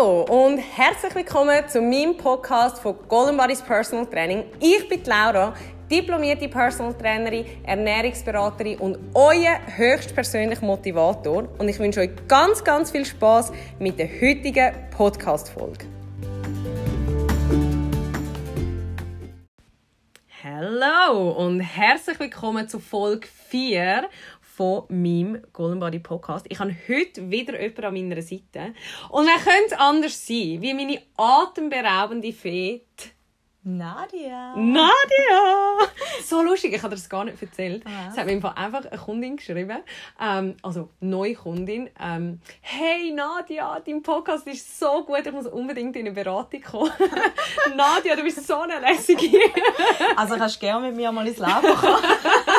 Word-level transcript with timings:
Hallo 0.00 0.22
und 0.22 0.56
herzlich 0.56 1.14
willkommen 1.14 1.68
zu 1.68 1.82
meinem 1.82 2.16
Podcast 2.16 2.78
von 2.78 2.96
Golden 3.06 3.36
Bodies 3.36 3.60
Personal 3.60 4.06
Training. 4.06 4.44
Ich 4.58 4.88
bin 4.88 5.04
Laura, 5.04 5.52
diplomierte 5.90 6.48
Personal 6.48 6.94
Trainerin, 6.94 7.44
Ernährungsberaterin 7.64 8.78
und 8.78 8.96
euer 9.12 9.60
höchstpersönlicher 9.76 10.64
Motivator. 10.64 11.46
Und 11.58 11.68
ich 11.68 11.78
wünsche 11.78 12.00
euch 12.00 12.10
ganz, 12.26 12.64
ganz 12.64 12.90
viel 12.90 13.04
Spaß 13.04 13.52
mit 13.78 13.98
der 13.98 14.08
heutigen 14.08 14.72
Podcast-Folge. 14.90 15.84
Hallo 20.42 21.32
und 21.32 21.60
herzlich 21.60 22.18
willkommen 22.18 22.66
zu 22.70 22.78
Folge 22.80 23.28
4 23.48 24.08
von 24.60 24.84
meinem 24.90 25.40
Golden 25.54 25.80
Body 25.80 26.00
Podcast. 26.00 26.44
Ich 26.50 26.58
habe 26.58 26.76
heute 26.86 27.30
wieder 27.30 27.58
jemanden 27.58 27.84
an 27.86 27.94
meiner 27.94 28.20
Seite. 28.20 28.74
Und 29.08 29.26
wer 29.26 29.38
könnte 29.38 29.78
anders 29.78 30.26
sein, 30.26 30.60
wie 30.60 30.74
meine 30.74 31.00
atemberaubende 31.16 32.30
Fee, 32.30 32.82
Nadia. 33.62 34.54
Nadia! 34.56 35.88
So 36.24 36.42
lustig, 36.42 36.74
ich 36.74 36.82
habe 36.82 36.94
das 36.94 37.08
gar 37.08 37.24
nicht 37.24 37.40
erzählt. 37.42 37.84
Ah. 37.86 38.08
Es 38.10 38.18
hat 38.18 38.26
mir 38.26 38.56
einfach 38.56 38.84
eine 38.84 38.98
Kundin 38.98 39.36
geschrieben, 39.36 39.80
ähm, 40.20 40.56
also 40.62 40.88
eine 41.00 41.10
neue 41.10 41.34
Kundin. 41.34 41.90
Ähm, 41.98 42.40
hey 42.60 43.12
Nadia, 43.12 43.80
dein 43.80 44.02
Podcast 44.02 44.46
ist 44.46 44.78
so 44.78 45.04
gut, 45.04 45.26
ich 45.26 45.32
muss 45.32 45.46
unbedingt 45.46 45.94
in 45.96 46.06
eine 46.06 46.14
Beratung 46.14 46.60
kommen. 46.62 46.92
Nadia, 47.76 48.16
du 48.16 48.22
bist 48.22 48.46
so 48.46 48.60
eine 48.60 48.78
lässige. 48.78 49.28
also 50.16 50.36
kannst 50.36 50.56
du 50.56 50.60
gerne 50.60 50.86
mit 50.88 50.96
mir 50.96 51.12
mal 51.12 51.26
ins 51.26 51.38
Leben 51.38 51.76
kommen. 51.76 52.02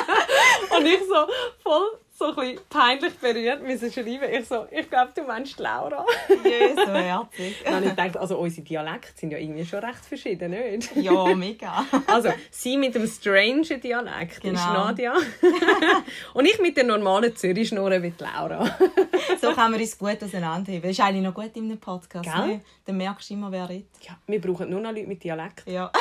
Und 0.82 0.88
ich 0.88 1.00
so 1.00 1.28
voll 1.64 2.00
so 2.22 2.28
ein 2.28 2.36
bisschen 2.36 2.60
peinlich 2.70 3.14
berührt 3.16 3.64
müssen 3.64 3.92
schreiben. 3.92 4.32
Ich 4.32 4.48
so, 4.48 4.68
ich 4.70 4.88
glaube, 4.90 5.12
du 5.16 5.24
meinst 5.24 5.60
Laura. 5.60 6.06
Jesus, 6.44 6.76
so 6.86 6.94
herzig. 6.94 7.56
Dann 7.66 7.84
ich 7.84 7.90
gedacht, 7.90 8.18
also 8.18 8.38
unsere 8.38 8.62
Dialekte 8.62 9.12
sind 9.16 9.32
ja 9.32 9.40
irgendwie 9.40 9.66
schon 9.66 9.80
recht 9.80 10.06
verschieden, 10.06 10.52
nicht? 10.52 10.96
Ja, 10.96 11.34
mega. 11.34 11.86
Also, 12.08 12.30
sie 12.52 12.78
mit 12.78 12.94
dem 12.94 13.08
strange 13.08 13.80
Dialekt 13.80 14.42
genau. 14.42 14.60
ist 14.60 14.66
Nadia. 14.66 15.14
Und 16.34 16.46
ich 16.46 16.60
mit 16.60 16.78
der 16.78 16.84
normalen 16.84 17.36
Zürich-Schnurre 17.36 18.00
mit 18.00 18.20
Laura. 18.20 18.66
so 19.42 19.54
können 19.54 19.74
wir 19.74 19.80
uns 19.80 19.98
gut 19.98 20.24
auseinanderheben. 20.24 20.84
Das 20.84 20.92
ist 20.92 21.00
eigentlich 21.00 21.24
noch 21.24 21.34
gut 21.34 21.52
in 21.56 21.66
einem 21.66 21.80
Podcast. 21.80 22.28
Ne? 22.28 22.62
Dann 22.86 22.98
merkst 22.98 23.30
du 23.30 23.34
immer, 23.34 23.52
wer 23.52 23.70
redet. 23.70 23.88
Ja, 24.02 24.18
wir 24.28 24.42
brauchen 24.42 24.70
nur 24.70 24.82
noch 24.82 24.92
Leute 24.92 25.08
mit 25.08 25.24
Dialekt. 25.24 25.64
Ja. 25.66 25.92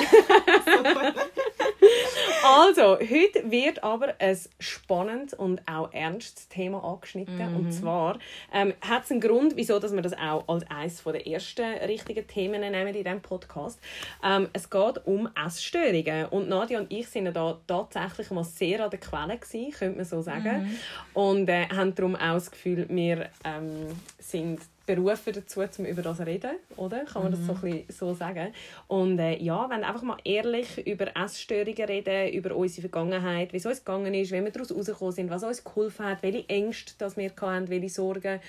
Also, 2.43 2.99
heute 2.99 3.51
wird 3.51 3.83
aber 3.85 4.15
ein 4.19 4.39
spannendes 4.59 5.35
und 5.35 5.61
auch 5.69 5.93
ernstes 5.93 6.49
Thema 6.49 6.83
angeschnitten. 6.83 7.37
Mhm. 7.37 7.57
Und 7.57 7.73
zwar 7.73 8.19
ähm, 8.53 8.73
hat 8.81 9.05
es 9.05 9.11
einen 9.11 9.21
Grund, 9.21 9.57
wieso 9.57 9.79
dass 9.79 9.93
wir 9.93 10.01
das 10.01 10.15
auch 10.15 10.45
als 10.49 10.65
eines 10.71 11.03
der 11.03 11.27
ersten 11.27 11.75
richtigen 11.85 12.27
Themen 12.27 12.61
nehmen 12.61 12.89
in 12.89 13.05
diesem 13.05 13.21
Podcast. 13.21 13.79
Ähm, 14.25 14.49
es 14.53 14.71
geht 14.71 15.07
um 15.07 15.29
Essstörungen. 15.35 16.27
Und 16.27 16.49
Nadia 16.49 16.79
und 16.79 16.91
ich 16.91 17.09
sind 17.09 17.27
da 17.35 17.59
tatsächlich 17.67 18.31
mal 18.31 18.45
sehr 18.45 18.85
an 18.85 18.91
der 18.91 19.01
Quelle 19.01 19.37
gewesen, 19.37 19.73
könnte 19.73 19.97
man 19.97 20.07
so 20.07 20.23
sagen. 20.23 20.63
Mhm. 20.63 20.77
Und 21.15 21.49
äh, 21.49 21.69
haben 21.69 21.95
darum 21.95 22.17
auch 22.17 22.35
das 22.35 22.51
Gefühl, 22.51 22.87
wir 22.89 23.29
ähm, 23.45 23.89
sind 24.19 24.61
berufen 24.95 25.33
dazu, 25.33 25.61
um 25.61 25.85
über 25.85 26.03
das 26.03 26.17
zu 26.19 26.27
reden, 26.27 26.51
oder? 26.77 27.05
Kann 27.05 27.23
man 27.23 27.33
das 27.33 27.45
so, 27.47 27.55
mhm. 27.55 27.73
ein 27.73 27.85
so 27.89 28.15
sagen? 28.15 28.53
Und 28.89 29.19
äh, 29.19 29.37
ja, 29.37 29.69
wenn 29.71 29.85
einfach 29.85 30.03
mal 30.03 30.19
ehrlich 30.25 30.87
über 30.87 31.17
Essstörungen 31.17 31.85
reden, 31.85 32.33
über 32.33 32.55
unsere 32.55 32.89
Vergangenheit, 32.89 33.53
wie 33.53 33.59
es 33.59 33.67
uns 33.67 33.85
gegangen 33.85 34.15
ist, 34.15 34.33
wie 34.33 34.43
wir 34.43 34.51
daraus 34.51 34.73
rausgekommen 34.73 35.13
sind, 35.13 35.31
was 35.31 35.43
uns 35.43 35.65
geholfen 35.65 36.07
hat, 36.07 36.23
welche 36.23 36.49
Ängste 36.49 36.95
das 36.99 37.17
wir 37.17 37.31
hatten, 37.31 37.69
welche 37.69 37.89
Sorgen. 37.89 38.41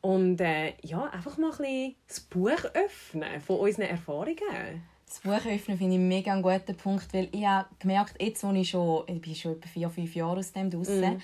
Und 0.00 0.40
äh, 0.40 0.74
ja, 0.82 1.04
einfach 1.04 1.36
mal 1.38 1.50
ein 1.50 1.56
bisschen 1.58 1.94
das 2.06 2.20
Buch 2.20 2.64
öffnen 2.74 3.40
von 3.40 3.58
unseren 3.60 3.86
Erfahrungen. 3.86 4.82
Das 5.06 5.20
Buch 5.20 5.46
öffnen 5.50 5.78
finde 5.78 5.94
ich 5.94 6.00
mega 6.00 6.32
einen 6.32 6.42
guten 6.42 6.76
Punkt, 6.76 7.12
weil 7.14 7.28
ich 7.32 7.46
habe 7.46 7.68
gemerkt, 7.78 8.20
jetzt, 8.20 8.44
wo 8.44 8.52
ich 8.52 8.68
schon, 8.68 9.04
ich 9.06 9.20
bin 9.20 9.34
schon 9.34 9.52
etwa 9.52 9.68
vier, 9.68 9.90
fünf 9.90 10.14
Jahre 10.14 10.38
aus 10.38 10.52
dem 10.52 10.70
draussen, 10.70 11.14
mm 11.14 11.20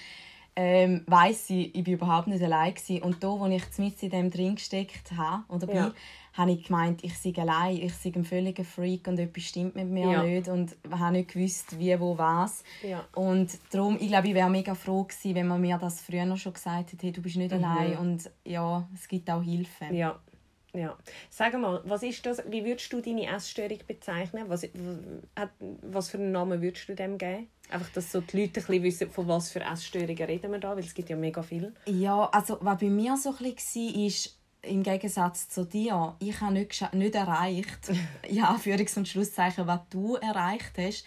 ähm, 0.56 1.02
weiss 1.06 1.50
ich, 1.50 1.74
ich 1.74 1.86
war 1.86 1.94
überhaupt 1.94 2.28
nicht 2.28 2.42
allein. 2.42 2.74
Gewesen. 2.74 3.02
Und 3.02 3.22
da, 3.22 3.28
wo 3.28 3.46
ich 3.46 3.62
mit 3.78 4.02
in 4.02 4.10
dem 4.10 4.30
drin 4.30 4.54
gesteckt 4.54 5.12
habe, 5.16 5.44
oder 5.48 5.66
bin, 5.66 5.76
ja. 5.76 5.92
habe 6.34 6.52
ich 6.52 6.64
gemeint, 6.64 7.02
ich 7.02 7.18
sei 7.18 7.32
allein, 7.36 7.76
ich 7.76 7.94
sei 7.94 8.12
ein 8.14 8.24
völliger 8.24 8.64
Freak 8.64 9.08
und 9.08 9.18
etwas 9.18 9.44
stimmt 9.44 9.74
mit 9.74 9.88
mir 9.88 10.10
ja. 10.10 10.22
nicht 10.22 10.48
und 10.48 10.76
habe 10.90 11.12
nicht 11.12 11.32
gewusst, 11.32 11.78
wie, 11.78 11.98
wo, 11.98 12.16
was. 12.16 12.62
Ja. 12.82 13.04
Und 13.14 13.58
darum, 13.72 13.96
ich 14.00 14.08
glaube, 14.08 14.28
ich 14.28 14.34
wäre 14.34 14.50
mega 14.50 14.74
froh 14.74 15.04
gewesen, 15.04 15.34
wenn 15.34 15.48
man 15.48 15.60
mir 15.60 15.78
das 15.78 16.00
früher 16.00 16.24
noch 16.24 16.36
schon 16.36 16.52
gesagt 16.52 16.92
hätte, 16.92 17.06
hey, 17.06 17.12
du 17.12 17.22
bist 17.22 17.36
nicht 17.36 17.54
mhm. 17.54 17.64
allein 17.64 17.98
und 17.98 18.30
ja, 18.44 18.86
es 18.94 19.08
gibt 19.08 19.28
auch 19.30 19.42
Hilfe. 19.42 19.86
Ja. 19.92 20.18
Ja. 20.72 20.98
Sag 21.30 21.56
mal, 21.58 21.82
was 21.84 22.02
ist 22.02 22.26
das, 22.26 22.42
wie 22.50 22.64
würdest 22.64 22.92
du 22.92 23.00
deine 23.00 23.28
Essstörung 23.28 23.78
bezeichnen? 23.86 24.46
Was, 24.48 24.66
was 25.82 26.10
für 26.10 26.18
einen 26.18 26.32
Namen 26.32 26.60
würdest 26.60 26.88
du 26.88 26.96
dem 26.96 27.16
geben? 27.16 27.46
Einfach, 27.70 27.90
dass 27.90 28.12
so 28.12 28.20
die 28.20 28.42
Leute 28.42 28.60
ein 28.60 28.82
wissen, 28.82 29.10
von 29.10 29.26
was 29.26 29.50
für 29.50 29.60
Essstörungen 29.60 30.16
reden 30.16 30.52
wir 30.52 30.58
da, 30.58 30.76
weil 30.76 30.84
es 30.84 30.94
gibt 30.94 31.08
ja 31.08 31.16
mega 31.16 31.42
viel. 31.42 31.72
Ja, 31.86 32.26
also 32.26 32.58
was 32.60 32.78
bei 32.78 32.90
mir 32.90 33.16
so 33.16 33.30
ein 33.30 33.54
bisschen 33.54 33.94
war, 33.94 34.06
ist, 34.06 34.38
im 34.62 34.82
Gegensatz 34.82 35.48
zu 35.48 35.64
dir, 35.64 36.14
ich 36.18 36.40
habe 36.40 36.52
nicht, 36.54 36.94
nicht 36.94 37.14
erreicht, 37.14 37.90
ja, 38.28 38.56
Führungs- 38.56 38.96
und 38.96 39.08
Schlusszeichen, 39.08 39.66
was 39.66 39.80
du 39.90 40.16
erreicht 40.16 40.72
hast. 40.78 41.04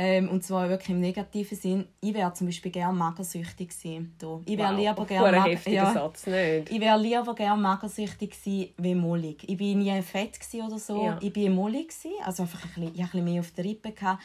Ähm, 0.00 0.28
und 0.28 0.44
zwar 0.44 0.68
wirklich 0.68 0.90
im 0.90 1.00
negativen 1.00 1.58
Sinn. 1.58 1.86
Ich 2.00 2.14
wäre 2.14 2.32
zum 2.34 2.46
Beispiel 2.46 2.70
gerne 2.70 2.96
magersüchtig 2.96 3.70
gewesen. 3.70 4.14
Ich 4.44 4.58
wäre 4.58 4.72
wow. 4.72 4.78
lieber 4.78 5.06
gerne 5.06 5.38
mag 5.38 5.66
ja, 5.66 5.92
Satz, 5.92 6.26
nicht? 6.26 6.70
Ich 6.70 6.80
wäre 6.80 7.00
lieber 7.00 7.34
gerne 7.34 7.60
magersüchtig 7.60 8.30
gewesen 8.30 8.74
wie 8.76 8.94
mollig. 8.94 9.48
Ich 9.48 9.58
war 9.58 9.74
nie 9.74 10.02
fett 10.02 10.38
oder 10.54 10.78
so. 10.78 11.04
Ja. 11.04 11.18
Ich 11.20 11.34
war 11.34 11.50
mollig, 11.50 11.92
also 12.24 12.42
einfach 12.42 12.62
ein 12.64 12.68
bisschen, 12.68 12.94
ich 12.94 13.00
ein 13.00 13.06
bisschen 13.06 13.24
mehr 13.24 13.40
auf 13.40 13.50
der 13.52 13.64
Rippe. 13.64 13.92
Gehabt. 13.92 14.22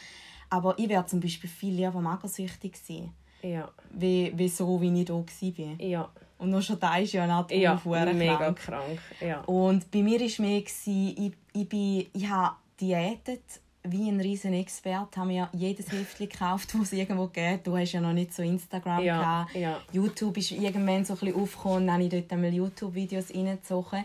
Aber 0.54 0.78
ich 0.78 0.88
wäre 0.88 1.04
zum 1.04 1.18
Beispiel 1.18 1.50
viel 1.50 1.74
lieber 1.74 2.00
magersüchtig 2.00 2.74
gewesen. 2.74 3.12
Ja. 3.42 3.68
Wie, 3.90 4.32
wie 4.36 4.48
so, 4.48 4.80
wie 4.80 5.00
ich 5.00 5.04
da 5.04 5.14
war. 5.14 5.80
Ja. 5.80 6.08
Und 6.38 6.50
noch 6.50 6.62
schon 6.62 6.78
da 6.78 6.96
ist 6.98 7.12
ja 7.12 7.24
auch 7.24 7.50
ja, 7.50 7.74
mega 8.12 8.36
krank. 8.36 8.58
krank. 8.58 9.00
Ja. 9.20 9.40
Und 9.40 9.90
bei 9.90 10.02
mir 10.02 10.20
war 10.20 10.44
mehr, 10.46 10.58
ich, 10.58 11.32
ich, 11.52 11.68
bin, 11.68 12.06
ich 12.12 12.28
habe 12.28 12.54
diätet 12.80 13.42
wie 13.82 14.08
ein 14.08 14.20
riesen 14.20 14.54
Experte, 14.54 15.20
haben 15.20 15.28
wir 15.28 15.48
jedes 15.52 15.90
Heftchen 15.90 16.28
gekauft, 16.28 16.72
das 16.74 16.82
es 16.82 16.92
irgendwo 16.92 17.26
gibt. 17.26 17.66
Du 17.66 17.76
hast 17.76 17.92
ja 17.92 18.00
noch 18.00 18.12
nicht 18.12 18.32
so 18.32 18.42
Instagram 18.44 19.02
ja, 19.02 19.18
gehabt. 19.18 19.54
Ja. 19.56 19.80
YouTube 19.92 20.36
ist 20.38 20.52
irgendwann 20.52 21.04
so 21.04 21.14
ein 21.14 21.18
bisschen 21.18 21.34
aufgekommen, 21.34 21.86
dann 21.86 21.94
habe 21.94 22.04
ich 22.04 22.10
dort 22.10 22.32
einmal 22.32 22.54
YouTube-Videos 22.54 23.34
reingezogen. 23.34 24.04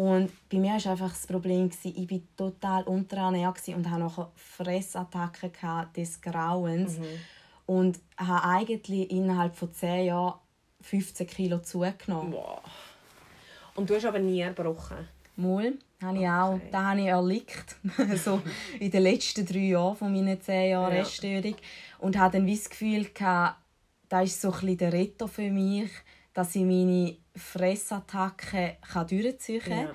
Und 0.00 0.30
bei 0.48 0.56
mir 0.56 0.70
war 0.70 0.92
einfach 0.92 1.10
das 1.10 1.26
Problem, 1.26 1.70
ich 1.82 2.10
war 2.10 2.20
total 2.34 2.84
unterernährt 2.84 3.68
und 3.68 3.90
hatte 3.90 4.00
nachher 4.00 4.30
Fressattacken 4.34 5.52
des 5.94 6.22
Grauens. 6.22 6.98
Mhm. 6.98 7.04
Und 7.66 8.00
habe 8.16 8.48
eigentlich 8.48 9.10
innerhalb 9.10 9.54
von 9.54 9.70
10 9.70 10.06
Jahren 10.06 10.38
15 10.80 11.26
Kilo 11.26 11.58
zugenommen. 11.58 12.32
Wow. 12.32 12.62
Und 13.74 13.90
du 13.90 13.94
hast 13.94 14.06
aber 14.06 14.18
nie 14.18 14.40
erbrochen? 14.40 15.06
Mal, 15.36 15.74
habe 16.02 16.18
ich 16.18 16.28
auch. 16.28 16.54
Okay. 16.54 16.68
Das 16.72 16.82
habe 16.82 17.00
ich 17.00 17.06
erlickt. 17.06 17.76
so 18.24 18.40
in 18.78 18.90
den 18.90 19.02
letzten 19.02 19.44
drei 19.44 19.58
Jahren 19.58 19.96
von 19.96 20.10
meinen 20.10 20.40
10 20.40 20.70
Jahren 20.70 20.94
ja. 20.94 21.00
Essstörung. 21.02 21.56
Und 21.98 22.18
hatte 22.18 22.38
dann 22.38 22.46
das 22.48 22.70
Gefühl, 22.70 23.06
das 24.08 24.24
ist 24.24 24.40
so 24.40 24.50
ein 24.50 24.78
der 24.78 24.94
Retter 24.94 25.28
für 25.28 25.50
mich, 25.50 25.90
dass 26.32 26.54
ich 26.54 26.62
meine 26.62 27.16
Fressattacken 27.40 28.76
durchziehen 29.08 29.60
kann. 29.60 29.78
Ja. 29.78 29.94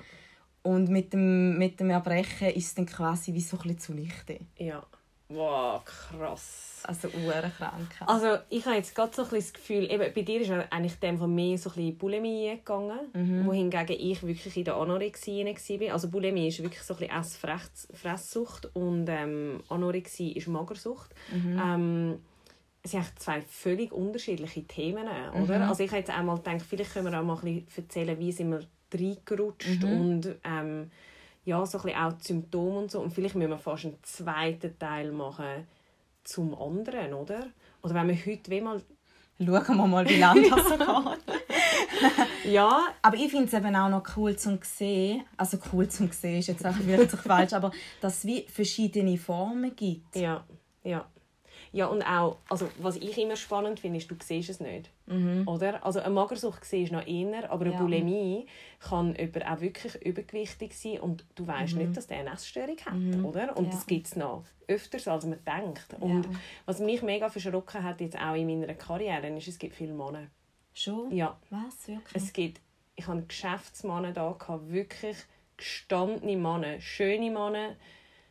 Und 0.62 0.88
mit 0.88 1.12
dem, 1.12 1.58
mit 1.58 1.78
dem 1.78 1.90
Erbrechen 1.90 2.48
ist 2.48 2.66
es 2.66 2.74
dann 2.74 2.86
quasi 2.86 3.32
wie 3.32 3.40
so 3.40 3.56
ein 3.56 3.62
bisschen 3.62 3.78
zunichte. 3.78 4.40
Ja. 4.58 4.84
Wow, 5.28 5.84
krass. 5.84 6.82
Also 6.84 7.08
krank. 7.08 7.88
Also 8.06 8.38
ich 8.48 8.64
habe 8.64 8.76
jetzt 8.76 8.94
gerade 8.94 9.12
so 9.12 9.24
ein 9.24 9.30
das 9.30 9.52
Gefühl, 9.52 9.90
eben, 9.90 10.12
bei 10.14 10.22
dir 10.22 10.40
ist 10.40 10.50
eigentlich 10.70 11.00
dem 11.00 11.18
von 11.18 11.34
mir 11.34 11.58
so 11.58 11.70
ein 11.70 11.76
bisschen 11.76 11.98
Bulimie 11.98 12.50
gegangen, 12.50 13.10
mhm. 13.12 13.44
wohingegen 13.44 13.96
ich 13.98 14.24
wirklich 14.24 14.56
in 14.56 14.64
der 14.64 14.76
Anorexie 14.76 15.44
war. 15.44 15.92
Also 15.92 16.08
Bulimie 16.08 16.48
ist 16.48 16.62
wirklich 16.62 16.82
so 16.82 16.94
ein 16.94 17.00
bisschen 17.00 17.18
Essfresssucht 17.18 18.76
und 18.76 19.08
ähm, 19.08 19.62
Anorexie 19.68 20.32
ist 20.32 20.46
Magersucht. 20.46 21.12
Mhm. 21.32 21.60
Ähm, 21.64 22.18
es 22.86 22.92
sind 22.92 23.18
zwei 23.18 23.42
völlig 23.42 23.92
unterschiedliche 23.92 24.64
Themen, 24.64 25.06
oder? 25.34 25.56
Mhm. 25.56 25.68
Also 25.68 25.82
ich 25.82 25.90
habe 25.90 25.98
jetzt 25.98 26.10
einmal 26.10 26.36
gedacht, 26.36 26.62
vielleicht 26.62 26.92
können 26.92 27.10
wir 27.10 27.18
auch 27.18 27.24
mal 27.24 27.36
ein 27.42 27.64
bisschen 27.64 27.84
erzählen, 27.84 28.18
wie 28.18 28.32
sind 28.32 28.50
wir 28.50 28.60
reingerutscht 28.94 29.82
mhm. 29.82 30.00
und 30.00 30.34
ähm, 30.44 30.90
ja, 31.44 31.64
so 31.66 31.78
ein 31.78 31.84
bisschen 31.84 32.00
auch 32.00 32.12
die 32.12 32.24
Symptome 32.24 32.78
und 32.78 32.90
so. 32.90 33.00
Und 33.00 33.12
vielleicht 33.12 33.34
müssen 33.34 33.50
wir 33.50 33.58
fast 33.58 33.86
einen 33.86 33.98
zweiten 34.02 34.78
Teil 34.78 35.10
machen 35.10 35.66
zum 36.22 36.54
anderen, 36.54 37.12
oder? 37.14 37.46
Oder 37.82 37.94
wenn 37.94 38.08
wir 38.08 38.26
heute 38.26 38.50
wie 38.50 38.60
mal... 38.60 38.80
Schauen 39.38 39.76
wir 39.76 39.86
mal, 39.86 40.08
wie 40.08 40.18
lange 40.18 40.48
das 40.48 40.68
so 40.68 40.76
geht. 42.44 42.52
ja. 42.52 42.86
Aber 43.02 43.16
ich 43.16 43.30
finde 43.30 43.46
es 43.46 43.52
eben 43.52 43.74
auch 43.76 43.88
noch 43.88 44.16
cool 44.16 44.36
zu 44.36 44.58
sehen, 44.62 45.24
also 45.36 45.58
cool 45.72 45.88
zu 45.88 46.08
sehen 46.12 46.38
ist 46.38 46.46
jetzt 46.46 46.64
auch 46.64 46.78
wirklich 46.78 47.20
falsch, 47.20 47.52
aber 47.52 47.72
dass 48.00 48.18
es 48.18 48.24
wie 48.26 48.46
verschiedene 48.48 49.18
Formen 49.18 49.74
gibt. 49.74 50.16
Ja, 50.16 50.44
ja. 50.84 51.06
Ja, 51.76 51.88
und 51.88 52.02
auch, 52.02 52.38
also 52.48 52.70
was 52.78 52.96
ich 52.96 53.18
immer 53.18 53.36
spannend 53.36 53.80
finde, 53.80 53.98
ist, 53.98 54.10
du 54.10 54.14
siehst 54.18 54.48
es 54.48 54.60
nicht. 54.60 54.88
Mhm. 55.04 55.46
Oder? 55.46 55.84
Also 55.84 56.00
eine 56.00 56.14
Magersucht 56.14 56.72
ist 56.72 56.90
noch 56.90 57.06
eher, 57.06 57.50
aber 57.50 57.66
eine 57.66 57.74
ja. 57.74 57.80
Bulimie 57.80 58.46
kann 58.80 59.14
jemand 59.14 59.46
auch 59.46 59.60
wirklich 59.60 59.94
übergewichtig 59.96 60.74
sein 60.74 61.00
und 61.00 61.26
du 61.34 61.46
weißt 61.46 61.74
mhm. 61.74 61.82
nicht, 61.82 61.96
dass 61.98 62.06
der 62.06 62.20
eine 62.20 62.32
Essstörung 62.32 62.78
hat. 62.82 62.94
Mhm. 62.94 63.26
Oder? 63.26 63.54
Und 63.58 63.66
ja. 63.66 63.70
das 63.72 63.86
gibt 63.86 64.06
es 64.06 64.16
noch 64.16 64.44
öfters, 64.66 65.06
als 65.06 65.26
man 65.26 65.38
denkt. 65.44 66.00
Und 66.00 66.24
ja. 66.24 66.30
was 66.64 66.80
mich 66.80 67.02
mega 67.02 67.28
verschrocken 67.28 67.82
hat, 67.82 68.00
jetzt 68.00 68.18
auch 68.18 68.34
in 68.34 68.46
meiner 68.46 68.72
Karriere, 68.72 69.28
ist, 69.36 69.48
es 69.48 69.58
gibt 69.58 69.74
viele 69.74 69.92
Männer. 69.92 70.28
Schon? 70.72 71.14
Ja. 71.14 71.38
Was? 71.50 71.88
Wirklich? 71.88 72.22
Es 72.22 72.32
gibt, 72.32 72.62
ich 72.94 73.06
hatte 73.06 73.22
Geschäftsmänner 73.22 74.12
da, 74.12 74.34
wirklich 74.68 75.18
gestandene 75.58 76.38
Männer, 76.38 76.80
schöne 76.80 77.30
Männer, 77.30 77.76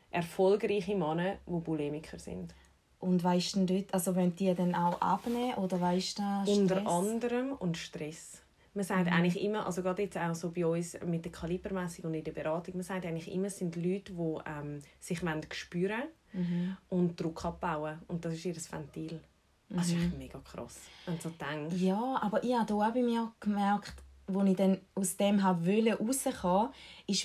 erfolgreiche 0.10 0.96
Männer, 0.96 1.38
die 1.46 1.60
Bulimiker 1.60 2.18
sind. 2.18 2.56
Und 3.06 3.24
weißt 3.24 3.58
du 3.58 3.66
dort, 3.66 3.94
also 3.94 4.16
wenn 4.16 4.36
die 4.36 4.52
dann 4.56 4.74
auch 4.74 5.00
abnehmen 5.00 5.54
oder 5.56 5.80
weißt 5.80 6.18
du 6.18 6.24
Stress? 6.24 6.58
Unter 6.58 6.88
anderem 6.88 7.52
und 7.52 7.78
Stress. 7.78 8.42
Man 8.74 8.84
sagt 8.84 9.06
mhm. 9.06 9.14
eigentlich 9.14 9.42
immer, 9.42 9.66
also 9.66 9.84
gerade 9.84 10.02
jetzt 10.02 10.18
auch 10.18 10.34
so 10.34 10.50
bei 10.50 10.66
uns 10.66 10.98
mit 11.06 11.24
der 11.24 11.32
Kalibermessung 11.32 12.06
und 12.06 12.16
in 12.16 12.24
der 12.24 12.32
Beratung, 12.32 12.74
man 12.74 12.84
sagt 12.84 13.06
eigentlich 13.06 13.32
immer, 13.32 13.48
es 13.48 13.60
sind 13.60 13.76
Leute, 13.76 14.12
die 14.12 14.38
ähm, 14.48 14.82
sich 15.00 15.22
spüren 15.54 16.04
mhm. 16.34 16.78
und 16.90 17.22
Druck 17.22 17.46
abbauen. 17.46 18.00
Und 18.08 18.26
das 18.26 18.34
ist 18.34 18.46
ihr 18.46 18.56
Ventil. 18.56 19.22
Das 19.70 19.88
ist 19.88 19.96
mhm. 19.96 20.18
mega 20.18 20.40
krass, 20.40 20.80
wenn 21.06 21.16
du 21.16 21.22
so 21.22 21.30
denkst. 21.30 21.76
Ja, 21.78 22.20
aber 22.22 22.44
ich 22.44 22.56
habe 22.56 22.74
auch 22.74 22.92
bei 22.92 23.04
mir 23.04 23.32
gemerkt, 23.40 23.94
als 24.28 24.50
ich 24.50 24.56
dann 24.56 24.80
aus 24.96 25.18
dem 25.18 25.40
rauskommen 25.40 25.66
wollte, 25.66 26.44
war 26.44 26.72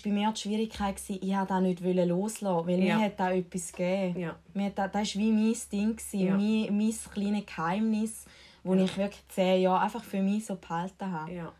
bei 0.04 0.10
mir 0.10 0.32
die 0.32 0.40
Schwierigkeit, 0.40 0.96
gewesen, 0.96 1.18
ich 1.22 1.34
wollte 1.34 1.46
das 1.48 1.60
nicht 1.60 2.08
loslassen, 2.08 2.66
weil 2.66 2.82
ja. 2.82 2.96
mir 2.96 3.04
hat 3.04 3.18
da 3.18 3.32
etwas 3.32 3.72
gegeben. 3.72 4.20
Ja. 4.20 4.36
Mir 4.54 4.70
das, 4.70 4.92
das 4.92 5.14
war 5.14 5.22
wie 5.22 5.32
mein 5.32 5.56
Ding, 5.72 6.00
ja. 6.12 6.36
mein, 6.36 6.76
mein 6.76 6.94
kleines 7.12 7.46
Geheimnis, 7.46 8.24
das 8.62 8.76
ja. 8.76 8.84
ich 8.84 8.96
wirklich 8.96 9.28
zehn 9.28 9.62
Jahre 9.62 9.80
einfach 9.80 10.04
für 10.04 10.22
mich 10.22 10.46
so 10.46 10.56
behalten 10.56 11.10
habe. 11.10 11.32
Ja, 11.32 11.52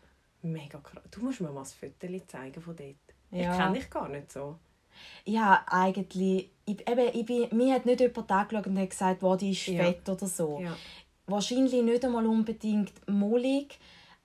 mega 0.43 0.79
krass. 0.79 1.03
Du 1.09 1.21
musst 1.21 1.41
mir 1.41 1.51
mal 1.51 1.61
ein 1.61 1.65
Foto 1.65 2.27
zeigen 2.27 2.61
von 2.61 2.75
dort. 2.75 2.95
Ja. 3.31 3.51
Ich 3.51 3.57
kenne 3.57 3.73
dich 3.77 3.89
gar 3.89 4.09
nicht 4.09 4.31
so. 4.31 4.57
Ja, 5.25 5.63
eigentlich, 5.67 6.51
ich, 6.65 6.87
eben, 6.87 7.09
ich 7.13 7.25
bin, 7.25 7.57
mir 7.57 7.75
hat 7.75 7.85
nicht 7.85 8.01
jemand 8.01 8.31
angeschaut 8.31 8.67
und 8.67 8.77
hat 8.77 8.89
gesagt, 8.89 9.23
wow, 9.23 9.37
die 9.37 9.51
ist 9.51 9.63
fett 9.63 10.07
oder 10.07 10.27
so. 10.27 10.61
Wahrscheinlich 11.25 11.81
nicht 11.81 12.03
einmal 12.03 12.25
unbedingt 12.27 12.93
mollig, 13.07 13.79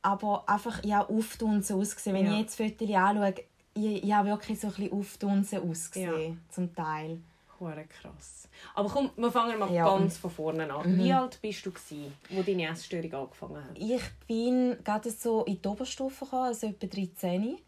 aber 0.06 0.48
einfach 0.48 0.84
ja, 0.84 1.04
auftunsen 1.04 1.80
ausgesehen. 1.80 2.14
Wenn 2.14 2.26
ja. 2.26 2.32
ich 2.34 2.38
jetzt 2.42 2.56
Fotos 2.56 2.88
anschaue, 2.88 3.34
ich, 3.74 4.04
ich 4.04 4.12
habe 4.12 4.28
wirklich 4.28 4.60
so 4.60 4.68
ein 4.68 4.74
bisschen 4.74 4.92
auftunsen 4.92 5.68
ausgesehen, 5.68 6.32
ja. 6.34 6.36
zum 6.48 6.72
Teil. 6.74 7.20
Hure 7.58 7.84
krass. 7.86 8.48
Aber 8.74 8.88
komm, 8.88 9.10
wir 9.16 9.32
fangen 9.32 9.58
mal 9.58 9.72
ja. 9.72 9.84
ganz 9.84 10.18
von 10.18 10.30
vorne 10.30 10.72
an. 10.72 10.92
Mhm. 10.92 10.98
Wie 11.02 11.12
alt 11.12 11.40
bist 11.42 11.66
du 11.66 11.72
gewesen, 11.72 12.12
wo 12.30 12.42
deine 12.42 12.68
Essstörung 12.68 13.12
angefangen 13.12 13.64
hat? 13.64 13.78
Ich 13.78 14.02
bin 14.28 14.76
gerade 14.84 15.10
so 15.10 15.42
in 15.44 15.60
die 15.60 15.68
Oberstufe 15.68 16.24
gekommen, 16.24 16.44
also 16.44 16.68
etwa 16.68 16.86
13. 16.86 17.40
Mhm. 17.40 17.58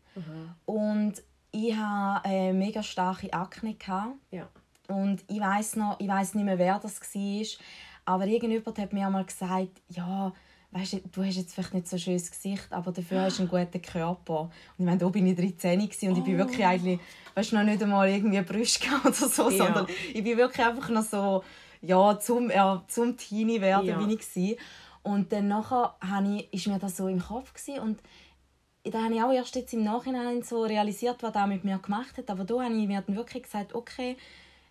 Und 0.64 1.14
ich 1.50 1.74
hatte 1.74 2.24
eine 2.28 2.52
mega 2.52 2.82
starke 2.82 3.32
Akne. 3.32 3.76
Ja. 4.30 4.48
Und 4.88 5.24
ich 5.26 5.40
weiß 5.40 5.76
noch, 5.76 5.98
ich 5.98 6.08
weiß 6.08 6.34
nicht 6.34 6.44
mehr, 6.44 6.58
wer 6.58 6.78
das 6.78 7.00
war, 7.00 7.46
aber 8.04 8.26
irgendjemand 8.26 8.78
hat 8.78 8.92
mir 8.92 9.06
einmal 9.06 9.24
gesagt, 9.24 9.82
ja, 9.88 10.32
weißt 10.70 10.94
du, 10.94 11.00
du 11.12 11.24
hast 11.24 11.36
jetzt 11.36 11.54
vielleicht 11.54 11.74
nicht 11.74 11.88
so 11.88 11.96
ein 11.96 12.00
schönes 12.00 12.30
Gesicht, 12.30 12.66
aber 12.70 12.92
dafür 12.92 13.22
hast 13.22 13.38
du 13.38 13.42
einen 13.42 13.50
guten 13.66 13.82
Körper. 13.82 14.40
Und 14.42 14.50
ich 14.78 14.84
meine, 14.84 14.98
da 14.98 15.08
bin 15.08 15.26
ich 15.26 15.36
13 15.36 15.80
und 15.80 16.16
oh. 16.16 16.18
ich 16.18 16.24
bin 16.24 16.38
wirklich 16.38 16.64
eigentlich, 16.64 17.00
weißt 17.34 17.52
du, 17.52 17.56
noch 17.56 17.64
nicht 17.64 17.82
einmal 17.82 18.08
irgendwie 18.08 18.40
Brüste 18.42 18.88
oder 19.04 19.12
so, 19.12 19.50
ja. 19.50 19.64
sondern 19.64 19.86
ich 20.12 20.22
bin 20.22 20.36
wirklich 20.36 20.66
einfach 20.66 20.88
noch 20.90 21.02
so, 21.04 21.42
ja, 21.80 22.18
zum, 22.18 22.50
ja, 22.50 22.82
zum 22.88 23.16
Teenie 23.16 23.60
werden 23.60 23.86
ja. 23.86 23.98
bin 23.98 24.10
ich 24.10 24.18
gewesen. 24.18 24.58
Und 25.02 25.32
dann 25.32 25.48
nachher 25.48 25.94
ich, 26.24 26.52
ist 26.52 26.66
mir 26.66 26.78
das 26.78 26.96
so 26.96 27.08
im 27.08 27.20
Kopf 27.20 27.54
gewesen 27.54 27.80
und 27.80 28.00
da 28.84 29.02
habe 29.02 29.14
ich 29.14 29.22
auch 29.22 29.32
erst 29.32 29.54
jetzt 29.54 29.72
im 29.74 29.84
Nachhinein 29.84 30.42
so 30.42 30.62
realisiert, 30.62 31.22
was 31.22 31.32
das 31.32 31.46
mit 31.46 31.64
mir 31.64 31.78
gemacht 31.78 32.16
hat. 32.16 32.30
Aber 32.30 32.44
da 32.44 32.62
habe 32.62 32.74
ich 32.74 32.86
mir 32.86 33.02
dann 33.02 33.16
wirklich 33.16 33.42
gesagt, 33.42 33.74
okay, 33.74 34.16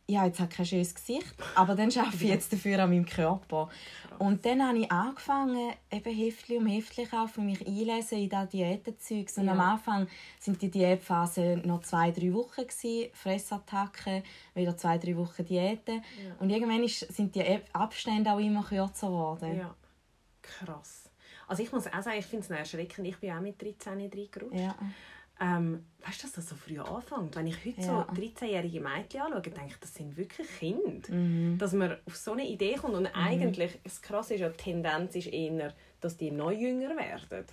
ich 0.10 0.18
habe 0.18 0.28
jetzt 0.28 0.50
kein 0.50 0.66
schönes 0.66 0.96
Gesicht, 0.96 1.36
aber 1.54 1.76
dann 1.76 1.90
arbeite 1.98 2.16
ich 2.16 2.30
jetzt 2.30 2.52
dafür 2.54 2.80
an 2.80 2.90
meinem 2.90 3.06
Körper. 3.06 3.70
Und 4.18 4.46
dann 4.46 4.66
habe 4.66 4.80
ich 4.80 4.92
angefangen, 4.92 5.74
eben 5.92 6.16
Heftchen 6.16 6.58
um 6.58 6.66
Heftchen 6.66 7.10
kaufen, 7.10 7.46
mich 7.46 7.68
einlesen 7.68 8.20
in 8.20 8.30
diese 8.30 8.48
Diätenzeug. 8.48 9.28
Und 9.36 9.46
ja. 9.46 9.52
am 9.52 9.60
Anfang 9.60 10.08
sind 10.40 10.62
die 10.62 10.72
Diätphasen 10.72 11.68
noch 11.68 11.82
zwei, 11.82 12.12
drei 12.12 12.34
Wochen 12.34 12.62
gewesen, 12.62 13.10
Fressattacken, 13.14 14.24
wieder 14.56 14.78
zwei, 14.78 14.98
drei 14.98 15.16
Wochen 15.18 15.46
Diäten. 15.46 15.96
Ja. 15.98 16.36
Und 16.40 16.50
irgendwann 16.50 16.88
sind 16.88 17.36
die 17.36 17.60
Abstände 17.74 18.32
auch 18.32 18.40
immer 18.40 18.64
kürzer 18.64 19.08
geworden. 19.08 19.58
Ja, 19.58 19.76
krass. 20.42 21.10
Also 21.48 21.64
ich 21.64 21.72
muss 21.72 21.86
auch 21.88 22.02
sagen, 22.02 22.18
ich 22.18 22.26
finde 22.26 22.46
es 22.46 22.50
erschreckend. 22.50 23.08
Ich 23.08 23.18
bin 23.18 23.32
auch 23.32 23.42
mit 23.42 23.62
13 23.62 23.94
reingerutscht. 23.94 24.60
Ja. 24.60 24.76
Ähm, 25.40 25.86
weißt 26.06 26.24
du, 26.24 26.28
dass 26.28 26.34
das 26.34 26.50
so 26.50 26.56
früh 26.56 26.80
anfängt? 26.80 27.36
Wenn 27.36 27.48
ich 27.48 27.64
heute 27.64 27.82
ja. 27.82 28.08
so 28.10 28.22
13-jährige 28.22 28.82
Mädchen 28.82 29.22
anschaue, 29.22 29.42
denke 29.42 29.68
ich, 29.68 29.78
das 29.80 29.94
sind 29.94 30.18
wirklich 30.18 30.48
Kinder. 30.60 31.14
Mhm. 31.14 31.58
Dass 31.58 31.74
man 31.74 31.98
auf 32.06 32.16
so 32.16 32.32
eine 32.34 32.48
Idee 32.48 32.76
kommt. 32.76 32.96
Und 32.96 33.04
mhm. 33.04 33.16
eigentlich, 33.16 33.80
das 33.84 34.02
Krasse 34.02 34.36
ist 34.36 34.42
ja, 34.42 34.50
die 34.50 34.58
Tendenz 34.58 35.16
ist 35.16 35.28
eher, 35.28 35.74
dass 36.02 36.18
die 36.18 36.32
noch 36.32 36.52
jünger 36.52 36.96
werden. 36.96 37.46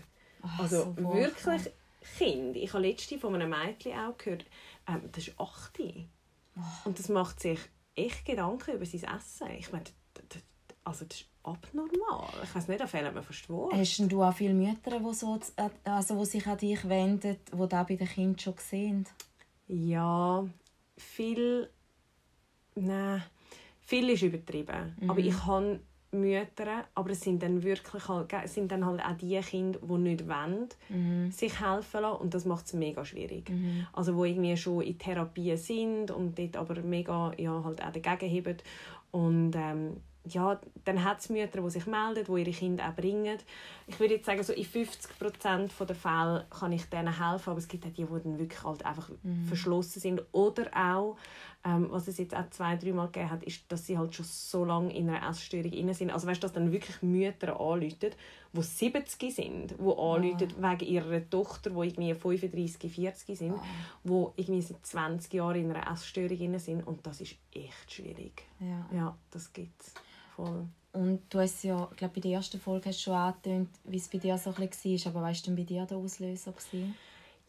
Ach, 0.43 0.61
also 0.61 0.95
so 0.97 1.15
wirklich 1.15 1.73
Kinder. 2.19 2.59
Ich 2.59 2.73
habe 2.73 2.87
letztens 2.87 3.21
von 3.21 3.35
einem 3.35 3.51
Mädchen 3.51 3.93
auch 3.99 4.17
gehört, 4.17 4.45
ähm, 4.89 5.09
das 5.13 5.29
ist 5.29 5.39
8. 5.39 5.81
Oh. 6.57 6.61
Und 6.85 6.99
das 6.99 7.09
macht 7.09 7.41
sich 7.41 7.59
echt 7.95 8.25
Gedanken 8.25 8.75
über 8.75 8.87
sein 8.87 9.05
Essen. 9.17 9.51
Ich 9.59 9.73
meine, 9.73 9.85
also 10.85 11.05
das 11.07 11.21
ist 11.21 11.29
abnormal. 11.43 12.29
Ich 12.43 12.55
weiß 12.55 12.69
nicht, 12.69 12.81
da 12.81 12.87
fehlt 12.87 13.13
mir 13.13 13.23
fast 13.23 13.49
Worte. 13.49 13.77
Hast 13.77 13.99
du 13.99 14.23
auch 14.23 14.35
viele 14.35 14.55
Mütter, 14.55 14.99
die, 14.99 15.15
so, 15.15 15.39
also, 15.85 16.19
die 16.19 16.27
sich 16.27 16.47
an 16.47 16.59
dich 16.59 16.89
wenden, 16.89 17.37
die 17.53 17.69
das 17.69 17.87
bei 17.87 17.97
den 17.97 18.09
Kindern 18.09 18.39
schon 18.39 18.55
sehen? 18.59 19.07
Ja, 19.67 20.45
viel... 20.97 21.69
Nein, 22.77 23.23
viel 23.81 24.11
ist 24.11 24.23
übertrieben. 24.23 24.97
Mhm. 25.01 25.11
Aber 25.11 25.21
ich 25.21 25.47
habe 25.47 25.81
Mütter, 26.15 26.85
aber 26.95 27.11
es 27.11 27.21
sind 27.21 27.43
dann 27.43 27.63
wirklich 27.63 28.09
halt, 28.09 28.33
sind 28.49 28.71
dann 28.73 28.87
halt 28.87 29.01
auch 29.01 29.17
die 29.17 29.39
Kinder, 29.41 29.79
die 29.83 29.99
nicht 29.99 30.29
wollen, 30.29 30.69
mhm. 30.89 31.31
sich 31.31 31.61
helfen 31.61 32.03
lassen 32.03 32.21
und 32.21 32.35
das 32.35 32.45
macht 32.45 32.67
es 32.67 32.73
mega 32.73 33.05
schwierig. 33.05 33.51
Mhm. 33.51 33.87
Also 33.93 34.17
wo 34.17 34.25
irgendwie 34.25 34.57
schon 34.57 34.83
in 34.83 34.99
Therapie 34.99 35.57
sind 35.57 36.11
und 36.11 36.39
dort 36.39 36.57
aber 36.57 36.81
mega 36.83 37.33
ja, 37.37 37.63
halt 37.65 37.83
auch 37.83 37.93
dagegen 37.93 38.31
heben 38.31 38.57
und 39.11 39.55
ähm, 39.57 39.97
ja, 40.27 40.59
dann 40.85 41.05
hat 41.05 41.21
es 41.21 41.29
Mütter, 41.29 41.61
die 41.61 41.71
sich 41.71 41.87
melden, 41.87 42.25
die 42.25 42.41
ihre 42.41 42.51
Kinder 42.51 42.89
auch 42.89 42.95
bringen. 42.95 43.39
Ich 43.87 44.01
würde 44.01 44.15
jetzt 44.15 44.27
sagen, 44.27 44.43
so 44.43 44.55
in 44.55 44.65
50% 44.65 45.85
der 45.85 45.97
Fälle 45.97 46.47
kann 46.49 46.73
ich 46.73 46.85
denen 46.87 47.19
helfen, 47.19 47.51
aber 47.51 47.59
es 47.59 47.69
gibt 47.69 47.85
auch 47.85 47.91
die, 47.91 48.07
die 48.07 48.23
dann 48.23 48.39
wirklich 48.39 48.65
halt 48.65 48.87
einfach 48.87 49.11
mhm. 49.23 49.45
verschlossen 49.47 50.01
sind. 50.01 50.23
Oder 50.33 50.71
auch, 50.75 51.17
ähm, 51.63 51.89
was 51.91 52.09
es 52.09 52.17
jetzt 52.17 52.35
auch 52.35 52.49
zwei, 52.51 52.77
dreimal 52.77 53.09
gegeben 53.09 53.31
hat, 53.31 53.45
ist, 53.45 53.71
dass 53.71 53.87
sie 53.87 53.99
halt 53.99 54.15
schon 54.15 54.25
so 54.25 54.65
lange 54.65 54.97
in 54.97 55.11
einer 55.11 55.29
Essstörung 55.29 55.71
drin 55.71 55.93
sind. 55.93 56.11
Also 56.11 56.27
weißt 56.27 56.43
du, 56.43 56.47
dass 56.47 56.55
dann 56.55 56.73
wirklich 56.73 57.03
Mütter 57.03 57.61
anrufen, 57.61 58.11
die 58.55 58.63
70 58.63 59.35
sind, 59.35 59.71
die 59.73 59.75
anrufen 59.79 60.55
ah. 60.63 60.73
wegen 60.73 60.91
ihrer 60.91 61.29
Tochter, 61.29 61.71
die 61.71 61.89
irgendwie 61.89 62.15
35, 62.15 62.91
40 62.91 63.39
sind, 63.39 63.55
ah. 63.55 63.63
die 64.05 64.41
irgendwie 64.41 64.63
seit 64.63 64.87
20 64.87 65.35
Jahren 65.35 65.57
in 65.57 65.71
einer 65.71 65.93
Essstörung 65.93 66.39
drin 66.39 66.59
sind. 66.59 66.87
Und 66.87 67.07
das 67.07 67.21
ist 67.21 67.37
echt 67.53 67.93
schwierig. 67.93 68.45
Ja, 68.61 68.89
ja 68.91 69.19
das 69.31 69.53
gibt 69.53 69.83
es. 69.83 69.95
Voll. 70.35 70.67
Und 70.93 71.23
du 71.29 71.41
hast 71.41 71.65
ja, 71.65 71.89
ich 71.91 71.97
glaube, 71.97 72.15
bei 72.15 72.21
der 72.21 72.33
ersten 72.33 72.61
Folge 72.61 72.89
hast 72.89 73.01
du 73.01 73.05
schon 73.05 73.15
angetönt, 73.15 73.69
wie 73.85 73.97
es 73.97 74.09
bei 74.09 74.19
dir 74.19 74.39
so 74.39 74.51
ein 74.51 74.69
bisschen 74.69 75.05
war. 75.05 75.13
Aber 75.13 75.23
weißt 75.29 75.47
du, 75.47 75.57
bei 75.57 75.65
dir 75.65 75.87
der 75.87 75.97
Auslöser 75.97 76.55
war? 76.55 76.81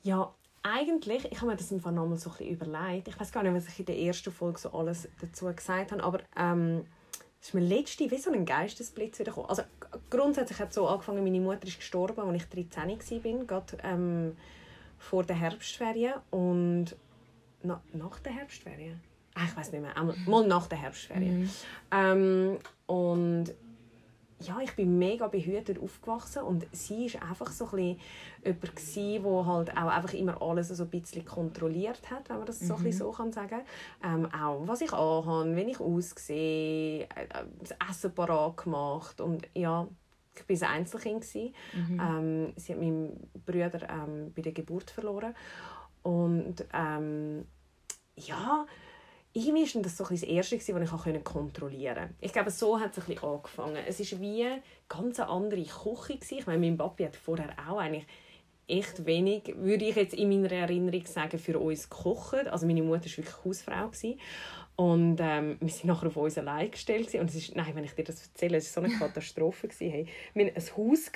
Ja, 0.04 0.34
eigentlich, 0.64 1.26
ich 1.32 1.38
habe 1.38 1.52
mir 1.52 1.58
das 1.58 1.72
im 1.72 1.80
Fall 1.80 1.94
nochmal 1.94 2.18
so 2.18 2.32
ein 2.32 2.38
bisschen 2.38 2.54
überlegt. 2.54 3.08
Ich 3.08 3.20
weiß 3.20 3.32
gar 3.32 3.44
nicht, 3.44 3.54
was 3.54 3.68
ich 3.68 3.80
in 3.80 3.86
der 3.86 4.00
ersten 4.00 4.32
Folge 4.32 4.60
so 4.60 4.72
alles 4.72 5.08
dazu 5.22 5.46
gesagt 5.54 5.92
habe, 5.92 6.04
aber 6.04 6.22
ähm, 6.36 6.86
es 7.40 7.50
ist 7.50 7.54
mir 7.54 7.62
letzte 7.62 8.10
wie 8.10 8.18
so 8.18 8.32
ein 8.32 8.46
Geistesblitz 8.46 9.20
wieder 9.20 9.32
gekommen. 9.32 9.50
Also 9.50 9.62
grundsätzlich 10.10 10.58
hat 10.58 10.70
es 10.70 10.76
so 10.76 10.88
angefangen, 10.88 11.24
meine 11.24 11.40
Mutter 11.40 11.68
ist 11.68 11.78
gestorben, 11.78 12.20
als 12.22 12.44
ich 12.44 12.50
13 12.50 13.24
war, 13.24 13.46
gerade 13.46 13.78
ähm, 13.84 14.36
vor 14.98 15.24
der 15.24 15.36
Herbstferien 15.36 16.16
und 16.32 16.96
na, 17.62 17.80
nach 17.94 18.20
der 18.20 18.34
Herbstferien 18.34 19.00
ich 19.44 19.58
weiß 19.58 19.72
nicht 19.72 19.82
mehr, 19.82 19.96
mal 20.26 20.48
nach 20.48 20.68
der 20.68 20.78
Herbstferien. 20.78 21.42
Mhm. 21.42 21.50
Ähm, 21.92 22.60
und 22.86 23.54
ja, 24.40 24.60
ich 24.62 24.76
bin 24.76 24.98
mega 24.98 25.28
behütet 25.28 25.80
aufgewachsen 25.80 26.44
und 26.44 26.68
sie 26.72 27.14
war 27.14 27.30
einfach 27.30 27.52
so 27.52 27.70
ein 27.72 27.98
jemand 28.44 28.80
der 28.80 29.46
halt 29.46 29.72
auch 29.72 29.88
einfach 29.88 30.14
immer 30.14 30.42
alles 30.42 30.70
so 30.70 30.84
ein 30.84 30.90
bisschen 30.90 31.26
kontrolliert 31.26 32.10
hat, 32.12 32.30
wenn 32.30 32.38
man 32.38 32.46
das 32.46 32.60
so, 32.60 32.76
mhm. 32.78 32.92
so 32.92 33.12
kann 33.12 33.32
sagen 33.32 33.62
ähm, 34.04 34.28
Auch 34.34 34.68
was 34.68 34.82
ich 34.82 34.92
anhabe, 34.92 35.56
wie 35.56 35.72
ich 35.72 35.80
aussehe, 35.80 37.04
äh, 37.04 37.46
das 37.60 37.76
Essen 37.90 38.14
parat 38.14 38.58
gemacht 38.58 39.22
und 39.22 39.48
ja, 39.54 39.88
ich 40.48 40.62
war 40.62 40.70
ein 40.70 40.80
Einzelkind. 40.80 41.26
Mhm. 41.34 42.00
Ähm, 42.00 42.54
sie 42.58 42.74
hat 42.74 42.80
meinen 42.80 43.30
Bruder 43.46 43.90
ähm, 43.90 44.34
bei 44.36 44.42
der 44.42 44.52
Geburt 44.52 44.92
verloren 44.92 45.34
und 46.04 46.66
ähm, 46.74 47.46
ja, 48.18 48.66
irgendwie 49.38 49.76
war 49.76 49.82
das 49.82 49.98
so 49.98 50.06
das 50.06 50.24
Erste, 50.24 50.56
das 50.56 50.70
ich 50.70 50.74
kontrollieren 50.74 51.24
konnte. 51.24 52.10
Ich 52.22 52.32
glaube, 52.32 52.52
so 52.52 52.80
hat 52.80 52.98
es 52.98 53.10
ein 53.10 53.18
angefangen. 53.18 53.84
Es 53.86 54.00
war 54.00 54.22
wie 54.22 54.44
eine 54.46 54.64
ganz 54.88 55.20
andere 55.20 55.62
Küche. 55.62 56.36
Ich 56.36 56.48
meine, 56.48 56.60
mein 56.60 56.78
Papi 56.78 57.04
hat 57.04 57.18
vorher 57.18 57.54
auch 57.68 57.78
eigentlich 57.78 58.06
echt 58.68 59.06
wenig, 59.06 59.54
würde 59.58 59.86
ich 59.86 59.96
jetzt 59.98 60.14
in 60.14 60.30
meiner 60.30 60.52
Erinnerung 60.54 61.06
sagen, 61.06 61.38
für 61.38 61.60
uns 61.60 61.90
gekocht. 61.90 62.48
Also 62.48 62.66
meine 62.66 62.82
Mutter 62.82 63.04
war 63.06 63.18
wirklich 63.18 63.44
Hausfrau. 63.44 63.92
Und 64.78 65.18
ähm, 65.20 65.58
wir 65.60 65.70
sind 65.70 65.88
nachher 65.88 66.08
auf 66.08 66.16
uns 66.16 66.38
allein 66.38 66.72
gestellt. 66.72 67.14
Und 67.16 67.30
es 67.30 67.36
ist, 67.36 67.56
nein, 67.58 67.76
wenn 67.76 67.84
ich 67.84 67.94
dir 67.94 68.06
das 68.06 68.28
erzähle, 68.28 68.58
es 68.58 68.74
war 68.74 68.84
so 68.84 68.90
eine 68.90 68.98
Katastrophe. 68.98 69.68
Hey, 69.80 70.08
wir 70.34 70.46
hatten 70.46 70.56
ein 70.56 70.78
Haus, 70.78 71.12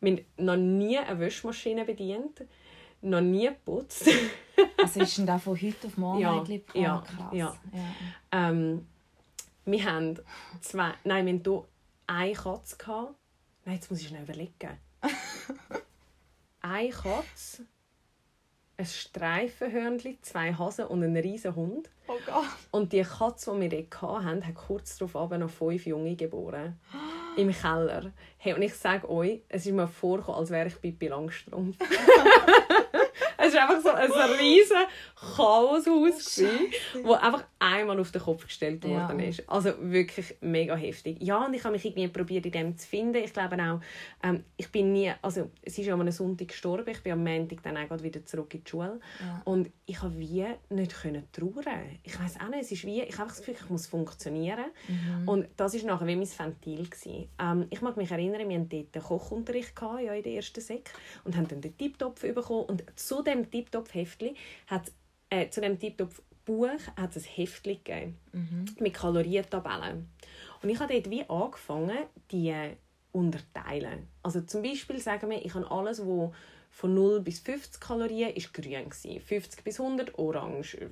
wir 0.00 0.12
haben 0.12 0.24
noch 0.36 0.56
nie 0.56 0.98
eine 0.98 1.20
Wäschmaschine 1.20 1.84
bedient, 1.84 2.44
noch 3.02 3.20
nie 3.20 3.48
geputzt. 3.48 4.08
also 4.78 5.00
ist 5.00 5.18
denn 5.18 5.26
da 5.26 5.38
von 5.38 5.60
heute 5.60 5.86
auf 5.86 5.96
morgen 5.96 6.20
ja, 6.20 6.38
eigentlich 6.38 6.62
oh, 6.74 6.78
ja, 6.78 7.04
krass. 7.06 7.32
Ja. 7.32 7.56
ja. 7.72 8.50
Ähm, 8.50 8.86
wir 9.64 9.84
haben 9.84 10.18
zwei, 10.60 10.92
nein, 11.04 11.26
wir 11.26 11.34
hatten 11.34 11.44
hier 11.44 11.64
eine 12.06 12.32
Katze. 12.32 12.76
Gehabt. 12.76 13.14
Nein, 13.64 13.74
jetzt 13.76 13.90
muss 13.90 14.00
ich 14.00 14.08
schnell 14.08 14.22
überlegen. 14.22 14.78
eine 16.60 16.90
Katze, 16.90 17.64
ein 18.76 18.86
Streifenhörnchen, 18.86 20.18
zwei 20.22 20.54
Hasen 20.54 20.86
und 20.86 21.02
ein 21.02 21.16
riesen 21.16 21.54
Hund. 21.54 21.90
Oh 22.06 22.18
Gott. 22.26 22.44
Und 22.70 22.92
die 22.92 23.02
Katze, 23.02 23.52
die 23.54 23.70
wir 23.70 23.86
dort 23.90 24.24
hatten, 24.24 24.46
hat 24.46 24.54
kurz 24.54 24.98
darauf 24.98 25.30
noch 25.30 25.50
fünf 25.50 25.86
Junge 25.86 26.16
geboren. 26.16 26.80
Im 27.36 27.52
Keller. 27.52 28.12
Hey, 28.38 28.54
und 28.54 28.62
ich 28.62 28.74
sage 28.74 29.08
euch, 29.08 29.42
es 29.48 29.66
ist 29.66 29.72
mir 29.72 29.86
vorgekommen, 29.86 30.40
als 30.40 30.50
wäre 30.50 30.66
ich 30.66 30.80
Pippi 30.80 31.08
Langstrumpf. 31.08 31.76
Es 33.42 33.54
war 33.54 33.68
einfach 33.68 33.82
so 33.82 33.90
ein 33.90 34.30
riesen 34.38 34.76
Chaoshaus, 35.36 36.36
das 36.36 37.22
einfach 37.22 37.44
einmal 37.58 38.00
auf 38.00 38.10
den 38.10 38.22
Kopf 38.22 38.46
gestellt 38.46 38.84
worden 38.84 39.20
ja. 39.20 39.26
ist. 39.28 39.48
Also 39.48 39.72
wirklich 39.80 40.34
mega 40.40 40.74
heftig. 40.74 41.18
Ja, 41.20 41.44
und 41.44 41.54
ich 41.54 41.62
habe 41.64 41.72
mich 41.72 41.84
irgendwie 41.84 42.08
probiert, 42.08 42.46
in 42.46 42.52
dem 42.52 42.78
zu 42.78 42.88
finden. 42.88 43.16
Ich 43.16 43.32
glaube 43.32 43.56
auch, 43.56 43.80
ähm, 44.22 44.44
ich 44.56 44.70
bin 44.70 44.92
nie, 44.92 45.12
also 45.20 45.50
sie 45.66 45.82
ist 45.82 45.86
ja 45.86 45.94
am 45.94 46.10
Sonntag 46.10 46.48
gestorben, 46.48 46.88
ich 46.88 47.02
bin 47.02 47.12
am 47.12 47.24
Montag 47.24 47.62
dann 47.62 47.76
auch 47.76 48.02
wieder 48.02 48.24
zurück 48.24 48.54
in 48.54 48.64
die 48.64 48.70
Schule. 48.70 49.00
Ja. 49.20 49.42
Und 49.44 49.70
ich 49.86 50.00
habe 50.00 50.18
wie 50.18 50.46
nicht 50.70 50.94
können 51.02 51.24
trauern. 51.32 51.98
Ich 52.02 52.18
weiß 52.18 52.40
auch 52.40 52.48
nicht, 52.48 52.62
es 52.62 52.72
ist 52.72 52.84
wie, 52.84 53.02
ich 53.02 53.18
habe 53.18 53.28
das 53.28 53.38
Gefühl, 53.38 53.56
ich 53.60 53.68
muss 53.68 53.86
funktionieren. 53.86 54.66
Mhm. 54.88 55.28
Und 55.28 55.48
das 55.56 55.74
war 55.74 55.86
nachher 55.86 56.06
wie 56.06 56.16
mein 56.16 56.28
Ventil. 56.28 56.88
Ähm, 57.38 57.66
ich 57.70 57.82
mag 57.82 57.96
mich 57.96 58.10
erinnern, 58.10 58.48
wir 58.48 58.58
hatten 58.58 58.68
dort 58.68 58.94
einen 58.94 59.04
Kochunterricht 59.04 59.76
gehabt, 59.76 60.02
ja, 60.02 60.14
in 60.14 60.22
der 60.22 60.32
ersten 60.32 60.60
Sek 60.60 60.90
und 61.24 61.36
haben 61.36 61.48
dann 61.48 61.60
den 61.60 61.76
Tiptopf 61.76 62.22
bekommen. 62.22 62.64
Und 62.64 62.84
zu 62.96 63.22
dem 63.30 63.50
Tiptopf-Heftli 63.50 64.34
hat 64.66 64.92
äh, 65.30 65.48
zu 65.48 65.60
dem 65.60 65.78
Tiptopf 65.78 66.22
Buch 66.44 66.68
hat 66.96 67.14
es 67.16 67.24
ein 67.24 67.30
Heftli 67.34 67.76
gegeben 67.76 68.18
mhm. 68.32 68.64
mit 68.80 68.94
Kalorientabellen. 68.94 70.10
Und 70.62 70.68
ich 70.68 70.80
habe 70.80 70.92
dort 70.92 71.10
wie 71.10 71.28
angefangen, 71.28 71.98
die 72.30 72.54
unterteilen. 73.12 74.08
Also 74.22 74.40
zum 74.42 74.62
Beispiel 74.62 74.98
sagen 75.00 75.30
wir, 75.30 75.44
ich 75.44 75.54
habe 75.54 75.70
alles, 75.70 76.04
wo 76.04 76.32
von 76.70 76.94
0 76.94 77.20
bis 77.20 77.40
50 77.40 77.80
Kalorien 77.80 78.34
ist 78.34 78.54
grün 78.54 78.88
gewesen, 78.88 79.20
50 79.20 79.64
bis 79.64 79.80
100 79.80 80.18
orange, 80.18 80.90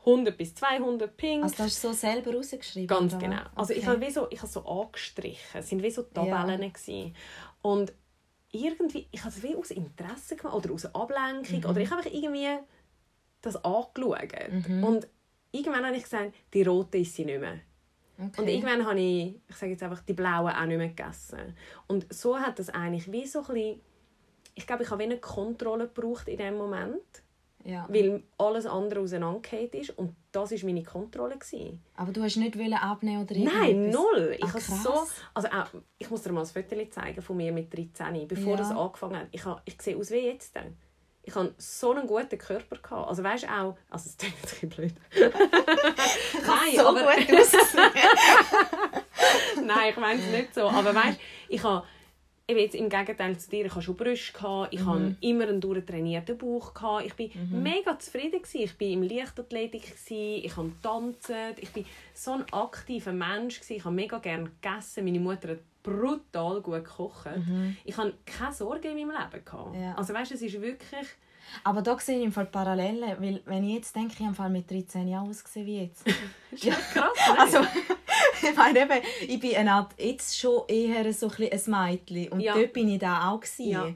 100 0.00 0.36
bis 0.36 0.54
200 0.54 1.16
pink. 1.16 1.44
Also 1.44 1.56
das 1.56 1.66
hast 1.66 1.84
du 1.84 1.88
so 1.88 1.94
selber 1.94 2.34
rausgeschrieben? 2.34 2.86
Ganz 2.86 3.18
genau. 3.18 3.42
Also 3.54 3.72
okay. 3.72 3.80
ich 3.80 3.86
habe 3.86 4.10
so, 4.10 4.26
ich 4.30 4.38
habe 4.38 4.50
so 4.50 4.66
angestrichen. 4.66 5.60
Es 5.60 5.72
waren 5.72 5.82
wie 5.82 5.90
so 5.90 6.02
Tabellen. 6.02 6.72
Ja. 6.86 7.10
Und 7.62 7.92
irgendwie, 8.54 9.08
ich 9.10 9.20
habe 9.20 9.30
es 9.30 9.42
wie 9.42 9.56
aus 9.56 9.70
Interesse 9.70 10.36
gemacht 10.36 10.54
oder 10.54 10.72
aus 10.72 10.86
Ablenkung 10.94 11.60
mhm. 11.60 11.66
oder 11.66 11.80
ich 11.80 11.90
habe 11.90 12.08
irgendwie 12.08 12.58
das 13.40 13.56
angeschaut. 13.64 14.32
Mhm. 14.50 14.84
Und 14.84 15.08
irgendwann 15.52 15.84
habe 15.84 15.96
ich 15.96 16.04
gesagt, 16.04 16.34
die 16.52 16.62
rote 16.62 16.98
ist 16.98 17.14
sie 17.14 17.24
nicht 17.24 17.40
mehr. 17.40 17.60
Okay. 18.16 18.40
Und 18.40 18.48
irgendwann 18.48 18.86
habe 18.86 19.00
ich, 19.00 19.34
ich 19.48 19.56
sage 19.56 19.72
jetzt 19.72 19.82
einfach, 19.82 20.00
die 20.00 20.12
blauen 20.12 20.54
auch 20.54 20.66
nicht 20.66 20.78
mehr 20.78 20.88
gegessen. 20.88 21.56
Und 21.88 22.12
so 22.12 22.38
hat 22.38 22.58
das 22.58 22.70
eigentlich 22.70 23.10
wie 23.10 23.26
so 23.26 23.40
ein 23.40 23.46
bisschen, 23.46 23.80
ich 24.54 24.66
glaube, 24.66 24.84
ich 24.84 24.90
habe 24.90 25.00
wie 25.00 25.06
eine 25.06 25.18
Kontrolle 25.18 25.88
gebraucht 25.88 26.28
in 26.28 26.38
dem 26.38 26.56
Moment. 26.56 27.23
Ja. 27.64 27.86
Weil 27.88 28.22
alles 28.36 28.66
andere 28.66 29.00
auseinandergefallen 29.00 29.70
ist. 29.72 29.88
Und 29.90 30.14
das 30.32 30.50
war 30.52 30.58
meine 30.64 30.82
Kontrolle. 30.82 31.38
Gewesen. 31.38 31.82
Aber 31.96 32.12
du 32.12 32.22
hast 32.22 32.36
nicht 32.36 32.54
abnehmen 32.56 33.22
oder 33.22 33.34
Nein, 33.36 33.88
null. 33.90 34.36
Ich, 34.38 34.44
ah, 34.44 34.60
so, 34.60 35.06
also 35.32 35.48
auch, 35.48 35.68
ich 35.98 36.10
muss 36.10 36.22
dir 36.22 36.32
mal 36.32 36.42
ein 36.42 36.46
Foto 36.46 36.76
zeigen 36.90 37.22
von 37.22 37.36
mir 37.36 37.52
mit 37.52 37.72
13, 37.72 38.28
bevor 38.28 38.52
ja. 38.52 38.56
das 38.56 38.70
angefangen 38.70 39.16
hat. 39.16 39.28
Ich, 39.32 39.42
ich 39.64 39.80
sehe 39.80 39.96
aus 39.96 40.10
wie 40.10 40.18
jetzt. 40.18 40.54
Ich 41.22 41.34
hatte 41.34 41.54
so 41.56 41.92
einen 41.92 42.06
guten 42.06 42.36
Körper. 42.36 42.76
Gehabt. 42.76 43.08
Also 43.08 43.24
weißt 43.24 43.48
auch... 43.48 43.78
Also 43.88 44.10
es 44.10 44.18
klingt 44.18 44.36
ein 44.36 44.42
bisschen 44.42 44.68
blöd. 44.68 44.92
Nein, 46.46 46.76
so 46.76 46.88
aber... 46.88 47.00
gut 47.00 47.16
Nein, 49.64 49.90
ich 49.90 49.96
meine 49.96 50.20
es 50.20 50.26
nicht 50.30 50.54
so. 50.54 50.68
Aber 50.68 50.94
weißt 50.94 51.18
ich 51.48 51.62
habe 51.62 51.86
eben 52.46 52.60
jetzt 52.60 52.74
im 52.74 52.88
Gegenteil 52.88 53.38
zu 53.38 53.50
dir, 53.50 53.66
ich 53.66 53.72
hatte 53.72 53.82
schon 53.82 53.96
Brüste, 53.96 54.68
ich 54.70 54.80
mhm. 54.80 54.86
hatte 54.86 55.16
immer 55.20 55.48
einen 55.48 55.60
durchtrainierten 55.60 56.36
Bauch. 56.36 56.72
Ich 57.04 57.18
war 57.18 57.42
mhm. 57.42 57.62
mega 57.62 57.98
zufrieden. 57.98 58.40
Ich 58.52 58.80
war 58.80 58.86
im 58.86 59.02
Leichtathletik, 59.02 59.94
ich 60.08 60.56
habe 60.56 60.72
tanzt, 60.82 61.32
ich 61.56 61.76
war 61.76 61.82
so 62.12 62.32
ein 62.32 62.44
aktiver 62.52 63.12
Mensch. 63.12 63.60
Ich 63.68 63.84
habe 63.84 63.94
mega 63.94 64.18
gerne 64.18 64.50
gegessen. 64.60 65.04
Meine 65.04 65.20
Mutter 65.20 65.50
hat 65.50 65.58
brutal 65.82 66.60
gut 66.60 66.84
gekocht. 66.84 67.26
Mhm. 67.36 67.76
Ich 67.84 67.96
hatte 67.96 68.14
keine 68.24 68.52
Sorgen 68.52 68.98
in 68.98 69.08
meinem 69.08 69.32
Leben. 69.32 69.82
Ja. 69.82 69.94
Also 69.94 70.12
weißt, 70.14 70.32
es 70.32 70.42
ist 70.42 70.60
wirklich... 70.60 71.06
Aber 71.62 71.82
da 71.82 71.98
sehe 71.98 72.18
ich 72.18 72.24
im 72.24 72.32
Fall 72.32 72.46
Parallelen, 72.46 73.16
weil 73.20 73.42
wenn 73.44 73.64
ich 73.64 73.74
jetzt 73.74 73.94
denke, 73.94 74.14
ich 74.18 74.26
habe 74.26 74.48
mit 74.48 74.70
13 74.70 75.06
Jahren 75.06 75.28
ausgesehen 75.28 75.66
wie 75.66 75.82
jetzt. 75.82 76.04
ja, 76.56 76.74
krass. 76.74 77.12
Also, 77.38 77.58
ich 78.42 78.56
meine 78.56 78.82
eben, 78.82 79.00
ich 79.28 79.40
bin 79.40 79.68
Art, 79.68 79.94
jetzt 79.98 80.38
schon 80.38 80.62
eher 80.68 81.12
so 81.12 81.28
ein, 81.28 81.50
ein 81.50 81.60
Mädchen 81.66 82.32
und 82.32 82.40
ja. 82.40 82.54
dort 82.54 82.72
bin 82.72 82.88
ich 82.88 82.98
da 82.98 83.30
auch 83.30 83.40
gewesen. 83.40 83.70
Ja. 83.70 83.94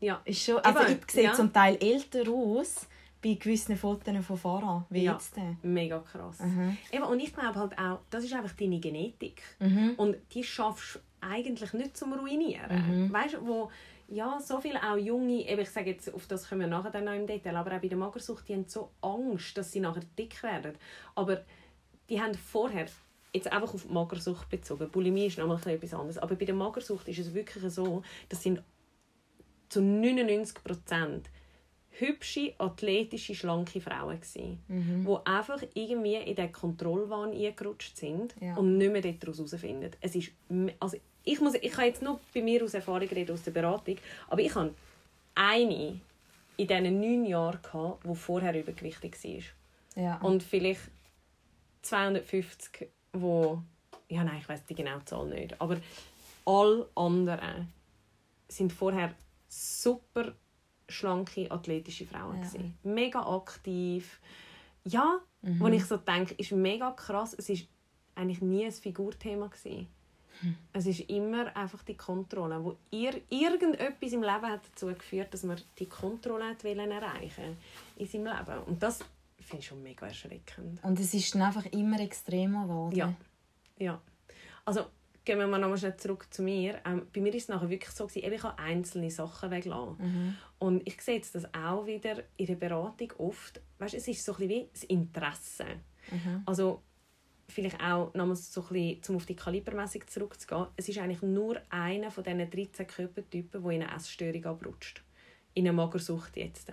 ja. 0.00 0.20
Ist 0.24 0.42
schon, 0.42 0.58
also 0.58 0.80
eben, 0.80 1.00
ich 1.04 1.10
sehe 1.10 1.24
ja. 1.24 1.34
zum 1.34 1.52
Teil 1.52 1.76
älter 1.80 2.30
aus 2.30 2.86
bei 3.22 3.34
gewissen 3.34 3.76
Fotos 3.76 4.24
von 4.24 4.36
vorher, 4.36 4.86
wie 4.90 5.04
ja. 5.04 5.12
jetzt. 5.12 5.34
Mega 5.62 5.98
krass. 6.00 6.38
Mhm. 6.40 6.76
Eben, 6.92 7.04
und 7.04 7.20
ich 7.20 7.34
glaube 7.34 7.54
halt 7.54 7.78
auch, 7.78 7.98
das 8.10 8.24
ist 8.24 8.32
einfach 8.32 8.54
deine 8.54 8.78
Genetik. 8.78 9.42
Mhm. 9.58 9.94
Und 9.96 10.16
die 10.32 10.44
schaffst 10.44 10.96
du 10.96 10.98
eigentlich 11.20 11.72
nicht 11.72 11.96
zum 11.96 12.12
Ruinieren. 12.12 13.06
Mhm. 13.06 13.12
Weißt 13.12 13.34
du, 13.34 13.46
wo 13.46 13.70
ja, 14.08 14.40
so 14.40 14.60
viele 14.60 14.82
auch 14.82 14.96
junge, 14.96 15.46
eben, 15.46 15.60
ich 15.60 15.70
sage 15.70 15.90
jetzt, 15.90 16.12
auf 16.12 16.26
das 16.26 16.48
kommen 16.48 16.62
wir 16.62 16.68
nachher 16.68 16.90
dann 16.90 17.04
noch 17.04 17.12
im 17.12 17.26
Detail, 17.26 17.56
aber 17.56 17.76
auch 17.76 17.80
bei 17.80 17.88
der 17.88 17.98
Magersucht, 17.98 18.48
die 18.48 18.54
haben 18.54 18.66
so 18.66 18.90
Angst, 19.02 19.56
dass 19.58 19.70
sie 19.70 19.80
nachher 19.80 20.02
dick 20.18 20.42
werden. 20.42 20.74
Aber 21.14 21.44
die 22.08 22.20
haben 22.20 22.34
vorher, 22.34 22.86
jetzt 23.32 23.50
einfach 23.52 23.74
auf 23.74 23.88
Magersucht 23.88 24.48
bezogen, 24.48 24.90
Bulimie 24.90 25.26
ist 25.26 25.38
nochmal 25.38 25.60
etwas 25.66 25.94
anderes, 25.94 26.18
aber 26.18 26.34
bei 26.34 26.44
der 26.44 26.54
Magersucht 26.54 27.08
ist 27.08 27.18
es 27.18 27.34
wirklich 27.34 27.62
so, 27.72 28.02
das 28.28 28.42
sind 28.42 28.62
zu 29.68 29.82
99 29.82 30.62
Prozent 30.64 31.30
hübsche, 31.90 32.54
athletische, 32.58 33.34
schlanke 33.34 33.80
Frauen 33.80 34.20
gewesen, 34.20 34.62
mhm. 34.68 35.06
die 35.06 35.26
einfach 35.26 35.62
irgendwie 35.74 36.16
in 36.16 36.36
den 36.36 36.52
Kontrollwahn 36.52 37.32
eingerutscht 37.32 37.96
sind 37.96 38.34
ja. 38.40 38.56
und 38.56 38.78
nicht 38.78 38.92
mehr 38.92 39.02
daraus 39.02 39.38
herausfinden. 39.38 39.90
Es 40.00 40.14
ist, 40.14 40.30
also 40.78 40.96
ich, 41.24 41.40
muss, 41.40 41.54
ich 41.54 41.72
kann 41.72 41.86
jetzt 41.86 42.02
nur 42.02 42.20
bei 42.32 42.42
mir 42.42 42.62
aus 42.62 42.74
Erfahrung 42.74 43.08
reden, 43.08 43.32
aus 43.32 43.42
der 43.42 43.50
Beratung, 43.50 43.96
aber 44.28 44.40
ich 44.40 44.54
hatte 44.54 44.74
eine 45.34 46.00
in 46.56 46.66
diesen 46.66 47.00
neun 47.00 47.24
Jahren, 47.24 47.62
gehabt, 47.62 48.04
die 48.04 48.14
vorher 48.14 48.58
übergewichtig 48.58 49.16
war. 49.24 50.02
Ja. 50.02 50.20
Und 50.20 50.42
vielleicht 50.42 50.80
250, 51.82 52.88
wo 53.12 53.62
ja 54.08 54.24
nein, 54.24 54.38
ich 54.38 54.48
weiß 54.48 54.64
die 54.66 54.74
genaue 54.74 55.04
Zahl 55.04 55.26
nicht, 55.28 55.60
aber 55.60 55.78
alle 56.44 56.88
anderen 56.94 57.72
sind 58.48 58.72
vorher 58.72 59.14
super 59.48 60.32
schlanke, 60.88 61.50
athletische 61.50 62.06
Frauen. 62.06 62.42
Ja. 62.42 62.60
Mega 62.90 63.20
aktiv. 63.20 64.20
Ja, 64.84 65.20
mhm. 65.42 65.60
wo 65.60 65.66
ich 65.68 65.84
so 65.84 65.98
denke, 65.98 66.34
ist 66.34 66.52
mega 66.52 66.90
krass. 66.92 67.34
Es 67.36 67.50
ist 67.50 67.68
eigentlich 68.14 68.40
nie 68.40 68.64
ein 68.64 68.72
Figurthema. 68.72 69.48
Gewesen. 69.48 69.88
Hm. 70.40 70.56
Es 70.72 70.86
ist 70.86 71.00
immer 71.10 71.54
einfach 71.56 71.82
die 71.82 71.96
Kontrolle, 71.96 72.62
wo 72.64 72.76
ihr 72.90 73.20
irgendetwas 73.28 74.12
im 74.12 74.22
Leben 74.22 74.46
hat 74.46 74.60
dazu 74.70 74.86
geführt, 74.86 75.34
dass 75.34 75.42
man 75.42 75.60
die 75.78 75.86
Kontrolle 75.86 76.50
hat 76.50 76.64
erreichen 76.64 77.56
in 77.96 78.06
seinem 78.06 78.26
Leben. 78.26 78.62
Und 78.66 78.82
das 78.82 79.00
finde 79.48 79.62
ich 79.62 79.66
schon 79.66 79.82
mega 79.82 80.06
erschreckend. 80.06 80.82
Und 80.82 81.00
es 81.00 81.14
ist 81.14 81.34
dann 81.34 81.42
einfach 81.42 81.66
immer 81.66 82.00
extremer 82.00 82.64
geworden. 82.64 82.96
Ja, 82.96 83.14
ja. 83.78 84.00
Also 84.64 84.86
gehen 85.24 85.38
wir 85.38 85.46
mal 85.46 85.58
nochmal 85.58 85.78
schnell 85.78 85.96
zurück 85.96 86.26
zu 86.30 86.42
mir. 86.42 86.80
Ähm, 86.86 87.06
bei 87.12 87.20
mir 87.20 87.32
war 87.32 87.38
es 87.38 87.48
nachher 87.48 87.68
wirklich 87.68 87.90
so, 87.90 88.06
gewesen, 88.06 88.32
ich 88.32 88.42
habe 88.42 88.58
einzelne 88.58 89.10
Sachen 89.10 89.50
weglassen. 89.50 89.96
Mhm. 89.98 90.36
Und 90.58 90.86
ich 90.86 91.00
sehe 91.02 91.16
jetzt 91.16 91.34
das 91.34 91.52
auch 91.54 91.86
wieder 91.86 92.22
in 92.36 92.46
der 92.46 92.54
Beratung 92.54 93.12
oft. 93.18 93.60
Weißt, 93.78 93.94
es 93.94 94.08
ist 94.08 94.24
so 94.24 94.32
ein 94.32 94.38
bisschen 94.38 94.50
wie 94.50 94.68
das 94.72 94.84
Interesse. 94.84 95.66
Mhm. 96.10 96.42
Also 96.46 96.82
vielleicht 97.48 97.80
auch 97.82 98.12
nochmals 98.14 98.52
so 98.52 98.62
ein 98.62 98.68
bisschen, 98.68 99.00
um 99.08 99.16
auf 99.16 99.26
die 99.26 99.36
Kalibermessung 99.36 100.06
zurückzugehen. 100.06 100.66
Es 100.76 100.88
ist 100.88 100.98
eigentlich 100.98 101.22
nur 101.22 101.60
einer 101.70 102.10
von 102.10 102.24
diesen 102.24 102.50
13 102.50 102.86
Körpertypen, 102.86 103.62
der 103.62 103.70
in 103.70 103.82
eine 103.82 103.94
Essstörung 103.94 104.44
abrutscht. 104.44 105.02
In 105.54 105.66
eine 105.66 105.74
Magersucht 105.74 106.36
jetzt. 106.36 106.72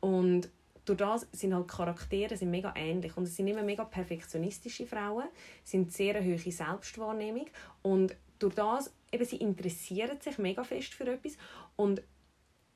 Und 0.00 0.48
durch 0.84 0.98
das 0.98 1.28
sind 1.32 1.54
halt 1.54 1.68
Charaktere 1.68 2.36
sind 2.36 2.50
mega 2.50 2.72
ähnlich. 2.76 3.16
Und 3.16 3.24
es 3.24 3.36
sind 3.36 3.46
immer 3.46 3.62
mega 3.62 3.84
perfektionistische 3.84 4.86
Frauen, 4.86 5.28
sind 5.64 5.92
sehr 5.92 6.22
hohe 6.22 6.38
Selbstwahrnehmung. 6.38 7.46
Und 7.82 8.16
durch 8.38 8.54
das 8.54 8.92
eben 9.12 9.24
sie 9.24 9.36
interessieren 9.36 10.20
sich 10.20 10.38
mega 10.38 10.64
fest 10.64 10.94
für 10.94 11.06
etwas. 11.06 11.36
Und 11.76 12.02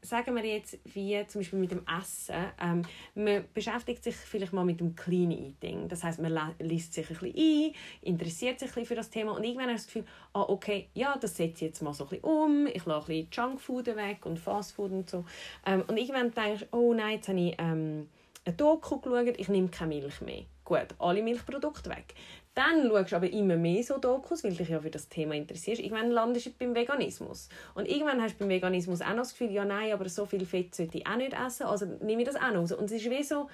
sagen 0.07 0.35
wir 0.35 0.45
jetzt, 0.45 0.79
wie 0.85 1.27
zum 1.27 1.41
Beispiel 1.41 1.59
mit 1.59 1.71
dem 1.71 1.83
Essen, 2.01 2.35
ähm, 2.61 2.83
man 3.15 3.45
beschäftigt 3.53 4.05
sich 4.05 4.15
vielleicht 4.15 4.53
mal 4.53 4.65
mit 4.65 4.81
dem 4.81 4.95
Clean 4.95 5.31
Eating. 5.31 5.89
Das 5.89 6.05
heißt, 6.05 6.21
man 6.21 6.55
liest 6.59 6.95
sich 6.95 7.11
ein 7.11 7.17
bisschen 7.17 7.37
ein, 7.37 7.75
interessiert 8.03 8.59
sich 8.59 8.69
ein 8.69 8.75
bisschen 8.75 8.87
für 8.87 8.95
das 8.95 9.11
Thema 9.11 9.33
und 9.33 9.45
irgendwann 9.45 9.69
hat 9.69 9.77
das 9.77 9.87
Gefühl, 9.87 10.05
ah, 10.33 10.43
okay, 10.43 10.89
ja, 10.95 11.17
das 11.19 11.37
setze 11.37 11.65
ich 11.65 11.71
jetzt 11.71 11.83
mal 11.83 11.93
so 11.93 12.05
ein 12.05 12.11
bisschen 12.11 12.25
um, 12.25 12.67
ich 12.67 12.85
lasse 12.85 13.13
ein 13.13 13.27
bisschen 13.27 13.45
Junkfood 13.49 13.87
weg 13.87 14.25
und 14.27 14.39
Fastfood 14.39 14.93
und 14.93 15.11
so. 15.11 15.25
Ähm, 15.65 15.85
und 15.87 15.97
irgendwann 15.97 16.31
denke 16.33 16.65
ich, 16.65 16.73
oh 16.73 16.95
nein, 16.95 17.17
jetzt 17.17 17.29
habe 17.29 17.41
ich 17.41 17.55
ähm, 17.59 18.09
eine 18.45 18.57
Doku 18.57 18.99
geschaut, 19.01 19.39
ich 19.39 19.49
nehme 19.49 19.69
keine 19.69 19.95
Milch 19.95 20.21
mehr. 20.21 20.45
Gut, 20.67 20.89
alle 20.99 21.23
Milchprodukte 21.23 21.89
weg. 21.91 22.15
Dann 22.55 22.89
schaust 22.89 23.13
du 23.13 23.17
aber 23.17 23.31
immer 23.31 23.57
mehr 23.57 23.85
so 23.85 23.99
Dokus, 23.99 24.43
weil 24.43 24.53
dich 24.53 24.69
ja 24.69 24.81
für 24.81 24.91
das 24.91 25.09
Thema 25.09 25.37
interessierst. 25.37 25.81
Irgendwann 25.81 26.11
landest 26.11 26.47
du 26.47 26.51
beim 26.59 26.75
Veganismus. 26.75 27.49
Und 27.75 27.87
irgendwann 27.87 28.21
hast 28.21 28.35
du 28.35 28.39
beim 28.41 28.49
Veganismus 28.49 29.01
auch 29.01 29.11
noch 29.11 29.19
das 29.19 29.31
Gefühl, 29.31 29.53
ja 29.53 29.65
nein, 29.65 29.93
aber 29.93 30.09
so 30.09 30.27
viel 30.27 30.45
Fett 30.45 30.75
sollte 30.75 30.99
ich 30.99 31.07
auch 31.07 31.17
nicht 31.17 31.35
essen, 31.35 31.67
also 31.67 31.87
nehme 32.03 32.23
ich 32.23 32.27
das 32.29 32.35
auch 32.35 32.51
noch 32.51 32.63
raus. 32.63 32.73
Und 32.73 32.87
es 32.87 32.93
ist 32.93 33.09
wie 33.09 33.23
so, 33.23 33.49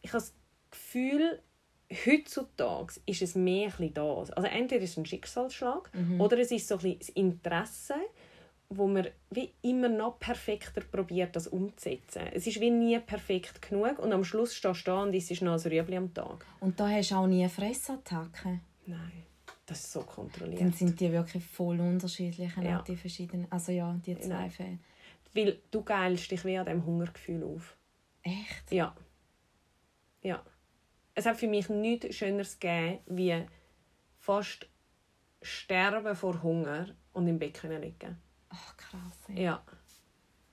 ich 0.00 0.10
habe 0.10 0.20
das 0.20 0.34
Gefühl, 0.70 1.38
heutzutage 2.06 2.94
ist 3.04 3.20
es 3.20 3.34
mehr 3.34 3.70
ein 3.78 3.92
das. 3.92 4.30
Also 4.30 4.48
entweder 4.48 4.84
ist 4.84 4.92
es 4.92 4.96
ein 4.96 5.04
Schicksalsschlag 5.04 5.90
mhm. 5.92 6.18
oder 6.18 6.38
es 6.38 6.50
ist 6.50 6.66
so 6.66 6.78
ein 6.78 6.98
das 6.98 7.10
Interesse, 7.10 7.94
wo 8.68 8.86
man 8.86 9.06
wie 9.30 9.52
immer 9.62 9.88
noch 9.88 10.18
perfekter 10.18 10.80
probiert, 10.80 11.36
das 11.36 11.46
umzusetzen. 11.46 12.22
Es 12.32 12.46
ist 12.46 12.60
wie 12.60 12.70
nie 12.70 12.98
perfekt 12.98 13.62
genug 13.62 13.98
und 13.98 14.12
am 14.12 14.24
Schluss 14.24 14.54
stehst 14.54 14.86
du 14.86 14.90
da 14.90 15.02
und 15.02 15.14
es 15.14 15.30
ist 15.30 15.42
noch 15.42 15.52
ein 15.52 15.60
Rüebli 15.72 15.96
am 15.96 16.12
Tag. 16.12 16.44
Und 16.60 16.78
da 16.78 16.88
hast 16.88 17.10
du 17.10 17.16
auch 17.16 17.26
nie 17.26 17.42
eine 17.42 17.48
Fressattacke? 17.48 18.60
Nein, 18.86 19.24
das 19.66 19.80
ist 19.80 19.92
so 19.92 20.00
kontrolliert. 20.02 20.60
Dann 20.60 20.72
sind 20.72 20.98
die 20.98 21.12
wirklich 21.12 21.44
voll 21.44 21.80
unterschiedlich, 21.80 22.52
ja. 22.56 22.82
die 22.82 22.96
verschiedenen, 22.96 23.46
also 23.50 23.72
ja, 23.72 23.98
die 24.04 24.18
zwei 24.18 24.50
Fälle. 24.50 24.78
Weil 25.34 25.58
du 25.70 25.82
geilst 25.82 26.30
dich 26.30 26.44
wie 26.44 26.56
an 26.56 26.66
diesem 26.66 26.84
Hungergefühl 26.84 27.44
auf. 27.44 27.76
Echt? 28.22 28.72
Ja. 28.72 28.96
Ja. 30.22 30.42
Es 31.14 31.26
hat 31.26 31.36
für 31.36 31.48
mich 31.48 31.68
nichts 31.68 32.16
Schöneres 32.16 32.58
gegeben, 32.58 32.98
wie 33.06 33.44
fast 34.18 34.66
sterben 35.40 36.16
vor 36.16 36.42
Hunger 36.42 36.88
und 37.12 37.28
im 37.28 37.38
Bett 37.38 37.62
liegen 37.62 38.18
Ach, 38.56 38.76
krass. 38.76 39.18
Ja. 39.28 39.42
ja. 39.42 39.62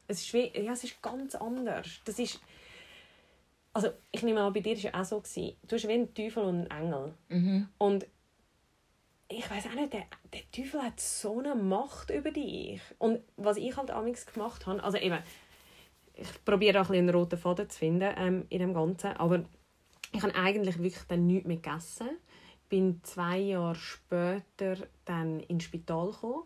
Es 0.08 0.22
ist, 0.22 0.34
wie, 0.34 0.52
ja, 0.60 0.74
es 0.74 0.84
ist 0.84 1.02
ganz 1.02 1.36
anders. 1.36 1.88
Das 2.06 2.20
ist... 2.20 2.40
Also, 3.76 3.90
ich 4.12 4.22
nehme 4.22 4.42
an, 4.42 4.54
bei 4.54 4.60
dir 4.60 4.72
war 4.72 4.78
es 4.78 4.84
ja 4.84 4.94
auch 4.94 5.06
so. 5.06 5.20
Gewesen. 5.20 5.58
Du 5.68 5.76
hast 5.76 5.88
wie 5.88 5.94
ein 5.94 6.14
Teufel 6.14 6.44
und 6.44 6.68
ein 6.68 6.84
Engel. 6.84 7.14
Mhm. 7.30 7.70
Und 7.80 8.06
ich 9.28 9.50
weiß 9.50 9.68
auch 9.68 9.74
nicht, 9.74 9.94
der, 9.94 10.06
der 10.32 10.52
Teufel 10.52 10.82
hat 10.84 11.00
so 11.00 11.40
eine 11.40 11.56
Macht 11.56 12.12
über 12.12 12.32
dich. 12.32 12.82
Und 13.00 13.22
was 13.36 13.58
ich 13.58 13.76
halt 13.76 13.90
amigs 13.90 14.26
gemacht 14.26 14.68
habe, 14.68 14.84
also 14.84 14.98
eben, 14.98 15.18
ich 16.14 16.46
probiere 16.46 16.82
auch 16.82 16.90
ein 16.90 16.96
einen 16.98 17.10
roten 17.10 17.38
Faden 17.38 17.70
zu 17.70 17.80
finden 17.80 18.14
ähm, 18.16 18.46
in 18.50 18.60
dem 18.60 18.74
Ganzen, 18.74 19.14
aber 19.18 19.44
ich 20.12 20.22
habe 20.22 20.36
eigentlich 20.36 20.78
wirklich 20.78 21.04
dann 21.08 21.26
nichts 21.26 21.48
mehr 21.48 21.58
gegessen. 21.58 22.10
Bin 22.70 23.02
zwei 23.04 23.40
Jahre 23.40 23.76
später 23.76 24.78
dann 25.06 25.40
ins 25.42 25.64
Spital 25.64 26.12
gekommen 26.12 26.44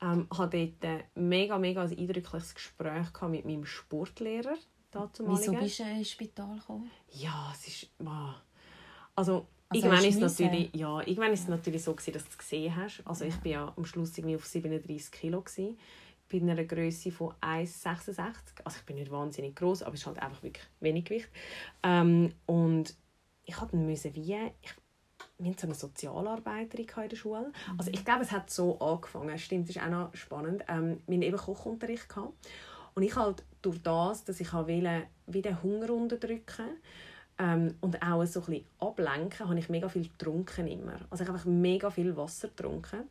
ähm, 0.00 0.26
hatte 0.30 0.72
dort 0.80 0.84
ein 0.84 1.28
mega, 1.28 1.58
mega 1.58 1.82
ein 1.82 1.96
eindrückliches 1.96 2.54
Gespräch 2.54 3.06
mit 3.28 3.44
meinem 3.44 3.64
Sportlehrer. 3.64 4.56
Wieso 4.92 5.52
bist 5.52 5.78
du 5.78 5.84
ins 5.84 6.10
Spital 6.10 6.56
gekommen? 6.56 6.90
Ja, 7.12 7.52
es 7.54 7.68
ist... 7.68 7.90
Wow. 7.98 8.34
Also, 9.14 9.46
also 9.68 9.86
irgendwann 9.86 10.04
ist 10.04 10.14
es 10.16 10.38
natürlich, 10.38 10.74
ja, 10.74 11.00
irgendwann 11.00 11.32
ist 11.32 11.42
es 11.42 11.48
natürlich 11.48 11.84
so 11.84 11.92
gewesen, 11.92 12.14
dass 12.14 12.24
du 12.24 12.30
es 12.30 12.38
gesehen 12.38 12.74
hast. 12.74 13.02
Also 13.04 13.24
ich 13.24 13.36
bin 13.36 13.52
ja 13.52 13.72
am 13.76 13.84
Schluss 13.84 14.16
irgendwie 14.18 14.36
auf 14.36 14.46
37 14.46 15.12
Kilo 15.12 15.42
gewesen, 15.42 15.78
bei 16.30 16.38
einer 16.38 16.64
Größe 16.64 17.12
von 17.12 17.34
1,66. 17.40 18.18
Also 18.64 18.78
ich 18.78 18.86
bin 18.86 18.96
nicht 18.96 19.10
wahnsinnig 19.10 19.54
groß, 19.56 19.82
aber 19.82 19.94
es 19.94 20.00
ist 20.00 20.06
halt 20.06 20.18
einfach 20.18 20.42
wirklich 20.42 20.64
wenig 20.80 21.04
Gewicht. 21.04 21.28
Ähm, 21.82 22.32
und 22.46 22.94
ich 23.44 23.60
hatte 23.60 23.76
müssen 23.76 24.14
wie, 24.14 24.36
ich 24.62 24.74
wir 25.42 25.54
so 25.58 25.66
eine 25.66 25.74
Sozialarbeiterin 25.74 26.86
in 27.02 27.08
der 27.08 27.16
Schule. 27.16 27.48
Mhm. 27.48 27.78
Also 27.78 27.90
ich 27.90 28.04
glaube, 28.04 28.22
es 28.22 28.32
hat 28.32 28.50
so 28.50 28.78
angefangen. 28.78 29.38
Stimmt, 29.38 29.68
das 29.68 29.76
ist 29.76 29.82
auch 29.82 29.88
noch 29.88 30.14
spannend. 30.14 30.62
Ähm, 30.68 31.00
wir 31.06 31.16
hatten 31.16 31.22
eben 31.22 31.36
Kochunterricht. 31.36 32.08
Gehabt. 32.08 32.32
Und 32.94 33.02
ich 33.02 33.16
halt 33.16 33.42
durch 33.62 33.82
das, 33.82 34.24
dass 34.24 34.40
ich 34.40 34.52
wollte, 34.52 35.02
wie 35.26 35.42
den 35.42 35.62
Hunger 35.62 35.90
unterdrücken 35.90 36.66
ähm, 37.38 37.74
und 37.80 38.02
auch 38.02 38.24
so 38.26 38.40
ein 38.40 38.46
bisschen 38.46 38.64
ablenken, 38.80 39.48
habe 39.48 39.58
ich 39.58 39.68
mega 39.68 39.88
viel 39.88 40.08
getrunken 40.08 40.66
immer. 40.66 40.98
Also 41.10 41.22
ich 41.22 41.28
habe 41.28 41.38
einfach 41.38 41.46
mega 41.46 41.90
viel 41.90 42.16
Wasser 42.16 42.48
getrunken. 42.48 43.08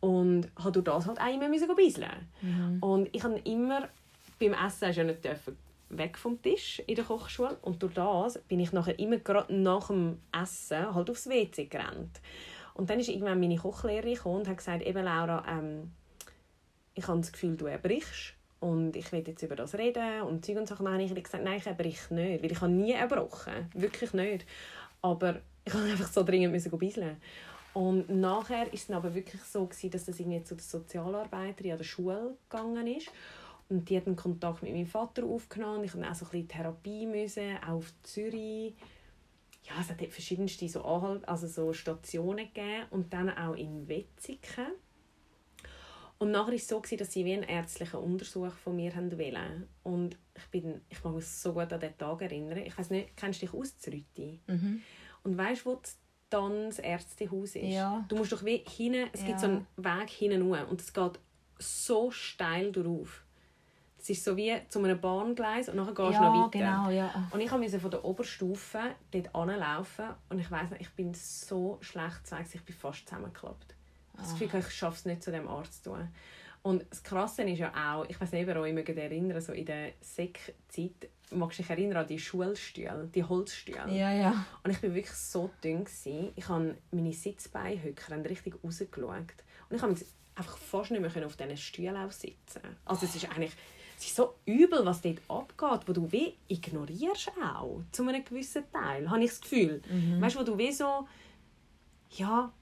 Und 0.00 0.48
habe 0.56 0.72
durch 0.72 0.84
das 0.84 1.06
halt 1.06 1.20
auch 1.20 1.32
immer 1.32 1.48
müssen 1.48 1.68
Mhm. 2.40 2.78
Und 2.80 3.08
ich 3.12 3.22
habe 3.22 3.38
immer 3.44 3.88
beim 4.40 4.54
Essen 4.54 4.92
ja 4.92 5.04
nicht 5.04 5.24
dürfen 5.24 5.56
weg 5.96 6.18
vom 6.18 6.40
Tisch 6.40 6.82
in 6.86 6.96
der 6.96 7.04
Kochschule 7.04 7.58
und 7.62 7.82
durch 7.82 7.94
das 7.94 8.38
bin 8.48 8.60
ich 8.60 8.72
nachher 8.72 8.98
immer 8.98 9.18
gerade 9.18 9.54
nach 9.54 9.88
dem 9.88 10.18
Essen 10.32 10.94
halt 10.94 11.10
aufs 11.10 11.28
WC 11.28 11.66
gerannt. 11.66 12.20
Und 12.74 12.88
dann 12.88 13.00
ist 13.00 13.08
irgendwann 13.08 13.40
meine 13.40 13.56
Kochlehrerin 13.56 14.18
und 14.24 14.48
hat 14.48 14.56
gesagt, 14.56 14.82
eben 14.82 15.04
Laura, 15.04 15.44
ähm, 15.48 15.92
ich 16.94 17.06
habe 17.06 17.20
das 17.20 17.32
Gefühl, 17.32 17.56
du 17.56 17.66
erbrichst 17.66 18.34
und 18.60 18.96
ich 18.96 19.10
will 19.12 19.24
jetzt 19.26 19.42
über 19.42 19.56
das 19.56 19.74
reden 19.74 20.22
und 20.22 20.44
Zeug 20.44 20.56
und 20.58 20.68
Sachen. 20.68 20.84
Dann 20.84 20.94
habe 20.94 21.02
ich 21.02 21.24
gesagt, 21.24 21.44
nein, 21.44 21.58
ich 21.58 21.66
erbrich 21.66 22.10
nicht, 22.10 22.42
weil 22.42 22.52
ich 22.52 22.60
habe 22.60 22.72
nie 22.72 22.92
erbrochen, 22.92 23.68
wirklich 23.74 24.12
nicht. 24.14 24.46
Aber 25.02 25.40
ich 25.64 25.74
musste 25.74 25.90
einfach 25.90 26.12
so 26.12 26.22
dringend 26.22 26.52
müssen 26.52 26.76
bisseln. 26.78 27.16
Und 27.74 28.08
nachher 28.10 28.72
ist 28.72 28.88
es 28.88 28.94
aber 28.94 29.14
wirklich 29.14 29.42
so 29.42 29.64
gewesen, 29.64 29.90
dass 29.90 30.04
das 30.04 30.20
irgendwie 30.20 30.44
zu 30.44 30.54
der 30.54 30.64
Sozialarbeiterin 30.64 31.72
an 31.72 31.78
der 31.78 31.84
Schule 31.84 32.36
gegangen 32.48 32.86
ist 32.86 33.10
und 33.72 33.88
die 33.88 33.96
hat 33.96 34.06
einen 34.06 34.16
Kontakt 34.16 34.62
mit 34.62 34.72
meinem 34.72 34.86
Vater 34.86 35.24
aufgenommen. 35.24 35.84
Ich 35.84 35.94
musste 35.94 36.10
auch 36.10 36.14
so 36.14 36.24
ein 36.26 36.30
bisschen 36.30 36.48
Therapie, 36.48 37.06
müssen, 37.06 37.56
auch 37.66 37.76
auf 37.76 37.92
Zürich. 38.02 38.74
Ja, 39.64 39.74
es 39.80 39.88
hat 39.88 40.00
verschiedenste 40.12 40.68
so, 40.68 40.84
Anhalt, 40.84 41.26
also 41.26 41.46
so 41.46 41.72
Stationen 41.72 42.48
gegeben. 42.52 42.86
Und 42.90 43.12
dann 43.12 43.30
auch 43.30 43.54
in 43.54 43.88
Wetzikon. 43.88 44.66
Und 46.18 46.30
nachher 46.32 46.48
war 46.48 46.54
es 46.54 46.68
so, 46.68 46.80
dass 46.80 47.12
sie 47.12 47.24
wie 47.24 47.32
einen 47.32 47.44
ärztlichen 47.44 47.98
Untersuch 47.98 48.52
von 48.52 48.76
mir 48.76 48.94
wollten. 48.94 49.66
Und 49.82 50.18
ich, 50.36 50.46
bin, 50.50 50.82
ich 50.90 51.02
mag 51.02 51.14
mich 51.14 51.26
so 51.26 51.54
gut 51.54 51.72
an 51.72 51.80
diesen 51.80 51.98
Tag 51.98 52.20
erinnern. 52.22 52.58
Ich 52.58 52.76
weiß 52.76 52.90
nicht, 52.90 53.16
kennst 53.16 53.40
du 53.40 53.46
dich 53.46 53.54
aus, 53.54 53.78
Zrüti? 53.78 54.40
Mhm. 54.46 54.82
Und 55.24 55.38
weißt 55.38 55.64
du, 55.64 55.70
wo 55.70 55.80
dann 56.28 56.66
das 56.66 56.78
Ärztehaus 56.78 57.56
ist? 57.56 57.72
Ja. 57.72 58.04
Du 58.08 58.16
musst 58.16 58.32
doch 58.32 58.44
wie 58.44 58.64
hinten, 58.68 59.08
es 59.12 59.22
ja. 59.22 59.28
gibt 59.28 59.40
so 59.40 59.46
einen 59.46 59.66
Weg 59.76 60.10
hinten 60.10 60.42
und 60.42 60.80
es 60.80 60.92
geht 60.92 61.18
so 61.58 62.10
steil 62.10 62.70
drauf. 62.70 63.24
Es 64.02 64.10
ist 64.10 64.24
so 64.24 64.36
wie 64.36 64.52
zu 64.68 64.80
einem 64.80 65.00
Bahngleis 65.00 65.68
und 65.68 65.76
nachher 65.76 65.94
gehst 65.94 66.18
du 66.18 66.22
noch 66.22 66.46
weiter. 66.46 66.58
Genau, 66.58 66.90
ja. 66.90 67.28
Und 67.30 67.40
ich 67.40 67.52
musste 67.52 67.78
von 67.78 67.90
der 67.92 68.04
Oberstufe 68.04 68.80
dort 69.12 69.32
anlaufen 69.32 70.06
und 70.28 70.40
ich 70.40 70.50
weiss 70.50 70.70
nicht, 70.70 70.82
ich 70.82 70.90
bin 70.90 71.14
so 71.14 71.78
schlecht 71.80 72.26
zu 72.26 72.34
ich 72.52 72.64
bin 72.64 72.74
fast 72.74 73.06
zusammengeklappt. 73.06 73.76
Ich 74.14 74.18
habe 74.18 74.28
das 74.28 74.38
Gefühl, 74.38 74.58
ich 74.58 74.70
schaffe 74.70 74.96
es 74.96 75.04
nicht, 75.04 75.22
zu 75.22 75.30
dem 75.30 75.46
Arzt 75.46 75.84
zu 75.84 75.90
tun. 75.90 76.08
Und 76.62 76.84
das 76.90 77.04
Krasse 77.04 77.44
ist 77.44 77.60
ja 77.60 77.72
auch, 77.74 78.04
ich 78.08 78.20
weiß 78.20 78.32
nicht, 78.32 78.48
ob 78.48 78.56
ihr 78.56 78.60
euch 78.60 78.88
erinnern 78.88 79.40
so 79.40 79.52
in 79.52 79.66
der 79.66 79.92
Sek-Zeit, 80.00 81.08
magst 81.30 81.60
du 81.60 81.62
dich 81.62 81.70
erinnern 81.70 81.98
an 81.98 82.06
die 82.08 82.18
Schulstühle, 82.18 83.08
die 83.14 83.22
Holzstühle? 83.22 83.88
Ja, 83.88 84.12
ja. 84.12 84.44
Und 84.64 84.72
ich 84.72 84.82
war 84.82 84.94
wirklich 84.94 85.16
so 85.16 85.48
dünn. 85.62 85.84
Gewesen. 85.84 86.32
Ich 86.34 86.48
habe 86.48 86.76
meine 86.90 87.12
Sitzbeinhöcker 87.12 88.24
richtig 88.24 88.56
rausgeschaut. 88.64 89.44
Und 89.70 89.76
ich 89.76 89.80
konnte 89.80 90.04
einfach 90.34 90.56
fast 90.56 90.90
nicht 90.90 91.00
mehr 91.00 91.26
auf 91.26 91.36
diesen 91.36 91.56
Stühlen 91.56 92.10
sitzen. 92.10 92.62
Also 92.84 93.06
es 93.06 93.14
ist 93.14 93.30
eigentlich 93.30 93.52
es 94.02 94.08
ist 94.08 94.16
so 94.16 94.34
übel, 94.46 94.84
was 94.84 95.00
dort 95.00 95.18
abgeht, 95.28 95.86
wo 95.86 95.92
du 95.92 96.10
wie 96.10 96.34
ignorierst 96.48 97.30
auch, 97.40 97.82
zu 97.92 98.02
einem 98.02 98.24
gewissen 98.24 98.64
Teil, 98.72 99.08
habe 99.08 99.22
ich 99.22 99.30
das 99.30 99.40
Gefühl. 99.40 99.80
Mhm. 99.88 100.20
Weißt 100.20 100.34
du, 100.34 100.40
wo 100.40 100.44
du 100.44 100.58
wie 100.58 100.72
so, 100.72 101.06
ja, 102.10 102.52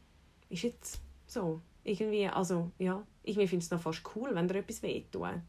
ist 0.51 0.65
jetzt 0.65 1.01
so, 1.27 1.63
irgendwie, 1.83 2.27
also, 2.27 2.71
ja, 2.79 3.03
ich 3.23 3.37
finde 3.37 3.57
es 3.57 3.71
noch 3.71 3.81
fast 3.81 4.03
cool, 4.15 4.35
wenn 4.35 4.49
dir 4.49 4.59
etwas 4.59 4.83
wehtut. 4.83 5.23
Und 5.23 5.43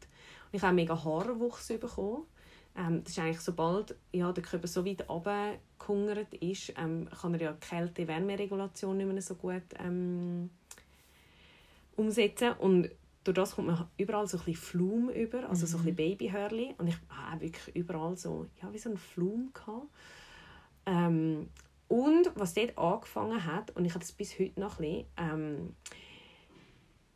ich 0.54 0.62
habe 0.62 0.74
mega 0.74 0.96
Haarwuchs 1.04 1.68
bekommen. 1.68 2.24
Ähm, 2.78 3.04
das 3.04 3.12
ist 3.12 3.20
eigentlich, 3.20 3.42
sobald 3.42 3.96
ja, 4.14 4.32
der 4.32 4.44
Körper 4.44 4.68
so 4.68 4.86
weit 4.86 5.10
runtergehungert 5.10 6.34
ist, 6.36 6.74
ähm, 6.78 7.10
kann 7.10 7.34
er 7.34 7.42
ja 7.42 7.54
Kälte-Wärmeregulation 7.54 8.96
nicht 8.96 9.12
mehr 9.12 9.22
so 9.22 9.36
gut 9.36 9.64
ähm, 9.78 10.52
umsetzen. 11.98 12.54
Und 12.60 12.90
durch 13.24 13.36
das 13.36 13.56
kommt 13.56 13.68
man 13.68 13.88
überall 13.98 14.28
so 14.28 14.38
ein 14.38 14.46
bisschen 14.46 14.62
Flum 14.62 15.10
über, 15.10 15.48
also 15.50 15.66
so 15.66 15.78
ein 15.78 15.84
bisschen 15.84 15.94
mhm. 15.94 16.18
Babyhörli. 16.18 16.76
Und 16.78 16.88
ich 16.88 16.98
hatte 17.10 17.42
wirklich 17.42 17.76
überall 17.76 18.18
so, 18.18 18.48
ja, 18.62 18.74
wie 18.74 18.80
so 18.80 18.90
ein 18.90 18.98
Flum. 18.98 19.52
Ähm, 20.86 21.50
und 21.88 22.32
was 22.36 22.54
dort 22.54 22.78
angefangen 22.78 23.46
hat, 23.46 23.76
und 23.76 23.86
ich 23.86 23.94
habe 23.94 24.04
das 24.04 24.12
bis 24.12 24.40
heute 24.40 24.60
noch 24.60 24.80
ein 24.80 24.86
bisschen, 24.86 25.06
ähm, 25.18 25.76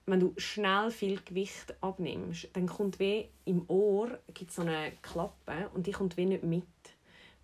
wenn 0.06 0.20
du 0.20 0.34
schnell 0.38 0.92
viel 0.92 1.20
Gewicht 1.22 1.76
abnimmst, 1.82 2.50
dann 2.54 2.68
kommt 2.68 3.00
wie 3.00 3.30
im 3.46 3.68
Ohr 3.68 4.20
gibt's 4.34 4.56
so 4.56 4.62
eine 4.62 4.92
Klappe 5.02 5.70
und 5.74 5.88
die 5.88 5.92
kommt 5.92 6.16
wie 6.18 6.26
nicht 6.26 6.44
mit. 6.44 6.64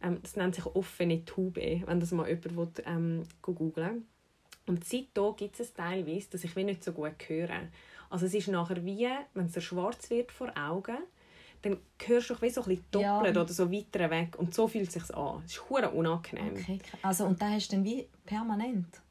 Ähm, 0.01 0.19
das 0.21 0.35
nennt 0.35 0.55
sich 0.55 0.65
offene 0.67 1.25
Tube, 1.25 1.55
wenn 1.55 1.99
das 1.99 2.11
mal 2.11 2.27
jemand 2.27 2.55
will, 2.55 2.85
ähm, 2.85 3.23
googeln 3.41 4.05
Und 4.67 4.85
seitdem 4.85 5.35
gibt 5.35 5.59
es 5.59 5.73
teilweise, 5.73 6.29
dass 6.29 6.43
ich 6.43 6.55
nicht 6.55 6.83
so 6.83 6.91
gut 6.91 7.27
höre. 7.27 7.67
Also 8.11 8.25
es 8.25 8.33
ist 8.33 8.49
nachher 8.49 8.83
wie, 8.85 9.07
wenn 9.33 9.45
es 9.45 9.63
schwarz 9.63 10.09
wird 10.09 10.33
vor 10.33 10.51
Augen, 10.57 10.97
dann 11.61 11.77
hörst 12.05 12.29
du 12.29 12.41
wie 12.41 12.49
so 12.49 12.61
ein 12.61 12.67
bisschen 12.67 12.85
doppelt 12.91 13.35
ja. 13.35 13.41
oder 13.41 13.53
so 13.53 13.71
weiter 13.71 14.09
weg. 14.09 14.37
Und 14.37 14.53
so 14.53 14.67
fühlt 14.67 14.89
es 14.89 14.93
sich 14.93 15.15
an. 15.15 15.41
Es 15.45 15.53
ist 15.53 15.69
hure 15.69 15.89
unangenehm. 15.89 16.53
Okay. 16.53 16.79
Also, 17.01 17.25
und 17.25 17.41
da 17.41 17.49
hast 17.49 17.71
du 17.71 17.77
dann 17.77 17.85
wie 17.85 18.07
permanent? 18.25 19.01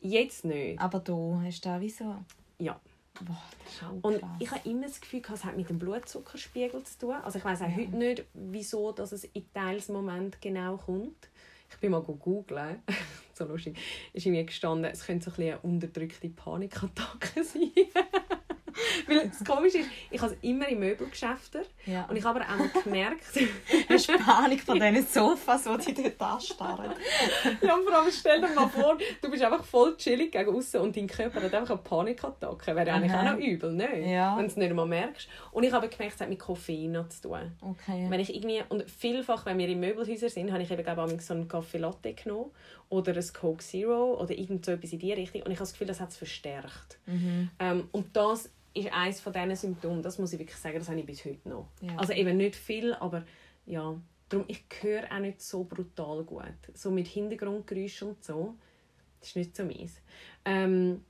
Jetzt 0.00 0.44
nicht. 0.44 0.78
Aber 0.78 1.00
du 1.00 1.40
hast 1.42 1.64
da 1.64 1.80
wie 1.80 1.88
so... 1.88 2.16
Ja. 2.58 2.78
Boah, 3.20 3.92
und 4.02 4.18
krass. 4.20 4.30
ich 4.38 4.50
habe 4.50 4.68
immer 4.68 4.86
das 4.86 5.00
Gefühl, 5.00 5.22
es 5.32 5.44
hat 5.44 5.56
mit 5.56 5.68
dem 5.68 5.78
Blutzuckerspiegel 5.78 6.82
zu 6.82 6.98
tun. 6.98 7.14
Also 7.22 7.38
ich 7.38 7.44
weiß 7.44 7.62
auch 7.62 7.68
ja. 7.68 7.76
heute 7.76 7.96
nicht, 7.96 8.24
wieso 8.34 8.92
dass 8.92 9.12
es 9.12 9.24
in 9.24 9.44
Teilsmoment 9.52 10.40
genau 10.40 10.76
kommt. 10.76 11.28
Ich 11.70 11.76
bin 11.78 11.92
mal 11.92 12.02
googeln. 12.02 12.82
so 13.34 13.44
lustig. 13.44 13.78
Ist 14.12 14.26
mir 14.26 14.44
gestanden, 14.44 14.90
es 14.90 15.06
könnte 15.06 15.26
so 15.26 15.30
ein 15.30 15.36
bisschen 15.36 15.52
eine 15.52 15.60
unterdrückte 15.60 16.28
Panikattacke 16.28 17.44
sein. 17.44 17.70
Weil 19.06 19.28
das 19.28 19.44
Komische 19.44 19.78
ist, 19.78 19.88
ich 20.10 20.20
habe 20.20 20.32
es 20.32 20.38
immer 20.42 20.68
in 20.68 20.78
Möbelgeschäften. 20.78 21.62
Ja. 21.86 22.04
Und 22.06 22.16
ich 22.16 22.24
habe 22.24 22.40
aber 22.40 22.52
auch 22.52 22.74
noch 22.74 22.84
gemerkt... 22.84 23.24
Hast 23.88 24.08
du 24.08 24.18
Panik 24.18 24.62
von 24.62 24.78
diesen 24.78 25.06
Sofas, 25.06 25.64
die 25.86 25.94
dich 25.94 26.16
dort 26.18 26.32
anstarren? 26.32 26.92
ja, 27.60 27.76
vor 27.76 27.94
allem 27.94 28.10
stell 28.10 28.40
dir 28.40 28.48
mal 28.48 28.68
vor, 28.68 28.96
du 29.20 29.30
bist 29.30 29.42
einfach 29.42 29.64
voll 29.64 29.96
chillig 29.96 30.32
gegen 30.32 30.54
außen 30.54 30.80
und 30.80 30.96
dein 30.96 31.06
Körper 31.06 31.42
hat 31.42 31.54
einfach 31.54 31.74
eine 31.74 31.82
Panikattacke. 31.82 32.74
Wäre 32.74 32.92
eigentlich 32.92 33.12
auch 33.12 33.22
noch 33.24 33.38
übel, 33.38 33.72
ne? 33.72 34.12
Ja. 34.12 34.36
wenn 34.36 34.44
du 34.44 34.50
es 34.50 34.56
nicht 34.56 34.72
mal 34.72 34.86
merkst. 34.86 35.28
Und 35.50 35.64
ich 35.64 35.72
habe 35.72 35.88
gemerkt, 35.88 36.14
es 36.14 36.20
hat 36.20 36.28
mit 36.28 36.38
Koffein 36.38 37.04
zu 37.08 37.28
tun. 37.28 37.52
Okay. 37.60 38.06
Wenn 38.08 38.20
ich 38.20 38.34
irgendwie, 38.34 38.62
und 38.68 38.88
vielfach, 38.88 39.46
wenn 39.46 39.58
wir 39.58 39.68
in 39.68 39.80
Möbelhäusern 39.80 40.30
sind, 40.30 40.52
habe 40.52 40.62
ich 40.62 40.70
eben 40.70 40.82
glaube 40.82 41.12
ich, 41.12 41.22
so 41.22 41.34
einen 41.34 41.48
Kaffee 41.48 41.78
Latte 41.78 42.14
genommen 42.14 42.50
oder 42.92 43.16
ein 43.16 43.32
Coke 43.32 43.64
Zero 43.64 44.20
oder 44.20 44.36
irgend 44.36 44.66
so 44.66 44.72
etwas 44.72 44.92
in 44.92 44.98
die 44.98 45.12
Richtung. 45.14 45.42
Und 45.42 45.50
ich 45.50 45.56
habe 45.56 45.64
das 45.64 45.72
Gefühl, 45.72 45.86
das 45.86 45.98
hat 45.98 46.10
es 46.10 46.16
verstärkt. 46.18 46.98
Mhm. 47.06 47.50
Ähm, 47.58 47.88
und 47.90 48.14
das 48.14 48.50
ist 48.74 48.92
eines 48.92 49.20
von 49.20 49.32
diesen 49.32 49.56
Symptomen, 49.56 50.02
das 50.02 50.18
muss 50.18 50.34
ich 50.34 50.38
wirklich 50.38 50.58
sagen, 50.58 50.78
das 50.78 50.88
habe 50.88 51.00
ich 51.00 51.06
bis 51.06 51.24
heute 51.24 51.48
noch. 51.48 51.68
Ja. 51.80 51.96
Also 51.96 52.12
eben 52.12 52.36
nicht 52.36 52.54
viel, 52.54 52.92
aber 52.92 53.24
ja, 53.64 53.98
darum, 54.28 54.44
ich 54.46 54.62
höre 54.82 55.10
auch 55.10 55.20
nicht 55.20 55.40
so 55.40 55.64
brutal 55.64 56.22
gut. 56.24 56.44
So 56.74 56.90
mit 56.90 57.08
Hintergrundgeräuschen 57.08 58.08
und 58.08 58.22
so, 58.22 58.56
das 59.20 59.30
ist 59.30 59.36
nicht 59.36 59.56
so 59.56 59.64
meins. 59.64 59.94
Ähm, 60.44 61.02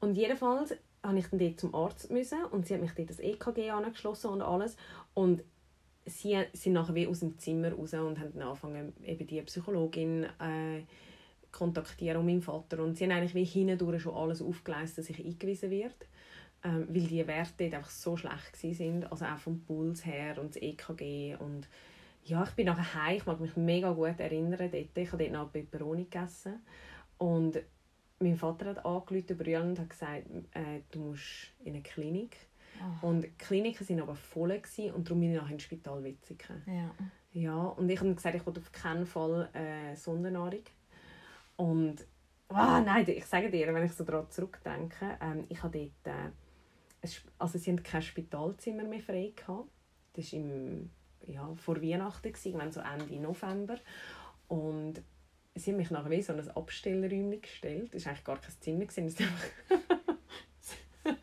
und 0.00 0.16
jedenfalls 0.16 0.74
musste 1.02 1.18
ich 1.18 1.26
dann 1.26 1.38
dort 1.38 1.60
zum 1.60 1.74
Arzt 1.74 2.10
müssen 2.10 2.44
und 2.46 2.66
sie 2.66 2.74
hat 2.74 2.80
mich 2.80 2.92
dort 2.92 3.10
das 3.10 3.18
EKG 3.18 3.70
angeschlossen 3.70 4.30
und 4.30 4.40
alles 4.40 4.76
und 5.12 5.44
sie 6.06 6.38
sind 6.52 6.72
nachher 6.72 6.94
wie 6.94 7.06
aus 7.06 7.20
dem 7.20 7.38
Zimmer 7.38 7.72
raus 7.72 7.94
und 7.94 8.18
haben 8.18 8.32
dann 8.34 8.42
angefangen, 8.42 8.92
eben 9.04 9.26
die 9.26 9.42
Psychologin 9.42 10.24
äh, 10.24 10.82
kontaktieren 11.50 12.18
und 12.18 12.26
meinen 12.26 12.42
Vater. 12.42 12.82
Und 12.82 12.96
sie 12.96 13.04
haben 13.04 13.12
eigentlich 13.12 13.34
wie 13.34 13.44
hindurch 13.44 14.02
schon 14.02 14.14
alles 14.14 14.42
aufgeleistet, 14.42 14.98
dass 14.98 15.10
ich 15.10 15.24
eingewiesen 15.24 15.70
werde 15.70 16.06
ähm, 16.64 16.86
weil 16.88 17.02
die 17.02 17.26
Werte 17.26 17.52
dort 17.58 17.74
einfach 17.74 17.90
so 17.90 18.16
schlecht 18.16 18.56
sind, 18.56 19.10
also 19.10 19.24
auch 19.24 19.38
vom 19.38 19.60
Puls 19.60 20.06
her 20.06 20.38
und 20.40 20.54
das 20.54 20.62
EKG 20.62 21.36
und 21.36 21.68
ja, 22.24 22.44
ich 22.44 22.50
bin 22.50 22.66
nachher 22.66 23.02
heim, 23.02 23.16
ich 23.16 23.26
mag 23.26 23.40
mich 23.40 23.56
mega 23.56 23.90
gut 23.92 24.20
erinnern 24.20 24.70
dort. 24.70 24.96
Ich 24.96 25.12
habe 25.12 25.24
dort 25.24 25.32
noch 25.32 25.52
Peperoni 25.52 26.04
gegessen. 26.04 26.62
Und 27.18 27.60
mein 28.20 28.36
Vater 28.36 28.66
hat 28.66 28.86
angerufen 28.86 29.36
brüllend 29.36 29.70
und 29.70 29.80
hat 29.80 29.90
gesagt, 29.90 30.26
äh, 30.52 30.82
du 30.92 31.00
musst 31.00 31.50
in 31.64 31.74
eine 31.74 31.82
Klinik. 31.82 32.36
Oh. 32.80 33.08
Und 33.08 33.22
die 33.22 33.30
Kliniken 33.30 33.88
waren 33.88 34.00
aber 34.00 34.14
voll 34.14 34.58
gewesen, 34.58 34.92
und 34.92 35.08
darum 35.08 35.20
bin 35.20 35.32
ich 35.32 35.40
nachher 35.40 35.52
ins 35.52 35.62
Spital 35.62 36.02
Witzigen. 36.02 36.62
Ja. 36.66 36.90
ja. 37.32 37.56
Und 37.56 37.88
ich 37.88 38.00
habe 38.00 38.14
gesagt, 38.14 38.34
ich 38.34 38.46
will 38.46 38.58
auf 38.58 38.72
keinen 38.72 39.06
Fall 39.06 39.48
äh, 39.54 39.94
Sondernahrung. 39.94 40.64
Und 41.56 42.06
oh, 42.48 42.54
nein, 42.54 43.08
ich 43.08 43.26
sage 43.26 43.50
dir, 43.50 43.72
wenn 43.72 43.84
ich 43.84 43.92
so 43.92 44.04
daran 44.04 44.30
zurückdenke, 44.30 45.18
ähm, 45.20 45.44
ich 45.48 45.62
habe 45.62 45.78
dort 45.78 46.16
äh, 46.16 46.30
also 47.38 47.58
sie 47.58 47.72
hatten 47.72 47.82
kein 47.82 48.02
Spitalzimmer 48.02 48.84
mehr 48.84 49.00
frei. 49.00 49.32
Gehabt. 49.34 49.68
Das 50.14 50.32
war 50.32 50.40
im, 50.40 50.90
ja, 51.26 51.54
vor 51.56 51.82
Weihnachten, 51.82 52.32
wenn 52.32 52.72
so 52.72 52.80
Ende 52.80 53.20
November. 53.20 53.78
Und 54.48 55.02
sie 55.54 55.70
haben 55.70 55.78
mich 55.78 55.90
nachher 55.90 56.10
wie 56.10 56.22
so 56.22 56.32
ein 56.32 56.50
Abstellräumchen 56.50 57.40
gestellt. 57.40 57.94
Das 57.94 58.04
war 58.04 58.12
eigentlich 58.12 58.24
gar 58.24 58.40
kein 58.40 58.54
Zimmer, 58.60 58.84
das 58.84 58.96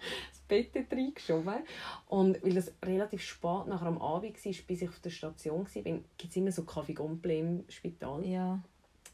Bett 0.49 0.91
reingeschoben. 0.91 1.63
Und 2.07 2.43
weil 2.43 2.57
es 2.57 2.73
relativ 2.83 3.21
spät 3.21 3.67
nachher 3.67 3.88
am 3.88 4.01
Abend 4.01 4.45
war, 4.45 4.53
bis 4.67 4.81
ich 4.81 4.89
auf 4.89 4.99
der 4.99 5.09
Station 5.09 5.65
war, 5.65 5.83
gibt 5.83 6.03
es 6.29 6.35
immer 6.35 6.51
so 6.51 6.63
Kaffee 6.63 6.93
im 6.93 7.63
Spital. 7.69 8.25
Ja. 8.25 8.59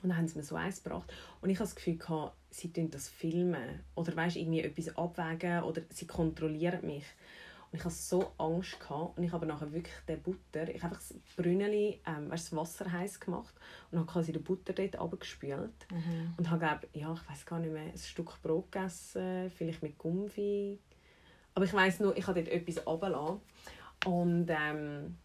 Und 0.01 0.09
dann 0.09 0.17
haben 0.17 0.27
sie 0.27 0.37
mir 0.37 0.43
so 0.43 0.55
eins 0.55 0.83
gebracht. 0.83 1.11
Und 1.41 1.49
ich 1.49 1.57
hatte 1.57 1.69
das 1.69 1.75
Gefühl, 1.75 1.97
sie 2.49 2.69
filmen 2.69 2.91
das 2.91 3.09
filmen. 3.09 3.81
Oder 3.95 4.15
weißt, 4.15 4.37
irgendwie 4.37 4.61
etwas 4.61 4.95
abwägen. 4.97 5.63
Oder 5.63 5.81
sie 5.89 6.07
kontrollieren 6.07 6.85
mich. 6.85 7.05
Und 7.71 7.79
ich 7.79 7.83
hatte 7.83 7.95
so 7.95 8.31
Angst. 8.37 8.79
Gehabt. 8.79 9.17
Und 9.17 9.23
ich 9.23 9.31
habe 9.31 9.45
nachher 9.45 9.73
wirklich 9.73 9.95
den 10.07 10.21
Butter, 10.21 10.69
ich 10.69 10.83
habe 10.83 10.95
einfach 10.95 10.99
das 10.99 11.15
Brünneli, 11.35 11.99
ähm, 12.05 12.29
weißt, 12.29 12.51
das 12.51 12.57
Wasser 12.57 12.91
heiß 12.91 13.19
gemacht 13.19 13.53
und 13.91 13.99
habe 13.99 14.11
quasi 14.11 14.31
den 14.31 14.43
Butter 14.43 14.73
dort 14.73 14.95
abgespült. 14.95 15.87
Mhm. 15.91 16.33
Und 16.37 16.49
habe, 16.49 16.59
glaub, 16.59 16.87
ja, 16.93 17.13
ich 17.13 17.29
weiß 17.29 17.45
gar 17.45 17.59
nicht 17.59 17.73
mehr, 17.73 17.91
ein 17.91 17.97
Stück 17.97 18.41
Brot 18.41 18.71
gegessen, 18.71 19.51
vielleicht 19.55 19.81
mit 19.81 19.97
Gummi. 19.97 20.79
Aber 21.55 21.65
ich 21.65 21.73
weiß 21.73 22.01
nur, 22.01 22.15
ich 22.15 22.27
habe 22.27 22.43
dort 22.43 22.53
etwas 22.53 22.85
runtergelassen. 22.85 23.41
Und 24.05 24.47
ähm, 24.49 25.17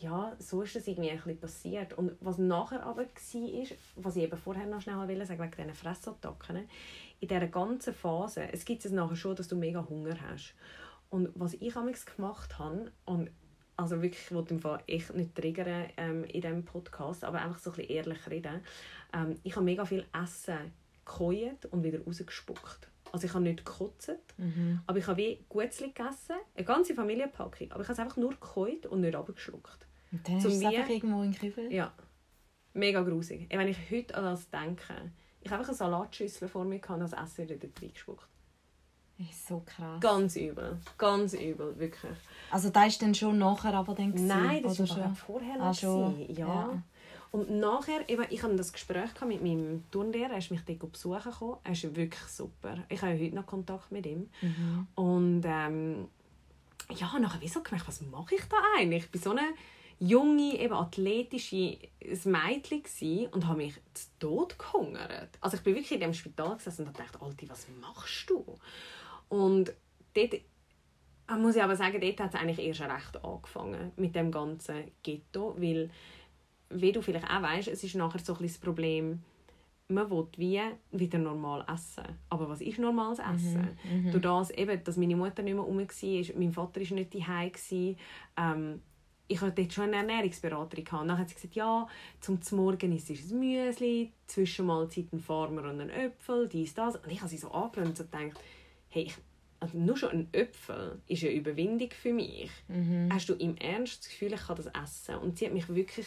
ja, 0.00 0.34
so 0.38 0.62
ist 0.62 0.76
das 0.76 0.86
irgendwie 0.86 1.10
ein 1.10 1.16
bisschen 1.16 1.38
passiert. 1.38 1.92
Und 1.94 2.12
was 2.20 2.38
nachher 2.38 2.84
aber 2.84 3.02
war, 3.02 3.76
was 3.96 4.16
ich 4.16 4.22
eben 4.22 4.36
vorher 4.36 4.66
noch 4.66 4.80
schnell 4.80 4.96
wollte 4.96 5.26
sagen, 5.26 5.40
wegen 5.40 5.52
diesen 5.56 5.74
Fressattacken, 5.74 6.68
in 7.20 7.28
dieser 7.28 7.46
ganzen 7.46 7.94
Phase, 7.94 8.48
es 8.52 8.64
gibt 8.64 8.84
es 8.84 8.92
nachher 8.92 9.16
schon, 9.16 9.36
dass 9.36 9.48
du 9.48 9.56
mega 9.56 9.86
Hunger 9.88 10.16
hast. 10.28 10.54
Und 11.08 11.30
was 11.34 11.54
ich 11.54 11.72
damals 11.72 12.04
gemacht 12.04 12.58
habe, 12.58 12.90
und 13.04 13.30
also 13.76 14.02
wirklich, 14.02 14.22
ich 14.24 14.34
wollte 14.34 14.54
im 14.54 14.60
Fall 14.60 14.82
echt 14.86 15.14
nicht 15.14 15.34
triggern 15.34 15.90
ähm, 15.96 16.24
in 16.24 16.40
diesem 16.40 16.64
Podcast, 16.64 17.24
aber 17.24 17.40
einfach 17.40 17.58
so 17.58 17.70
ein 17.70 17.76
bisschen 17.76 17.94
ehrlich 17.94 18.30
reden, 18.30 18.60
ähm, 19.12 19.38
ich 19.44 19.54
habe 19.54 19.64
mega 19.64 19.84
viel 19.84 20.06
Essen 20.12 20.72
gekäut 21.04 21.66
und 21.70 21.84
wieder 21.84 22.02
rausgespuckt. 22.04 22.88
Also 23.12 23.26
ich 23.26 23.34
habe 23.34 23.44
nicht 23.44 23.64
gekotzt, 23.64 24.12
mhm. 24.36 24.80
aber 24.86 24.98
ich 24.98 25.06
habe 25.06 25.16
wie 25.18 25.44
Gutzli 25.48 25.88
gegessen, 25.88 26.36
eine 26.54 26.64
ganze 26.64 26.94
Familienpackung, 26.94 27.70
aber 27.72 27.82
ich 27.82 27.88
habe 27.88 27.92
es 27.92 27.98
einfach 27.98 28.16
nur 28.16 28.30
gekäut 28.30 28.86
und 28.86 29.00
nicht 29.00 29.14
abgeschluckt. 29.14 29.86
Und 30.12 30.28
dann 30.28 30.40
Zum 30.40 30.50
ist 30.50 30.58
es 30.58 30.64
einfach 30.64 30.88
irgendwo 30.88 31.22
in 31.22 31.32
Kribbel? 31.32 31.72
Ja. 31.72 31.92
Mega 32.72 33.02
grusig. 33.02 33.48
Wenn 33.50 33.68
ich 33.68 33.78
heute 33.90 34.14
an 34.16 34.24
das 34.24 34.50
denke, 34.50 35.12
ich 35.40 35.50
habe 35.50 35.60
einfach 35.60 35.68
eine 35.68 35.76
Salatschüssel 35.76 36.48
vor 36.48 36.64
mir 36.64 36.80
und 36.88 37.00
das 37.00 37.12
Essen 37.12 37.48
wieder 37.48 37.68
reingespuckt. 37.80 38.28
Ist 39.18 39.46
so 39.46 39.62
krass. 39.64 39.98
Ganz 40.00 40.36
übel. 40.36 40.76
Ganz 40.98 41.32
übel, 41.32 41.78
wirklich. 41.78 42.18
Also 42.50 42.68
da 42.68 42.84
ist 42.84 43.00
dann 43.00 43.14
schon 43.14 43.38
nachher 43.38 43.72
aber 43.72 43.94
dann 43.94 44.12
gewesen, 44.12 44.26
Nein, 44.26 44.62
das 44.62 44.78
war 44.78 44.86
schon 44.86 45.14
vorher 45.14 45.58
ah, 45.58 45.72
schon. 45.72 46.20
Ja. 46.28 46.46
ja. 46.46 46.82
Und 47.36 47.50
nachher, 47.50 48.08
eben, 48.08 48.24
ich 48.30 48.42
hatte 48.42 48.56
das 48.56 48.72
Gespräch 48.72 49.10
mit 49.26 49.42
meinem 49.42 49.84
Turnlehrer, 49.90 50.30
er 50.30 50.38
ist 50.38 50.50
mich 50.50 50.62
dort 50.62 50.90
besuchen 50.90 51.30
gekommen. 51.30 51.58
Er 51.64 51.72
ist 51.72 51.94
wirklich 51.94 52.22
super. 52.22 52.78
Ich 52.88 53.02
habe 53.02 53.12
heute 53.12 53.34
noch 53.34 53.44
Kontakt 53.44 53.92
mit 53.92 54.06
ihm. 54.06 54.30
Mhm. 54.40 54.86
Und 54.94 55.42
ähm, 55.44 56.08
ja, 56.96 57.18
nachher 57.18 57.42
wieso 57.42 57.62
gemerkt, 57.62 57.88
was 57.88 58.00
mache 58.00 58.36
ich 58.36 58.44
da 58.44 58.56
eigentlich? 58.78 59.04
Ich 59.04 59.10
bin 59.10 59.20
so 59.20 59.32
eine 59.32 59.42
junge, 59.98 60.58
eben 60.58 60.72
athletische 60.72 61.76
Mädchen 62.24 63.26
und 63.26 63.46
habe 63.46 63.58
mich 63.58 63.74
zu 63.92 64.06
Tod 64.18 64.58
gehungert. 64.58 65.36
Also 65.42 65.58
ich 65.58 65.62
bin 65.62 65.74
wirklich 65.74 65.92
in 65.92 66.00
dem 66.00 66.14
Spital 66.14 66.56
gesessen 66.56 66.86
und 66.86 66.98
dachte, 66.98 67.20
Alti, 67.20 67.50
was 67.50 67.66
machst 67.82 68.30
du? 68.30 68.46
Und 69.28 69.74
dort 70.14 70.40
muss 71.38 71.56
ich 71.56 71.62
aber 71.62 71.76
sagen, 71.76 72.00
dort 72.00 72.18
hat 72.18 72.34
es 72.34 72.40
eigentlich 72.40 72.66
erst 72.66 72.80
recht 72.80 73.22
angefangen 73.22 73.92
mit 73.96 74.14
dem 74.14 74.30
ganzen 74.30 74.90
Ghetto, 75.02 75.54
weil, 75.58 75.90
wie 76.70 76.92
du 76.92 77.02
vielleicht 77.02 77.28
auch 77.30 77.42
weißt, 77.42 77.68
es 77.68 77.84
ist 77.84 77.94
nachher 77.94 78.18
so 78.18 78.34
ein 78.34 78.42
das 78.42 78.58
Problem, 78.58 79.22
man 79.88 80.10
will 80.10 80.26
wie 80.36 80.60
wieder 80.90 81.18
normal 81.18 81.64
essen. 81.72 82.04
Aber 82.28 82.48
was 82.48 82.60
ist 82.60 82.78
normales 82.78 83.18
mhm, 83.18 83.34
Essen? 83.34 83.78
Mhm, 83.84 84.10
Durch 84.10 84.22
das, 84.22 84.50
eben, 84.50 84.82
dass 84.82 84.96
meine 84.96 85.16
Mutter 85.16 85.42
nicht 85.42 85.54
mehr 85.54 85.62
herum 85.62 85.78
war, 85.78 86.38
mein 86.38 86.52
Vater 86.52 86.80
war 86.80 86.94
nicht 86.96 87.14
daheim, 87.14 87.96
ähm, 88.36 88.82
ich 89.28 89.40
hatte 89.40 89.62
dort 89.62 89.72
schon 89.72 89.84
eine 89.84 89.96
Ernährungsberaterin. 89.96 90.86
Und 91.00 91.08
dann 91.08 91.18
hat 91.18 91.28
sie 91.28 91.34
gesagt, 91.34 91.54
ja, 91.54 91.86
zum 92.20 92.38
Morgen 92.52 92.92
ist 92.92 93.10
es 93.10 93.30
ein 93.30 93.40
Müsli, 93.40 94.12
Zwischenmahlzeit 94.26 95.12
ein 95.12 95.20
Farmer 95.20 95.68
und 95.70 95.80
ein 95.80 95.90
Äpfel, 95.90 96.48
dies, 96.48 96.74
das. 96.74 96.96
Und 96.96 97.10
ich 97.10 97.18
habe 97.18 97.28
sie 97.28 97.38
so 97.38 97.50
angeschaut 97.50 97.86
und 97.86 97.96
so 97.96 98.04
gedacht, 98.04 98.40
hey, 98.88 99.04
ich, 99.04 99.14
also 99.58 99.78
nur 99.78 99.96
schon 99.96 100.10
ein 100.10 100.28
Äpfel 100.32 101.00
ist 101.08 101.24
eine 101.24 101.32
Überwindung 101.32 101.90
für 101.90 102.12
mich. 102.12 102.50
Mhm. 102.68 103.08
Hast 103.12 103.28
du 103.28 103.34
im 103.34 103.56
Ernst 103.56 104.00
das 104.04 104.08
Gefühl, 104.10 104.32
ich 104.32 104.46
kann 104.46 104.56
das 104.56 104.66
essen? 104.66 105.16
Und 105.16 105.38
sie 105.38 105.46
hat 105.46 105.54
mich 105.54 105.68
wirklich, 105.68 106.06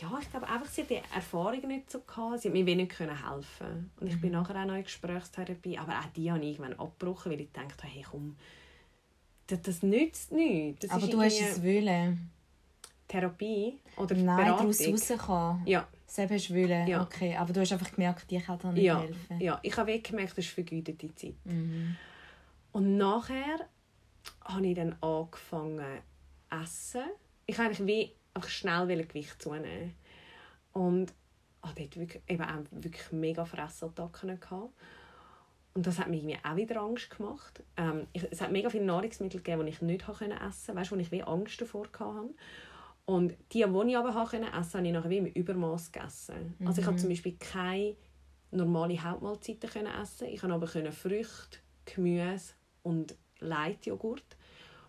ja, 0.00 0.18
ich 0.20 0.30
glaube 0.30 0.48
einfach, 0.48 0.68
sie 0.68 0.82
hat 0.82 0.90
die 0.90 1.00
Erfahrung 1.14 1.66
nicht 1.68 1.90
so 1.90 2.00
gehabt, 2.00 2.40
sie 2.40 2.48
hat 2.48 2.52
mir 2.52 2.66
wenig 2.66 2.88
können 2.90 3.16
helfen 3.30 3.90
Und 3.98 4.06
ich 4.08 4.20
bin 4.20 4.30
mhm. 4.30 4.36
nachher 4.36 4.60
auch 4.62 4.66
noch 4.66 4.74
in 4.74 4.84
Gesprächstherapie, 4.84 5.78
aber 5.78 5.92
auch 5.98 6.12
die 6.14 6.30
habe 6.30 6.40
ich 6.44 6.58
irgendwann 6.58 6.78
abgebrochen, 6.78 7.32
weil 7.32 7.40
ich 7.40 7.52
dachte, 7.52 7.86
hey, 7.86 8.04
komm, 8.10 8.36
das, 9.46 9.62
das 9.62 9.82
nützt 9.82 10.32
nichts. 10.32 10.86
Das 10.86 10.90
aber 10.90 11.06
du 11.06 11.20
hast 11.20 11.40
es 11.40 11.62
wollen. 11.62 12.30
Therapie 13.08 13.78
oder 13.96 14.16
Nein, 14.16 14.44
Beratung. 14.44 14.72
daraus 14.72 15.10
rauskommen. 15.10 15.66
Ja. 15.66 15.86
Selber 16.06 16.34
ist 16.34 16.50
wollen. 16.50 16.86
Ja. 16.86 17.02
Okay, 17.02 17.36
aber 17.36 17.52
du 17.52 17.60
hast 17.60 17.72
einfach 17.72 17.92
gemerkt, 17.92 18.30
ich 18.30 18.44
kann 18.44 18.58
dir 18.58 18.72
nicht 18.72 18.84
Ja, 18.84 19.00
helfen. 19.00 19.40
ja, 19.40 19.58
ich 19.62 19.76
habe 19.76 19.86
wirklich 19.88 20.10
gemerkt, 20.10 20.32
das 20.32 20.44
ist 20.44 20.52
vergeudete 20.52 21.14
Zeit. 21.14 21.34
Mhm. 21.44 21.96
Und 22.72 22.96
nachher 22.96 23.68
habe 24.44 24.66
ich 24.66 24.74
dann 24.74 24.96
angefangen 25.00 26.00
zu 26.50 26.56
essen. 26.56 27.02
Ich 27.46 27.56
wollte 27.58 27.70
eigentlich 27.70 27.86
wie 27.86 28.12
einfach 28.36 28.50
schnell 28.50 28.86
Gewicht 29.06 29.42
zunehmen. 29.42 29.94
Und 30.72 31.12
hatte 31.62 31.82
dort 31.82 31.96
wirklich, 31.96 32.22
eben 32.28 32.42
auch 32.42 32.64
wirklich 32.70 33.12
mega 33.12 33.44
Fressattacken. 33.44 34.38
Gehabt. 34.38 34.72
Und 35.74 35.86
das 35.86 35.98
hat 35.98 36.08
mir 36.08 36.16
irgendwie 36.16 36.38
auch 36.42 36.56
wieder 36.56 36.80
Angst 36.80 37.10
gemacht. 37.10 37.62
Ähm, 37.76 38.06
ich, 38.12 38.26
es 38.30 38.40
hat 38.40 38.52
mega 38.52 38.70
viele 38.70 38.84
Nahrungsmittel 38.84 39.40
gegeben, 39.42 39.66
die 39.66 39.72
ich 39.72 39.82
nicht 39.82 40.08
essen 40.08 40.28
konnte, 40.28 40.74
weißt, 40.74 40.92
wo 40.92 40.96
ich 40.96 41.12
wie 41.12 41.22
Angst 41.22 41.60
davor 41.60 41.86
hatte. 41.98 42.34
Und 43.04 43.34
die, 43.52 43.64
die 43.64 43.90
ich 43.90 43.96
aber 43.96 44.08
essen 44.08 44.42
konnte, 44.42 44.52
habe 44.52 44.86
ich 44.86 44.92
nachher 44.92 45.10
wie 45.10 45.18
im 45.18 45.26
Übermaß 45.26 45.92
gegessen. 45.92 46.54
Also 46.64 46.80
ich 46.80 46.86
habe 46.86 46.96
zum 46.96 47.08
Beispiel 47.08 47.36
keine 47.38 47.96
normale 48.50 49.02
Hauptmahlzeiten 49.02 49.70
können 49.70 49.92
essen. 50.00 50.28
Ich 50.28 50.40
konnte 50.40 50.54
aber 50.54 50.66
können 50.66 50.92
Früchte, 50.92 51.58
Gemüse 51.84 52.54
und 52.82 53.16
Leitjoghurt. 53.40 54.35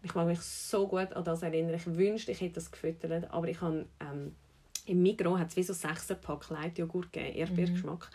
Ich 0.07 0.15
mag 0.15 0.25
mich 0.25 0.39
so 0.39 0.87
gut 0.87 1.11
an 1.11 1.25
das 1.25 1.41
erinnern. 1.41 1.73
Ich 1.73 1.85
wünschte, 1.85 2.31
ich 2.31 2.39
hätte 2.39 2.55
das 2.55 2.71
gefüttert, 2.71 3.29
aber 3.29 3.49
ich 3.49 3.59
habe 3.59 3.85
ähm, 3.99 4.33
im 4.85 5.01
Mikro 5.01 5.37
hat 5.37 5.49
es 5.49 5.57
wie 5.57 5.63
so 5.63 5.73
sechs 5.73 6.07
Pack 6.07 6.49
Leitjoghurt 6.49 7.11
gegeben, 7.11 7.35
Erdbeergeschmack. 7.35 8.09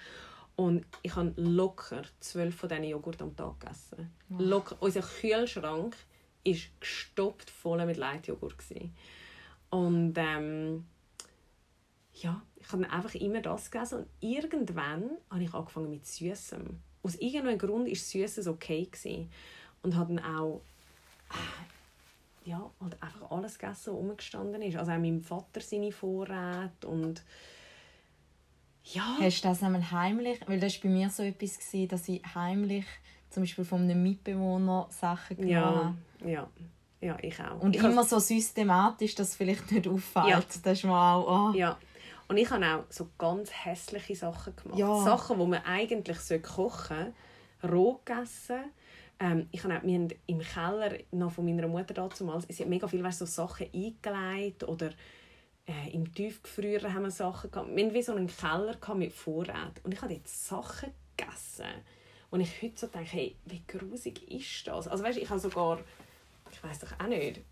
Und 0.57 0.87
ich 1.03 1.15
habe 1.15 1.35
locker 1.37 2.03
zwölf 2.19 2.55
von 2.55 2.71
diesen 2.71 2.85
Joghurt 2.85 3.21
am 3.21 3.37
Tag 3.37 3.61
gegessen. 3.61 4.11
Locker. 4.31 4.77
Unser 4.81 5.03
Kühlschrank 5.03 5.95
war 6.47 6.55
gestoppt 6.81 7.51
voll 7.51 7.85
mit 7.85 7.99
Leitjoghurt. 7.99 8.57
Gewesen. 8.57 8.97
Und 9.69 10.15
ähm, 10.17 10.87
ja, 12.15 12.41
ich 12.57 12.73
habe 12.73 12.91
einfach 12.91 13.15
immer 13.17 13.43
das 13.43 13.71
gegessen. 13.71 13.99
Und 13.99 14.09
irgendwann 14.21 15.11
habe 15.29 15.43
ich 15.43 15.53
angefangen 15.53 15.91
mit 15.91 16.07
Süßem. 16.07 16.81
Aus 17.03 17.17
irgendeinem 17.17 17.59
Grund 17.59 17.87
war 17.87 17.95
Süßes 17.95 18.47
okay. 18.47 18.89
Gewesen. 18.91 19.31
Und 19.83 19.95
habe 19.95 20.15
dann 20.15 20.25
auch 20.25 20.63
äh, 21.31 21.35
ja, 22.45 22.71
halt 22.81 23.03
einfach 23.03 23.31
alles 23.31 23.59
gegessen, 23.59 23.93
was 23.93 23.99
rumgestanden 23.99 24.63
ist. 24.63 24.77
Also 24.77 24.93
auch 24.93 24.99
meinem 24.99 25.21
Vater 25.21 25.61
seine 25.61 25.93
Vorräte 25.93 26.87
und 26.87 27.23
ja. 28.85 29.17
Hast 29.21 29.45
du 29.45 29.49
das 29.49 29.63
einmal 29.63 29.91
heimlich? 29.91 30.41
Weil 30.47 30.59
das 30.59 30.75
war 30.75 30.91
bei 30.91 30.97
mir 30.97 31.09
so 31.09 31.23
etwas, 31.23 31.59
gewesen, 31.59 31.89
dass 31.89 32.09
ich 32.09 32.23
heimlich 32.35 32.85
zum 33.31 33.45
Beispiel 33.45 33.65
von 33.65 33.83
einem 33.83 34.03
Mitbewohner 34.03 34.89
Sachen 34.91 35.37
genommen 35.37 35.51
Ja, 35.51 35.95
habe. 36.21 36.31
ja, 36.31 36.51
ja, 37.01 37.17
ich 37.23 37.41
auch. 37.41 37.61
Und 37.61 37.77
ich 37.77 37.83
immer 37.83 38.05
so 38.05 38.19
systematisch, 38.19 39.15
dass 39.15 39.29
es 39.29 39.37
vielleicht 39.37 39.71
nicht 39.71 39.89
auffällt. 39.89 40.29
Ja. 40.29 40.41
Das 40.41 40.79
ist 40.79 40.85
mir 40.85 40.95
auch... 40.95 41.53
Oh. 41.53 41.57
Ja. 41.57 41.79
Und 42.29 42.37
ich 42.37 42.51
habe 42.51 42.65
auch 42.65 42.85
so 42.89 43.09
ganz 43.19 43.51
hässliche 43.53 44.17
Sachen 44.17 44.57
gemacht. 44.57 44.79
Ja. 44.79 45.05
Sachen, 45.05 45.39
die 45.39 45.47
man 45.47 45.63
eigentlich 45.65 46.19
kochen 46.43 47.15
sollte, 47.61 47.75
roh 47.75 48.01
gegessen. 48.05 48.65
Ähm, 49.23 49.47
ich 49.53 49.63
habe 49.63 49.75
haben 49.75 50.09
im 50.27 50.41
Keller 50.41 50.99
noch 51.13 51.31
von 51.31 51.45
meiner 51.45 51.69
Mutter 51.69 51.95
damals, 51.95 52.47
sie 52.49 52.63
hat 52.63 52.69
mega 52.69 52.89
viel 52.89 53.05
weißt, 53.05 53.21
so 53.21 53.27
Sachen 53.27 53.69
eingelegt 53.73 54.65
oder 54.65 54.91
äh, 55.67 55.91
im 55.93 56.13
Tiefgefrierer 56.13 56.93
haben 56.93 57.05
wir 57.05 57.13
Sachen 57.13 57.51
gehabt. 57.53 57.69
Wir 57.69 57.85
hatten 57.85 57.95
wie 57.95 58.03
so 58.03 58.15
einen 58.15 58.27
Keller 58.27 58.77
mit 58.97 59.13
Vorräten. 59.13 59.81
Und 59.85 59.95
ich 59.95 60.03
habe 60.03 60.13
jetzt 60.13 60.49
Sachen 60.49 60.91
gegessen, 61.17 61.67
wo 62.33 62.37
ich 62.39 62.63
heute 62.63 62.77
so 62.77 62.89
denke, 62.89 63.11
hey, 63.13 63.37
wie 63.45 63.63
grusig 63.69 64.29
ist 64.29 64.67
das? 64.67 64.89
Also 64.89 65.05
weißt, 65.05 65.19
ich 65.19 65.31
habe 65.31 65.39
sogar, 65.39 65.79
ich 66.51 66.65
weiß 66.65 66.81
doch 66.81 66.99
auch 66.99 67.07
nicht, 67.07 67.43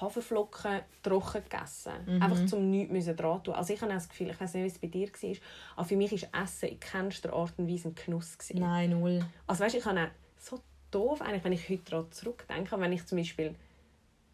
Haferflocken 0.00 0.80
trocken 1.04 1.44
gegessen. 1.44 1.92
Einfach 2.20 2.46
zum 2.46 2.68
nichts 2.68 3.14
dran 3.14 3.44
tun. 3.44 3.54
Also 3.54 3.72
ich 3.74 3.80
habe 3.80 3.92
das 3.92 4.08
Gefühl, 4.08 4.30
ich 4.30 4.40
weiß 4.40 4.54
nicht, 4.54 4.64
wie 4.64 4.66
es 4.66 4.78
bei 4.78 4.88
dir 4.88 5.06
war, 5.06 5.36
aber 5.76 5.84
für 5.86 5.96
mich 5.96 6.12
ist 6.12 6.28
Essen 6.32 6.70
in 6.70 6.80
keinster 6.80 7.32
Art 7.32 7.52
und 7.58 7.68
Weise 7.68 7.90
ein 7.90 7.94
Genuss. 7.94 8.36
Gewesen. 8.36 8.58
Nein, 8.58 8.90
null. 8.90 9.24
Also 9.46 9.62
weißt, 9.62 9.76
ich 9.76 9.84
habe 9.84 10.10
so 10.44 10.60
doof, 10.90 11.22
eigentlich, 11.22 11.44
wenn 11.44 11.52
ich 11.52 11.68
heute 11.68 11.90
daran 11.90 12.12
zurückdenke, 12.12 12.78
wenn 12.78 12.92
ich 12.92 13.06
zum 13.06 13.18
Beispiel 13.18 13.54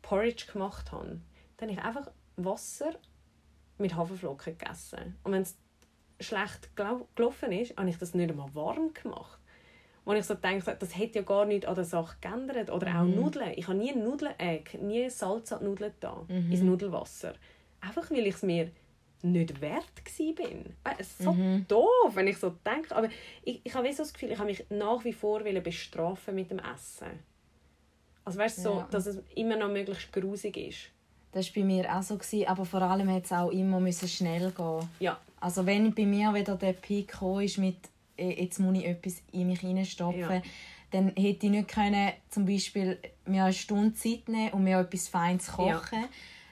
Porridge 0.03 0.47
gemacht 0.53 0.93
habe, 0.93 1.21
dann 1.57 1.69
habe 1.69 1.73
ich 1.73 1.85
einfach 1.85 2.11
Wasser 2.37 2.93
mit 3.79 3.95
Haferflocken 3.95 4.59
gegessen. 4.59 5.17
Und 5.25 5.33
wenn 5.33 5.43
es 5.43 5.57
schlecht 6.21 6.71
gelau- 6.77 7.07
gelaufen 7.15 7.53
ist, 7.53 7.77
habe 7.77 7.89
ich 7.89 7.99
das 7.99 8.15
nicht 8.15 8.31
einmal 8.31 8.55
warm 8.55 8.93
gemacht. 8.93 9.39
Wo 10.05 10.13
ich 10.13 10.25
so 10.25 10.35
denke, 10.35 10.77
das 10.79 10.97
hätte 10.99 11.21
ja 11.21 11.25
gar 11.25 11.45
nichts 11.45 11.67
an 11.67 11.75
der 11.75 11.85
Sache 11.85 12.17
geändert. 12.21 12.71
Oder 12.71 12.89
auch 13.01 13.05
Nudeln. 13.05 13.53
Ich 13.57 13.69
habe 13.69 13.79
nie 13.79 13.95
Nudeln, 13.95 14.35
nie 14.81 15.09
Salz 15.11 15.53
an 15.53 15.65
Nudeln 15.65 15.93
da 16.01 16.25
ins 16.51 16.61
Nudelwasser. 16.63 17.35
Einfach 17.81 18.11
weil 18.11 18.27
ich 18.27 18.35
es 18.35 18.43
mir 18.43 18.71
nicht 19.23 19.61
wert 19.61 19.87
bin. 20.35 20.67
Äh, 20.85 20.95
Es 20.99 21.09
ist 21.11 21.19
so 21.23 21.37
doof, 21.69 22.15
wenn 22.15 22.27
ich 22.29 22.39
so 22.39 22.51
denke. 22.65 22.95
Aber 22.95 23.09
ich, 23.43 23.61
ich 23.65 23.75
habe 23.75 23.93
so 23.93 24.03
das 24.03 24.13
Gefühl, 24.13 24.33
ich 24.33 24.39
habe 24.39 24.49
mich 24.49 24.65
nach 24.71 25.05
wie 25.05 25.13
vor 25.13 25.41
bestrafen 25.61 26.35
mit 26.35 26.51
dem 26.51 26.59
Essen. 26.59 27.07
Also 28.25 28.39
weißt 28.39 28.59
du, 28.59 28.63
so, 28.63 28.75
Ja. 28.79 28.89
dass 28.91 29.07
es 29.07 29.19
immer 29.35 29.57
noch 29.57 29.69
möglichst 29.69 30.13
grusig 30.13 30.57
ist. 30.57 30.79
Das 31.33 31.47
war 31.55 31.63
bei 31.63 31.67
mir 31.67 31.97
auch 31.97 32.03
so. 32.03 32.17
Gewesen, 32.17 32.47
aber 32.49 32.65
vor 32.65 32.83
allem 32.83 33.07
musste 33.07 33.23
es 33.25 33.33
auch 33.33 33.51
immer 33.51 33.79
müssen 33.81 34.09
schnell 34.09 34.51
gehen. 34.51 34.89
Ja, 34.99 35.21
Also 35.41 35.65
wenn 35.65 35.95
bei 35.95 36.05
mir 36.07 36.35
wieder 36.35 36.57
der 36.57 36.73
Peak 36.73 37.15
ist 37.43 37.59
mit 37.59 37.77
«Eh, 38.17 38.43
«jetzt 38.43 38.59
muss 38.59 38.77
ich 38.79 38.85
etwas 38.87 39.23
in 39.33 39.47
mich 39.47 39.61
hineinstopfen», 39.61 40.21
Ja. 40.21 40.43
dann 40.91 41.09
hätte 41.17 41.47
ich 41.47 41.51
nicht 41.53 41.69
können, 41.69 42.13
zum 42.29 42.45
Beispiel 42.47 42.99
mir 43.27 43.45
eine 43.45 43.53
Stunde 43.53 43.95
Zeit 43.95 44.29
nehmen 44.29 44.51
und 44.53 44.65
mir 44.65 44.81
etwas 44.81 45.09
Feines 45.09 45.47
kochen, 45.53 46.05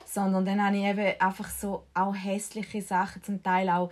sondern 0.09 0.44
dann 0.47 0.64
habe 0.64 0.77
ich 0.77 0.85
eben 0.85 1.21
einfach 1.21 1.51
so 1.51 1.85
auch 1.94 2.14
hässliche 2.14 2.81
Sachen, 2.83 3.23
zum 3.23 3.42
Teil 3.42 3.68
auch 3.68 3.90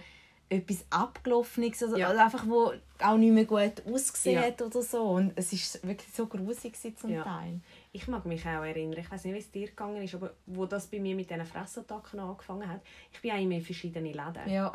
etwas 0.49 0.87
abgelaufenes, 0.91 1.83
also 1.83 1.97
Ja. 1.97 2.09
also 2.09 2.21
einfach, 2.21 2.47
wo 2.47 2.73
auch 3.01 3.17
nicht 3.17 3.33
mehr 3.33 3.45
gut 3.47 3.83
ausgesehen 3.85 4.41
Ja. 4.41 4.47
hat 4.47 4.63
oder 4.63 4.81
so. 4.81 5.03
Und 5.03 5.33
es 5.35 5.53
war 5.53 5.89
wirklich 5.89 6.15
so 6.15 6.27
grusig 6.27 6.77
zum 6.97 7.11
Ja. 7.11 7.25
Teil. 7.25 7.61
Ich 7.93 8.07
mag 8.07 8.25
mich 8.27 8.43
auch 8.47 8.63
erinnern, 8.65 8.99
ich 8.99 9.11
weiß 9.11 9.25
nicht, 9.25 9.35
wie 9.35 9.39
es 9.39 9.51
dir 9.51 9.67
gegangen 9.67 10.03
ist, 10.03 10.15
aber 10.15 10.35
wo 10.47 10.65
das 10.67 10.87
bei 10.87 11.01
mir 11.01 11.17
mit 11.17 11.29
diesen 11.31 11.45
Fressattacken 11.45 12.21
angefangen 12.21 12.69
hat, 12.69 12.81
ich 13.13 13.21
bin 13.21 13.33
auch 13.33 13.41
immer 13.41 13.57
in 13.57 13.63
verschiedene 13.63 14.13
Läden. 14.13 14.49
Ja. 14.49 14.73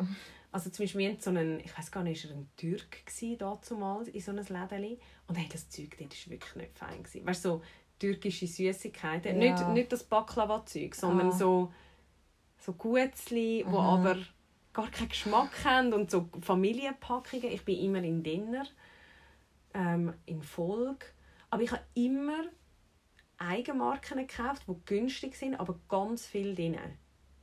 Also 0.52 0.68
zum 0.68 0.84
Beispiel, 0.84 1.00
wir 1.00 1.10
hatten 1.12 1.22
so 1.22 1.30
einen, 1.30 1.60
ich 1.60 1.76
weiß 1.78 1.90
gar 1.90 2.02
nicht, 2.02 2.22
ist 2.22 2.30
er 2.30 2.36
ein 2.36 2.50
Türk 2.58 3.06
gsi 3.06 3.38
damals 3.38 4.08
in 4.08 4.20
so 4.20 4.30
einem 4.32 4.44
Lädeli 4.46 4.98
und 5.26 5.36
hey, 5.36 5.48
das 5.50 5.70
Zeug 5.70 5.96
dort 5.98 6.10
war 6.10 6.30
wirklich 6.32 6.54
nicht 6.56 6.78
fein. 6.78 7.02
Gewesen. 7.02 7.26
Weißt 7.26 7.44
du, 7.46 7.48
so 7.48 7.62
türkische 8.02 8.46
Süßigkeiten, 8.46 9.40
Ja. 9.40 9.52
nicht, 9.52 9.68
nicht 9.68 9.92
das 9.92 10.02
Baklava-Zeug, 10.04 10.94
sondern 10.94 11.28
Ah. 11.28 11.32
so, 11.32 11.72
so 12.58 12.72
Gutzli, 12.72 13.64
die 13.68 13.76
aber 13.76 14.16
gar 14.72 14.90
keinen 14.90 15.08
Geschmack 15.10 15.64
haben 15.64 15.92
und 15.92 16.10
so 16.10 16.28
Familienpackungen. 16.40 17.50
Ich 17.52 17.64
bin 17.64 17.78
immer 17.78 18.02
in 18.02 18.22
Dinner, 18.22 18.66
ähm, 19.74 20.14
in 20.26 20.42
Folge, 20.42 21.06
aber 21.50 21.62
ich 21.62 21.70
habe 21.70 21.82
immer 21.94 22.44
Eigenmarken 23.38 24.18
gekauft, 24.26 24.62
die 24.68 24.74
günstig 24.84 25.34
sind, 25.36 25.54
aber 25.58 25.78
ganz 25.88 26.26
viel 26.26 26.54
drin. 26.54 26.78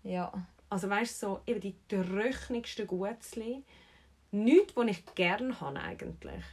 ja. 0.04 0.32
Also 0.72 0.88
weißt 0.88 1.24
du, 1.24 1.26
so 1.26 1.40
eben 1.48 1.62
die 1.62 1.76
tröchnigsten 1.88 2.86
Gutzli. 2.86 3.64
Nichts, 4.30 4.76
was 4.76 4.86
ich 4.88 5.04
gerne 5.16 5.60
habe 5.60 5.80
eigentlich. 5.80 6.44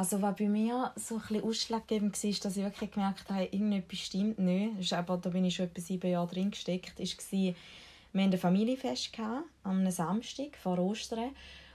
Also 0.00 0.22
was 0.22 0.34
bei 0.34 0.48
mir 0.48 0.92
so 0.96 1.16
ein 1.16 1.20
bisschen 1.20 1.44
ausschlaggebend 1.44 2.24
war, 2.24 2.30
dass 2.42 2.56
ich 2.56 2.64
wirklich 2.64 2.90
gemerkt 2.90 3.28
habe, 3.28 3.44
irgendetwas 3.44 3.98
stimmt 3.98 4.38
nicht. 4.38 4.94
Aber, 4.94 5.18
da 5.18 5.28
bin 5.28 5.44
ich 5.44 5.56
schon 5.56 5.66
etwa 5.66 5.78
sieben 5.82 6.10
Jahre 6.10 6.26
drin 6.26 6.50
gesteckt. 6.50 6.98
War, 6.98 7.04
wir 7.04 7.54
hatten 8.14 8.32
ein 8.32 8.38
Familienfest 8.38 9.12
gehabt, 9.12 9.44
am 9.62 9.90
Samstag 9.90 10.56
vor 10.56 10.78
Ostern. 10.78 11.32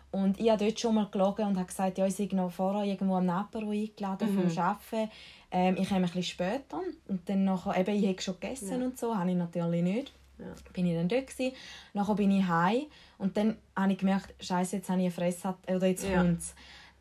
Und 0.10 0.40
ich 0.40 0.50
habe 0.50 0.66
dort 0.66 0.80
schon 0.80 0.96
mal 0.96 1.08
gelogen 1.12 1.46
und 1.46 1.56
habe 1.56 1.68
gesagt, 1.68 2.00
ja, 2.00 2.08
ich 2.08 2.16
sei 2.16 2.28
noch 2.32 2.50
vorher 2.50 2.92
irgendwo 2.92 3.14
am 3.14 3.28
Napero 3.28 3.70
eingeladen 3.70 4.28
vom 4.34 4.58
Arbeiten. 4.58 5.12
Ähm, 5.52 5.78
ich 5.78 5.88
komme 5.88 6.00
ein 6.00 6.06
bisschen 6.06 6.24
später. 6.24 6.82
Und 7.08 7.30
dann 7.30 7.44
nachher, 7.44 7.78
eben, 7.80 7.96
ich 7.96 8.08
habe 8.08 8.22
schon 8.24 8.40
gegessen 8.40 8.82
und 8.82 8.98
so, 8.98 9.16
habe 9.16 9.30
ich 9.30 9.38
natürlich 9.38 9.84
nicht. 9.84 10.12
Ja. 10.40 10.48
Bin 10.74 10.88
ich 10.88 10.96
dann 10.96 11.08
dort 11.10 11.28
gewesen. 11.28 11.56
Nachher 11.94 12.16
bin 12.16 12.32
ich 12.32 12.48
heim 12.48 12.88
und 13.20 13.38
dann 13.38 13.56
habe 13.76 13.94
ich 13.94 14.00
gemerkt, 14.00 14.34
Scheiße, 14.44 14.78
jetzt 14.78 14.90
habe 14.90 15.00
ich 15.02 15.06
eine 15.06 15.12
Fresse, 15.14 15.54
oder 15.68 15.86
jetzt 15.86 16.04
Ja. 16.06 16.24
kommt's. 16.24 16.56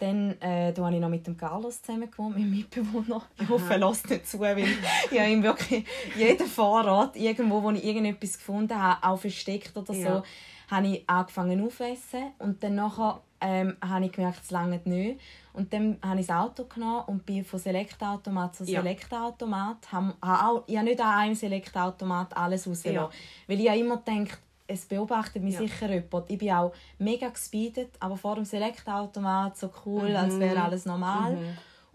Dann 0.04 0.30
äh, 0.40 0.72
da 0.72 0.84
habe 0.84 0.94
ich 0.94 1.00
noch 1.00 1.08
mit 1.08 1.26
dem 1.26 1.36
Carlos 1.36 1.80
zusammen 1.80 2.10
gewohnt, 2.10 2.36
meinem 2.36 2.50
Mitbewohner. 2.50 3.22
Ich 3.40 3.48
hoffe, 3.48 3.72
er 3.72 3.78
lässt 3.78 4.10
nicht 4.10 4.28
zu, 4.28 4.38
weil 4.38 4.58
ich 4.58 5.18
habe 5.18 5.30
ihm 5.30 5.42
wirklich 5.42 5.84
jeden 6.16 6.46
Vorrat, 6.46 7.16
irgendwo, 7.16 7.62
wo 7.62 7.70
ich 7.70 7.82
irgendetwas 7.84 8.36
gefunden 8.36 8.78
habe, 8.80 9.02
auch 9.06 9.18
versteckt 9.18 9.74
oder 9.76 9.94
so, 9.94 10.00
Ja. 10.00 10.22
habe 10.70 10.86
ich 10.88 11.08
angefangen 11.08 11.64
aufzuessen. 11.64 12.32
Und 12.38 12.62
dann 12.62 12.74
nachher, 12.74 13.22
ähm, 13.40 13.76
habe 13.82 14.04
ich 14.04 14.12
gemerkt, 14.12 14.40
es 14.42 14.50
langt 14.50 14.84
nicht. 14.86 15.20
Und 15.54 15.72
dann 15.72 15.98
habe 16.02 16.20
ich 16.20 16.26
das 16.26 16.36
Auto 16.36 16.64
genommen 16.64 17.04
und 17.06 17.24
bin 17.24 17.44
von 17.44 17.58
Select-Automat 17.58 18.56
zu 18.56 18.64
Ja. 18.64 18.82
Habe 18.82 20.14
auch, 20.22 20.64
ich 20.66 20.76
habe 20.76 20.86
nicht 20.86 21.00
an 21.00 21.14
einem 21.18 21.34
Select-Automat 21.34 22.36
alles 22.36 22.66
rausgelassen. 22.68 23.10
Ja. 23.12 23.48
Weil 23.48 23.60
ich 23.60 23.80
immer 23.80 23.98
gedacht, 23.98 24.38
es 24.66 24.86
beobachtet 24.86 25.42
mich 25.42 25.54
Ja. 25.54 25.60
sicher 25.60 25.90
jemand. 25.92 26.30
Ich 26.30 26.38
bin 26.38 26.50
auch 26.50 26.72
mega 26.98 27.28
gespeedet, 27.28 27.94
aber 28.00 28.16
vor 28.16 28.36
dem 28.36 28.44
Select-Automat 28.44 29.56
so 29.56 29.70
cool, 29.84 30.14
als 30.16 30.38
wäre 30.38 30.62
alles 30.62 30.86
normal. 30.86 31.36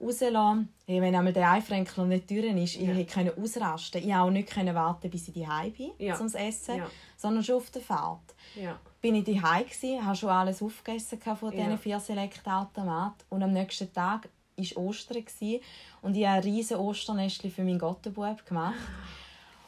rauslassen. 0.02 0.70
Hey, 0.86 1.02
wenn 1.02 1.16
einmal 1.16 1.34
der 1.34 1.52
Einfränkler 1.52 2.06
nicht 2.06 2.30
durch 2.30 2.46
ist, 2.46 2.76
ja. 2.76 2.94
ich 2.94 3.12
konnte 3.12 3.36
ausrasten. 3.38 4.02
Ich 4.02 4.08
konnte 4.08 4.22
auch 4.22 4.30
nicht 4.30 4.76
warten, 4.76 5.10
bis 5.10 5.28
ich 5.28 5.34
daheim 5.34 5.74
bin, 5.74 5.92
ja. 5.98 6.16
zum 6.16 6.28
Essen, 6.28 6.78
ja. 6.78 6.88
sondern 7.18 7.44
schon 7.44 7.56
auf 7.56 7.70
der 7.72 7.82
Fahrt. 7.82 8.36
Ja. 8.56 8.80
Bin 9.02 9.16
ich 9.16 9.26
daheim 9.26 9.66
gsi, 9.66 10.00
habe 10.02 10.16
schon 10.16 10.30
alles 10.30 10.62
aufgegessen 10.62 11.20
von 11.20 11.52
diesen 11.52 11.78
vier 11.78 12.00
Select-Automaten 12.00 13.26
und 13.30 13.44
am 13.44 13.52
nächsten 13.52 13.92
Tag 13.92 14.30
war 14.56 14.84
Ostern 14.84 15.24
und 16.02 16.16
ich 16.16 16.26
habe 16.26 16.38
ein 16.38 16.44
riesiges 16.44 16.78
Osternestchen 16.78 17.52
für 17.52 17.64
meinen 17.64 17.80
Gottenbub 17.80 18.46
gemacht. 18.46 18.76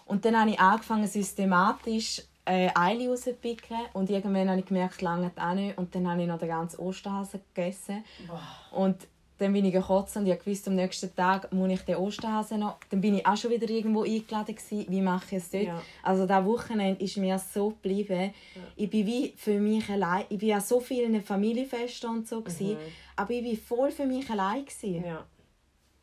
Und 0.06 0.26
dann 0.26 0.38
habe 0.38 0.50
ich 0.50 0.60
angefangen, 0.60 1.08
systematisch 1.08 2.22
äh, 2.46 2.70
Eile 2.76 3.10
rauszupicken 3.10 3.78
und 3.94 4.10
irgendwann 4.10 4.50
habe 4.50 4.60
ich 4.60 4.66
gemerkt, 4.66 5.02
lange 5.02 5.32
auch 5.36 5.54
nicht 5.54 5.78
und 5.78 5.94
dann 5.94 6.10
habe 6.10 6.22
ich 6.22 6.28
noch 6.28 6.40
den 6.40 6.50
ganzen 6.50 6.80
Osterhasen 6.80 7.42
gegessen 7.54 8.04
Boah. 8.28 8.42
und 8.72 9.08
dann 9.42 9.54
bin 9.54 9.66
ich 9.66 9.74
gekotzt 9.74 10.16
und 10.18 10.28
ich 10.28 10.46
wusste, 10.46 10.70
am 10.70 10.76
nächsten 10.76 11.16
Tag 11.16 11.52
muss 11.52 11.72
ich 11.72 11.82
den 11.82 11.96
Osterhasen 11.96 12.60
noch. 12.60 12.78
Dann 12.92 13.02
bin 13.02 13.16
ich 13.16 13.26
auch 13.26 13.36
schon 13.36 13.50
wieder 13.50 13.68
irgendwo 13.68 14.04
eingeladen 14.04 14.56
gewesen. 14.56 14.86
Wie 14.88 15.02
mache 15.02 15.36
ich 15.36 15.42
es 15.42 15.50
dort? 15.50 15.64
Ja. 15.64 15.82
Also 16.04 16.28
das 16.28 16.46
Wochenende 16.46 17.04
ist 17.04 17.18
mir 17.18 17.40
so 17.40 17.70
geblieben. 17.70 18.34
Ja. 18.54 18.62
Ich 18.76 18.90
bin 18.92 19.08
wie 19.08 19.34
für 19.36 19.60
mich 19.60 19.90
allein. 19.90 20.26
Ich 20.30 20.38
bin 20.38 20.54
an 20.54 20.62
so 20.62 20.80
vielen 20.80 21.24
Familienfesten 21.24 22.10
und 22.10 22.28
so 22.28 22.42
gewesen, 22.42 22.74
mhm. 22.74 22.92
aber 23.16 23.32
ich 23.32 23.44
war 23.70 23.78
voll 23.78 23.92
für 23.92 24.06
mich 24.06 24.30
allein 24.30 24.64
gewesen. 24.64 25.04
Ja. 25.04 25.26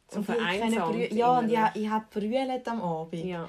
So 0.09 0.23
vereinsamt. 0.23 1.13
Ja, 1.13 1.39
und 1.39 1.49
ich, 1.49 1.83
ich 1.83 1.89
habe 1.89 2.07
brüllt 2.11 2.67
am 2.67 2.83
Abend. 2.83 3.25
Ja. 3.25 3.49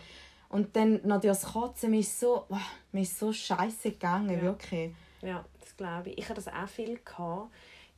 Und 0.49 0.75
dann 0.75 0.99
noch 1.05 1.21
das 1.21 1.43
Kotzen, 1.43 1.91
mir 1.91 1.99
ist 1.99 2.19
so, 2.19 2.45
oh, 2.49 2.57
mir 2.91 3.01
ist 3.01 3.17
so 3.17 3.31
scheiße 3.31 3.91
gegangen, 3.91 4.37
ja. 4.37 4.41
wirklich. 4.41 4.91
Ja, 5.21 5.45
das 5.59 5.77
glaube 5.77 6.09
ich. 6.09 6.17
Ich 6.17 6.25
hatte 6.25 6.41
das 6.41 6.47
auch 6.47 6.67
viel 6.67 6.99
gehabt 7.05 7.51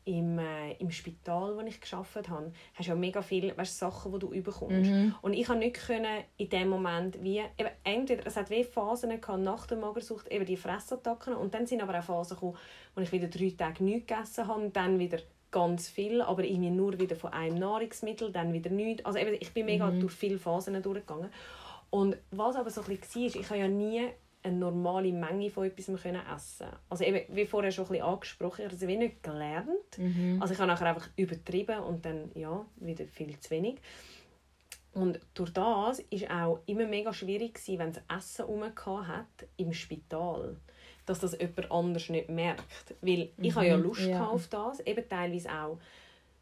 im, 0.04 0.40
äh, 0.40 0.74
im 0.74 0.92
Spital, 0.92 1.56
wo 1.56 1.62
ich 1.62 1.80
geschafft 1.80 2.28
habe, 2.28 2.52
hast 2.74 2.88
du 2.88 2.92
ja 2.92 2.96
mega 2.96 3.22
viele 3.22 3.56
weißt, 3.56 3.78
Sachen, 3.78 4.12
die 4.12 4.20
du 4.20 4.34
überkommst. 4.34 4.90
Mhm. 4.90 5.16
Und 5.22 5.34
ich 5.34 5.46
konnte 5.46 5.66
nicht 5.66 5.76
können 5.76 6.24
in 6.38 6.50
dem 6.50 6.70
Moment 6.70 7.22
wie 7.24 7.40
eben, 7.40 7.70
entweder 7.84 8.26
es 8.26 8.36
hat 8.36 8.50
wie 8.50 8.64
Phasen 8.64 9.10
gehabt, 9.22 9.40
nach 9.40 9.68
der 9.68 9.78
Magersucht 9.78 10.28
eben 10.30 10.46
die 10.46 10.58
Fressattacken 10.58 11.36
und 11.36 11.54
dann 11.54 11.68
sind 11.68 11.82
aber 11.82 12.00
auch 12.00 12.04
Phasen 12.04 12.36
gekommen, 12.36 12.58
wo 12.96 13.02
ich 13.02 13.12
wieder 13.12 13.28
drei 13.28 13.54
Tage 13.56 13.84
nichts 13.84 14.08
gegessen 14.08 14.48
habe 14.48 14.62
und 14.62 14.76
dann 14.76 14.98
wieder 14.98 15.20
ganz 15.52 15.90
viel, 15.90 16.22
aber 16.22 16.44
irgendwie 16.44 16.72
nur 16.72 16.98
wieder 17.00 17.16
von 17.16 17.34
einem 17.34 17.60
Nahrungsmittel, 17.60 18.32
dann 18.32 18.54
wieder 18.54 18.72
nichts. 18.72 19.06
Also 19.06 19.20
eben, 19.20 19.36
ich 19.40 19.54
bin 19.54 19.66
mega 19.66 19.92
mhm. 19.92 20.00
durch 20.00 20.14
viele 20.14 20.40
Phasen 20.40 20.82
durchgegangen. 20.82 21.30
Und 21.92 22.18
was 22.32 22.56
aber 22.56 22.72
so 22.72 22.82
ein 22.82 22.98
bisschen 22.98 23.22
war, 23.22 23.42
ich 23.42 23.50
habe 23.50 23.60
ja 23.60 23.68
nie 23.68 24.08
eine 24.44 24.56
normale 24.56 25.12
Menge 25.12 25.50
von 25.50 25.66
etwas 25.66 26.02
können 26.02 26.22
essen 26.34 26.68
Also 26.90 27.04
eben, 27.04 27.36
wie 27.36 27.46
vorher 27.46 27.72
schon 27.72 27.86
ein 27.86 27.92
bisschen 27.92 28.06
angesprochen, 28.06 28.66
ich 28.66 28.72
habe 28.72 28.88
wie 28.88 28.98
nicht 28.98 29.22
gelernt. 29.22 29.98
Mhm. 29.98 30.38
Also 30.42 30.54
ich 30.54 30.60
habe 30.60 30.72
nachher 30.72 30.88
einfach 30.88 31.10
übertrieben 31.16 31.80
und 31.80 32.04
dann, 32.06 32.32
ja, 32.34 32.66
wieder 32.78 33.06
viel 33.06 33.40
zu 33.40 33.52
wenig. 33.52 33.80
Und 34.94 35.20
durch 35.34 35.54
das 35.54 36.00
war 36.00 36.46
auch 36.46 36.60
immer 36.66 36.86
mega 36.86 37.14
schwierig, 37.14 37.54
gewesen, 37.54 37.80
wenn 37.80 37.90
es 37.92 38.02
Essen 38.10 38.46
herum 38.48 38.64
hat 39.08 39.48
im 39.58 39.74
Spital, 39.74 40.58
dass 41.06 41.20
das 41.20 41.38
jemand 41.40 41.72
anders 41.72 42.10
nicht 42.10 42.30
merkt. 42.30 42.96
Weil 43.02 43.30
ich 43.38 43.54
mhm. 43.54 43.56
habe 43.56 43.68
ja 43.68 43.78
mhm. 43.78 43.84
Lust 43.84 44.02
ja. 44.02 44.26
auf 44.26 44.48
das, 44.48 44.80
eben 44.82 45.08
teilweise 45.08 45.50
auch 45.50 45.78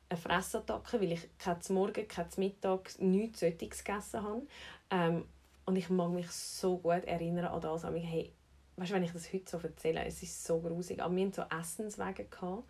eine 0.10 0.18
Fressattacke, 0.18 1.00
weil 1.00 1.12
ich 1.12 1.30
kein 1.38 1.60
Morgen, 1.70 2.08
kein 2.08 2.28
Mittag, 2.38 3.00
nichts 3.00 3.42
solches 3.42 3.84
gegessen 3.84 4.24
habe. 4.24 4.42
Ähm, 4.90 5.26
und 5.70 5.76
ich 5.76 5.92
mag 5.92 6.10
mich 6.10 6.32
so 6.32 6.80
gut 6.80 7.06
erinnern 7.06 7.46
an 7.46 7.62
das. 7.62 7.86
Aber 7.86 8.00
hey, 8.00 8.32
weißt, 8.78 8.92
wenn 8.92 9.04
ich 9.04 9.12
das 9.12 9.32
heute 9.32 9.48
so 9.48 9.60
erzähle, 9.60 10.04
es 10.04 10.24
ist 10.24 10.44
so 10.44 10.60
grusig. 10.60 11.00
Aber 11.00 11.16
wir 11.16 11.28
hatten 11.28 11.34
so 11.34 11.44
Essenswege 11.44 12.26
gehabt, 12.26 12.64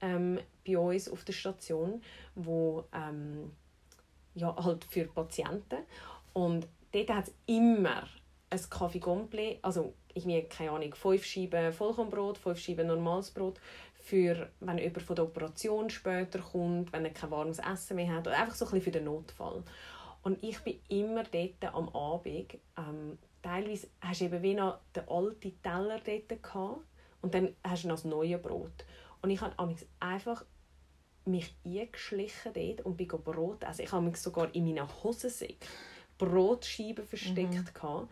ähm, 0.00 0.38
bei 0.64 0.78
uns 0.78 1.08
auf 1.08 1.24
der 1.24 1.32
Station, 1.32 2.00
wo 2.36 2.84
ähm, 2.92 3.50
ja, 4.36 4.54
halt 4.64 4.84
für 4.84 5.06
Patienten. 5.06 5.78
Und 6.34 6.68
dort 6.92 7.10
hat 7.10 7.26
es 7.26 7.34
immer 7.46 8.04
ein 8.48 8.60
Kaffee 8.70 9.00
Comble, 9.00 9.58
also 9.62 9.94
irgendwie, 10.14 10.42
keine 10.44 10.70
Ahnung, 10.70 10.94
fünf 10.94 11.24
Scheiben 11.24 11.72
Vollkornbrot, 11.72 12.38
fünf 12.38 12.60
Scheiben 12.60 12.86
normales 12.86 13.32
Brot, 13.32 13.58
für, 14.00 14.50
wenn 14.60 14.78
jemand 14.78 15.02
von 15.02 15.16
der 15.16 15.24
Operation 15.24 15.90
später 15.90 16.38
kommt, 16.38 16.92
wenn 16.92 17.04
er 17.06 17.10
kein 17.10 17.32
warmes 17.32 17.58
Essen 17.58 17.96
mehr 17.96 18.14
hat, 18.14 18.28
oder 18.28 18.38
einfach 18.38 18.54
so 18.54 18.66
ein 18.66 18.70
bisschen 18.70 18.84
für 18.84 18.90
den 18.92 19.06
Notfall. 19.06 19.64
Und 20.26 20.42
ich 20.42 20.58
bin 20.58 20.80
immer 20.88 21.22
dort 21.22 21.72
am 21.72 21.88
Abend, 21.90 22.58
ähm, 22.76 23.16
teilweise 23.42 23.86
hast 24.00 24.20
du 24.20 24.24
eben 24.24 24.42
wie 24.42 24.54
noch 24.54 24.80
den 24.96 25.08
alten 25.08 25.62
Teller 25.62 26.00
dort 26.04 26.42
gehabt, 26.42 26.80
und 27.22 27.32
dann 27.32 27.54
hast 27.62 27.84
du 27.84 27.88
noch 27.88 27.94
das 27.94 28.04
neue 28.06 28.36
Brot. 28.36 28.84
Und 29.22 29.30
ich 29.30 29.40
habe 29.40 29.54
einfach 30.00 30.44
mich 31.26 31.54
eingeschlichen 31.64 32.52
dort 32.52 32.80
und 32.80 32.96
bin 32.96 33.06
Brot 33.06 33.62
essen. 33.62 33.82
Ich 33.82 33.92
habe 33.92 34.04
mich 34.04 34.16
sogar 34.16 34.52
in 34.52 34.64
meiner 34.64 34.88
Hosensäcke 35.04 35.64
Brotscheiben 36.18 37.06
versteckt. 37.06 37.84
Mhm. 37.84 38.08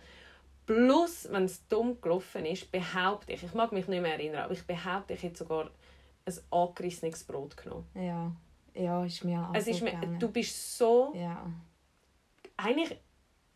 Plus, 0.66 1.26
wenn 1.32 1.46
es 1.46 1.66
dumm 1.66 2.00
gelaufen 2.00 2.46
ist, 2.46 2.70
behaupte 2.70 3.32
ich, 3.32 3.42
ich 3.42 3.54
mag 3.54 3.72
mich 3.72 3.88
nicht 3.88 4.00
mehr 4.00 4.12
erinnern, 4.12 4.44
aber 4.44 4.52
ich 4.52 4.64
behaupte, 4.64 5.14
ich 5.14 5.22
hätte 5.24 5.38
sogar 5.38 5.68
ein 6.26 6.34
angerissenes 6.52 7.24
Brot 7.24 7.56
genommen. 7.56 7.88
Ja, 7.96 8.30
ja 8.72 9.04
ist 9.04 9.24
mir 9.24 9.48
auch 9.48 9.52
es 9.52 9.66
ist 9.66 9.82
mir, 9.82 9.98
Du 10.20 10.28
bist 10.28 10.78
so... 10.78 11.12
Ja 11.16 11.44
eigentlich 12.56 12.96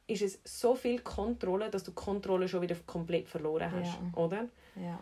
ist 0.07 0.23
es 0.23 0.41
so 0.45 0.75
viel 0.75 1.01
Kontrolle, 1.01 1.71
dass 1.71 1.85
du 1.85 1.91
die 1.91 1.97
Kontrolle 1.97 2.49
schon 2.49 2.63
wieder 2.63 2.77
komplett 2.87 3.29
verloren 3.29 3.71
hast, 3.71 3.95
ja. 3.95 4.19
oder? 4.19 4.49
Ja. 4.77 4.99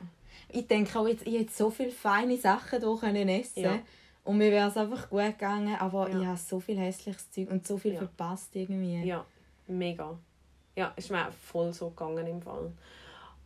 Ich 0.49 0.67
denke 0.67 0.99
auch, 0.99 1.07
jetzt, 1.07 1.27
ich 1.27 1.39
hätte 1.39 1.53
so 1.53 1.71
viele 1.71 1.91
feine 1.91 2.37
Sachen 2.37 2.81
hier 2.81 2.97
können 2.99 3.29
essen 3.29 3.63
ja. 3.63 3.79
und 4.25 4.39
mir 4.39 4.51
wäre 4.51 4.69
es 4.69 4.77
einfach 4.77 5.09
gut 5.09 5.25
gegangen, 5.25 5.77
aber 5.77 6.11
ja. 6.11 6.21
ich 6.21 6.27
habe 6.27 6.37
so 6.37 6.61
viel 6.61 6.79
hässliches 6.79 7.31
Zeug 7.31 7.51
und 7.51 7.67
so 7.67 7.79
viel 7.79 7.93
ja. 7.93 7.99
verpasst 7.99 8.55
irgendwie. 8.55 9.03
Ja, 9.05 9.25
mega. 9.67 10.19
Ja, 10.75 10.93
ist 10.97 11.11
mir 11.11 11.31
voll 11.33 11.73
so 11.73 11.91
gegangen 11.91 12.27
im 12.27 12.43
Fall. 12.43 12.71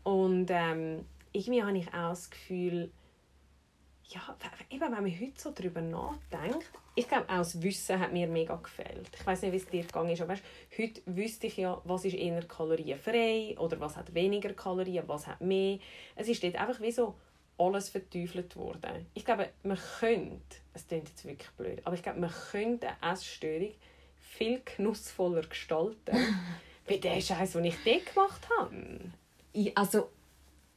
Und 0.02 0.46
ähm, 0.50 1.04
irgendwie 1.32 1.62
habe 1.62 1.78
ich 1.78 1.88
auch 1.88 2.10
das 2.10 2.30
Gefühl, 2.30 2.90
ja, 4.12 4.36
eben, 4.70 4.80
wenn 4.80 4.90
man 4.90 5.20
heute 5.20 5.40
so 5.40 5.50
darüber 5.50 5.80
nachdenkt, 5.80 6.68
ich 6.94 7.08
glaube, 7.08 7.28
auch 7.28 7.38
das 7.38 7.62
Wissen 7.62 7.98
hat 7.98 8.12
mir 8.12 8.26
mega 8.26 8.56
gefällt. 8.56 9.08
Ich 9.14 9.24
weiß 9.24 9.42
nicht, 9.42 9.52
wie 9.52 9.56
es 9.56 9.66
dir 9.66 9.82
gegangen 9.82 10.10
ist, 10.10 10.20
aber 10.20 10.32
weißt, 10.32 10.42
heute 10.78 11.00
wüsste 11.06 11.46
ich 11.46 11.56
ja, 11.56 11.80
was 11.84 12.04
ist 12.04 12.14
eher 12.14 12.42
kalorienfrei 12.42 13.56
oder 13.58 13.78
was 13.78 13.96
hat 13.96 14.12
weniger 14.12 14.52
Kalorien, 14.52 15.04
was 15.06 15.26
hat 15.26 15.40
mehr. 15.40 15.78
Es 16.16 16.28
ist 16.28 16.42
dort 16.42 16.56
einfach 16.56 16.80
wie 16.80 16.90
so 16.90 17.14
alles 17.58 17.90
verteufelt 17.90 18.56
worden. 18.56 19.06
Ich 19.14 19.24
glaube, 19.24 19.50
man 19.62 19.78
könnte, 20.00 20.56
es 20.74 20.86
klingt 20.88 21.08
jetzt 21.08 21.24
wirklich 21.24 21.50
blöd, 21.52 21.80
aber 21.84 21.94
ich 21.94 22.02
glaube, 22.02 22.20
man 22.20 22.32
könnte 22.50 22.88
eine 23.00 23.12
Essstörung 23.12 23.72
viel 24.18 24.60
genussvoller 24.76 25.42
gestalten, 25.42 26.16
wie 26.86 26.98
der 26.98 27.20
Scheiß, 27.20 27.52
den 27.52 27.64
ich 27.66 27.76
dort 27.84 28.06
gemacht 28.06 28.48
habe. 28.58 29.00
Ich, 29.52 29.76
also 29.76 30.08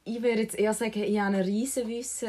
ich 0.04 0.22
würde 0.22 0.42
jetzt 0.42 0.58
eher 0.58 0.74
sagen, 0.74 1.02
ich 1.02 1.18
hatte 1.18 1.36
ein 1.36 1.42
riesen 1.42 1.88
Wissen 1.88 2.28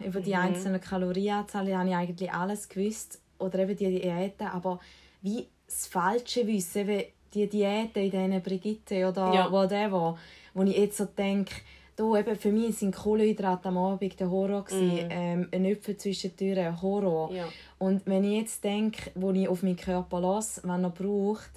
über 0.00 0.20
die 0.20 0.30
mhm. 0.30 0.36
einzelnen 0.36 0.80
Kalorienanzahlen. 0.80 1.68
Ich 1.68 1.74
habe 1.74 1.96
eigentlich 1.96 2.32
alles 2.32 2.68
gewusst. 2.68 3.20
Oder 3.38 3.60
eben 3.60 3.76
die 3.76 4.00
Diäten. 4.00 4.46
Aber 4.48 4.80
wie 5.20 5.46
das 5.66 5.86
falsche 5.86 6.46
Wissen, 6.46 6.88
wie 6.88 7.06
die 7.34 7.48
Diäten 7.48 8.02
in 8.02 8.10
diesen 8.10 8.42
Brigitte 8.42 9.08
oder 9.08 9.32
ja. 9.32 9.50
whatever, 9.50 10.18
wo 10.54 10.62
ich 10.64 10.76
jetzt 10.76 10.98
so 10.98 11.04
denke, 11.04 11.54
da 11.96 12.18
eben 12.18 12.36
für 12.36 12.52
mich 12.52 12.76
sind 12.78 12.94
Kohlenhydrate 12.94 13.68
am 13.68 13.78
Abend 13.78 14.18
der 14.18 14.30
Horror 14.30 14.64
gewesen, 14.64 15.06
mm. 15.06 15.10
ähm, 15.10 15.48
ein 15.52 15.66
Öpfel 15.66 15.96
zwischen 15.96 16.34
den 16.36 16.54
Türen, 16.54 16.82
Horror. 16.82 17.32
Ja. 17.32 17.48
Und 17.78 18.02
wenn 18.06 18.24
ich 18.24 18.40
jetzt 18.40 18.64
denke, 18.64 19.10
wo 19.14 19.30
ich 19.30 19.48
auf 19.48 19.62
meinen 19.62 19.76
Körper 19.76 20.20
lasse, 20.20 20.62
wenn 20.64 20.84
er 20.84 20.90
braucht, 20.90 21.50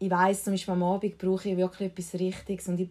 ich 0.00 0.10
weiß 0.10 0.44
zum 0.44 0.52
Beispiel 0.52 0.74
am 0.74 0.82
Abend 0.82 1.18
brauche 1.18 1.48
ich 1.48 1.56
wirklich 1.56 1.90
etwas 1.90 2.14
Richtiges 2.14 2.68
und 2.68 2.80
ich, 2.80 2.88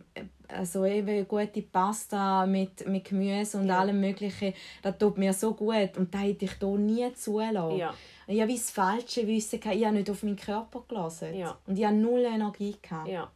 also 0.49 0.85
eben 0.85 1.27
gute 1.27 1.61
Pasta 1.61 2.45
mit, 2.45 2.87
mit 2.87 3.05
Gemüse 3.05 3.57
und 3.57 3.67
ja. 3.67 3.79
allem 3.79 3.99
möglichen, 3.99 4.53
das 4.81 4.97
tut 4.97 5.17
mir 5.17 5.33
so 5.33 5.53
gut 5.53 5.97
und 5.97 6.13
da 6.13 6.19
hätte 6.19 6.45
ich 6.45 6.53
hier 6.59 6.77
nie 6.77 7.13
zulassen. 7.13 7.77
Ja. 7.77 7.93
Ich 8.27 8.41
habe 8.41 8.51
das 8.51 8.71
falsche 8.71 9.25
Wissen, 9.27 9.59
ich 9.61 9.65
habe 9.65 9.91
nicht 9.93 10.09
auf 10.09 10.23
meinen 10.23 10.35
Körper 10.35 10.83
gelassen 10.87 11.33
ja. 11.35 11.57
und 11.65 11.77
ich 11.77 11.85
habe 11.85 11.95
null 11.95 12.25
Energie. 12.25 12.75
Gehabt. 12.81 13.07
Ja, 13.07 13.31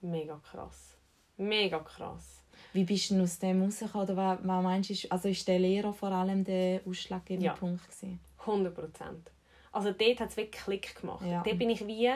mega 0.00 0.40
krass. 0.50 0.96
Mega 1.36 1.78
krass. 1.80 2.42
Wie 2.72 2.84
bist 2.84 3.10
du 3.10 3.22
aus 3.22 3.38
dem 3.38 3.62
rausgekommen? 3.62 4.08
Oder 4.08 4.16
was, 4.16 4.38
was 4.42 4.62
meinst 4.62 5.04
du, 5.04 5.10
also 5.10 5.28
ist 5.28 5.46
der 5.46 5.58
Lehrer 5.58 5.92
vor 5.92 6.10
allem 6.10 6.44
der 6.44 6.80
ausschlaggebende 6.86 7.46
ja. 7.46 7.52
Punkt? 7.54 7.84
Gewesen? 7.84 8.20
100 8.40 8.74
Prozent. 8.74 9.30
Also 9.72 9.92
dort 9.92 10.20
hat 10.20 10.30
es 10.30 10.36
wirklich 10.36 10.62
Klick 10.62 11.00
gemacht. 11.00 11.24
Ja. 11.26 11.42
Dort 11.42 11.58
bin 11.58 11.70
ich 11.70 11.86
wie 11.86 12.10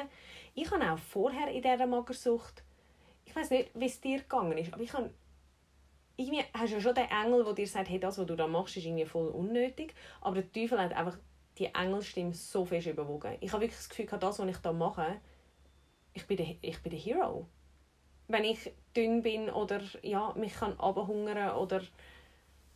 ich 0.55 0.71
habe 0.73 0.93
auch 0.93 0.99
vorher 0.99 1.49
in 1.49 1.63
dieser 1.63 1.87
Magersucht, 1.87 2.65
ich 3.29 3.37
weiß 3.37 3.51
nicht, 3.51 3.71
wie 3.75 3.87
es 3.87 4.01
dir 4.01 4.21
gegangen 4.21 4.57
ist, 4.57 4.73
aber 4.73 4.83
ich 4.83 4.93
habe 4.93 5.11
irgendwie 6.17 6.43
hast 6.53 6.71
du 6.71 6.77
ja 6.77 6.81
schon 6.81 6.95
den 6.95 7.11
Engel, 7.11 7.45
der 7.45 7.53
dir 7.53 7.67
sagt, 7.67 7.91
hey, 7.91 8.01
das, 8.01 8.19
was 8.19 8.27
du 8.27 8.35
da 8.35 8.47
machst, 8.47 8.77
ist 8.77 8.87
irgendwie 8.87 9.05
voll 9.05 9.29
unnötig. 9.29 9.95
Aber 10.21 10.37
der 10.37 10.51
Teufel 10.51 10.81
hat 10.81 10.93
einfach 10.95 11.19
die 11.59 11.67
Engelstimme 11.67 12.33
so 12.33 12.65
fest 12.65 12.87
überwogen. 12.87 13.37
Ich 13.41 13.53
habe 13.53 13.63
wirklich 13.63 13.79
das 13.79 13.89
Gefühl, 13.89 14.07
das, 14.19 14.39
was 14.39 14.49
ich 14.49 14.57
da 14.59 14.73
mache, 14.73 15.21
ich 16.15 16.27
bin 16.27 16.39
der, 16.39 16.57
ich 16.61 16.83
bin 16.83 16.91
der 16.91 16.99
Hero. 16.99 17.47
Wenn 18.29 18.45
ich 18.45 18.73
dünn 18.97 19.23
bin 19.23 19.51
oder 19.51 19.81
ja, 20.03 20.33
mich 20.35 20.55
kann 20.55 20.79
abhungern 20.81 21.57
oder 21.57 21.83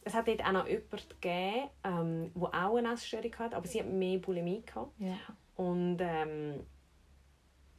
es 0.04 0.14
hat 0.14 0.28
dort 0.28 0.44
auch 0.44 0.52
noch 0.52 0.68
jemanden 0.68 1.08
gegeben, 1.20 1.70
ähm, 1.84 2.32
der 2.34 2.48
auch 2.48 2.76
eine 2.76 2.92
Essstörung 2.92 3.34
hat, 3.38 3.54
aber 3.54 3.66
sie 3.66 3.80
hat 3.80 3.88
mehr 3.88 4.18
Bulimie 4.18 4.62
gehabt. 4.62 4.92
Ja. 4.98 5.16
Und 5.56 5.98
ähm, 6.00 6.66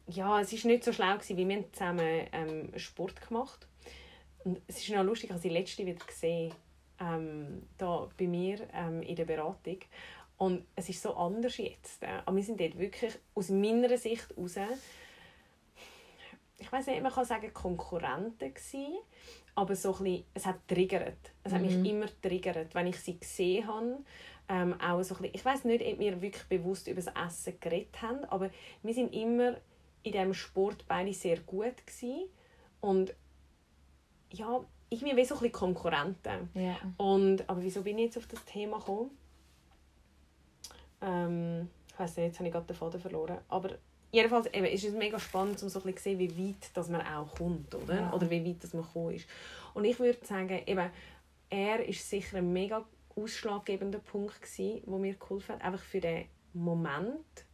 ja, 0.07 0.41
es 0.41 0.51
war 0.51 0.71
nicht 0.71 0.83
so 0.83 0.91
schlau, 0.91 1.13
gewesen, 1.13 1.37
weil 1.37 1.47
wir 1.47 1.55
haben 1.55 1.73
zusammen 1.73 2.27
ähm, 2.31 2.79
Sport 2.79 3.27
gemacht 3.27 3.67
Und 4.43 4.61
es 4.67 4.77
ist 4.77 4.89
noch 4.89 5.03
lustig, 5.03 5.29
ich 5.29 5.31
habe 5.31 5.41
sie 5.41 5.49
letzte 5.49 5.85
wieder 5.85 6.05
gesehen, 6.05 6.53
ähm, 6.99 7.63
da 7.77 8.09
bei 8.17 8.27
mir 8.27 8.67
ähm, 8.73 9.01
in 9.01 9.15
der 9.15 9.25
Beratung. 9.25 9.79
Und 10.37 10.65
es 10.75 10.89
ist 10.89 11.01
so 11.01 11.15
anders 11.15 11.57
jetzt. 11.57 12.03
Äh. 12.03 12.21
Aber 12.25 12.35
wir 12.35 12.43
sind 12.43 12.59
dort 12.59 12.77
wirklich 12.77 13.13
aus 13.33 13.49
meiner 13.49 13.97
Sicht 13.97 14.29
heraus, 14.35 14.57
ich 16.57 16.71
weiß 16.71 16.87
nicht, 16.87 17.01
man 17.01 17.11
kann 17.11 17.25
sagen 17.25 17.53
Konkurrenten 17.53 18.53
gewesen, 18.53 18.97
aber 19.55 19.75
so 19.75 19.95
ein 19.95 20.03
bisschen, 20.03 20.25
es 20.33 20.45
hat 20.45 20.67
triggert. 20.67 21.31
Es 21.43 21.51
hat 21.51 21.61
mich 21.61 21.73
immer 21.73 22.05
triggert, 22.21 22.73
wenn 22.73 22.87
ich 22.87 22.99
sie 22.99 23.19
gesehen 23.19 23.67
habe. 23.67 23.97
Ähm, 24.49 24.79
auch 24.79 25.01
so 25.03 25.15
ein 25.15 25.21
bisschen, 25.21 25.35
ich 25.35 25.45
weiß 25.45 25.65
nicht, 25.65 25.85
ob 25.85 25.99
wir 25.99 26.21
wirklich 26.21 26.43
bewusst 26.43 26.87
über 26.87 27.01
das 27.01 27.13
Essen 27.15 27.59
geredet 27.59 28.01
haben, 28.01 28.23
aber 28.25 28.49
wir 28.81 28.93
sind 28.93 29.13
immer 29.13 29.57
in 30.03 30.11
diesem 30.11 30.33
Sport 30.33 30.85
beide 30.87 31.13
sehr 31.13 31.39
gut 31.39 31.85
gewesen. 31.85 32.29
und 32.81 33.13
ja, 34.29 34.63
ich 34.89 35.01
bin 35.01 35.15
wie 35.15 35.25
so 35.25 35.35
ein 35.35 35.39
bisschen 35.39 35.51
Konkurrenten. 35.51 36.49
Ja. 36.53 36.77
Und, 36.97 37.47
aber 37.49 37.61
wieso 37.63 37.81
bin 37.81 37.97
ich 37.97 38.05
jetzt 38.05 38.17
auf 38.17 38.27
das 38.27 38.43
Thema 38.45 38.77
gekommen? 38.77 39.11
Ähm, 41.01 41.69
ich 41.87 41.99
weiss 41.99 42.15
nicht, 42.15 42.27
jetzt 42.27 42.39
habe 42.39 42.47
ich 42.47 42.53
gerade 42.53 42.67
den 42.67 42.75
Faden 42.75 42.99
verloren. 42.99 43.39
Aber 43.47 43.71
jedenfalls 44.11 44.47
eben, 44.53 44.65
ist 44.65 44.83
es 44.83 44.93
mega 44.93 45.19
spannend, 45.19 45.61
um 45.63 45.69
so 45.69 45.79
ein 45.79 45.83
bisschen 45.83 45.97
zu 45.97 46.03
sehen, 46.03 46.19
wie 46.19 46.49
weit 46.49 46.77
dass 46.77 46.89
man 46.89 47.01
auch 47.01 47.33
kommt, 47.35 47.73
oder? 47.73 47.95
Ja. 47.95 48.13
Oder 48.13 48.29
wie 48.29 48.45
weit 48.45 48.63
dass 48.63 48.73
man 48.73 48.83
gekommen 48.83 49.15
ist. 49.15 49.27
Und 49.73 49.85
ich 49.85 49.99
würde 49.99 50.23
sagen, 50.25 50.61
eben, 50.65 50.89
er 51.49 51.85
ist 51.85 52.07
sicher 52.07 52.37
ein 52.37 52.53
mega 52.53 52.85
ausschlaggebender 53.15 53.99
Punkt 53.99 54.41
gewesen, 54.41 54.81
wo 54.85 54.97
mir 54.97 55.15
geholfen 55.15 55.55
hat, 55.55 55.63
einfach 55.63 55.83
für 55.83 56.01
den 56.01 56.25
Moment. 56.53 57.45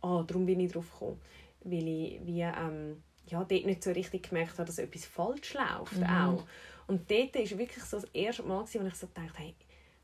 Ah, 0.00 0.22
darum 0.26 0.46
bin 0.46 0.60
ich 0.60 0.72
drauf 0.72 0.90
gekommen, 0.92 1.20
weil 1.66 1.88
ich 1.88 2.20
wie, 2.24 2.40
ähm, 2.40 3.02
ja, 3.26 3.44
dort 3.44 3.66
nicht 3.66 3.82
so 3.82 3.90
richtig 3.90 4.28
gemerkt 4.28 4.54
habe, 4.54 4.64
dass 4.64 4.78
etwas 4.78 5.04
falsch 5.04 5.54
läuft 5.54 6.02
auch. 6.04 6.44
Und 6.86 7.10
dort 7.10 7.34
war 7.34 7.58
wirklich 7.58 7.84
so 7.84 8.00
das 8.00 8.08
erste 8.12 8.44
Mal, 8.44 8.60
wo 8.60 8.86
ich 8.86 8.94
so 8.94 9.08
dachte, 9.12 9.38
hey, 9.38 9.54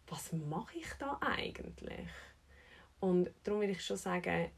was 0.09 0.33
mache 0.33 0.79
ich 0.79 0.93
da 0.99 1.19
eigentlich? 1.21 2.09
Und 3.01 3.31
darum 3.45 3.61
würde 3.61 3.73
ich 3.73 3.85
schon 3.85 3.97
sagen, 3.97 4.51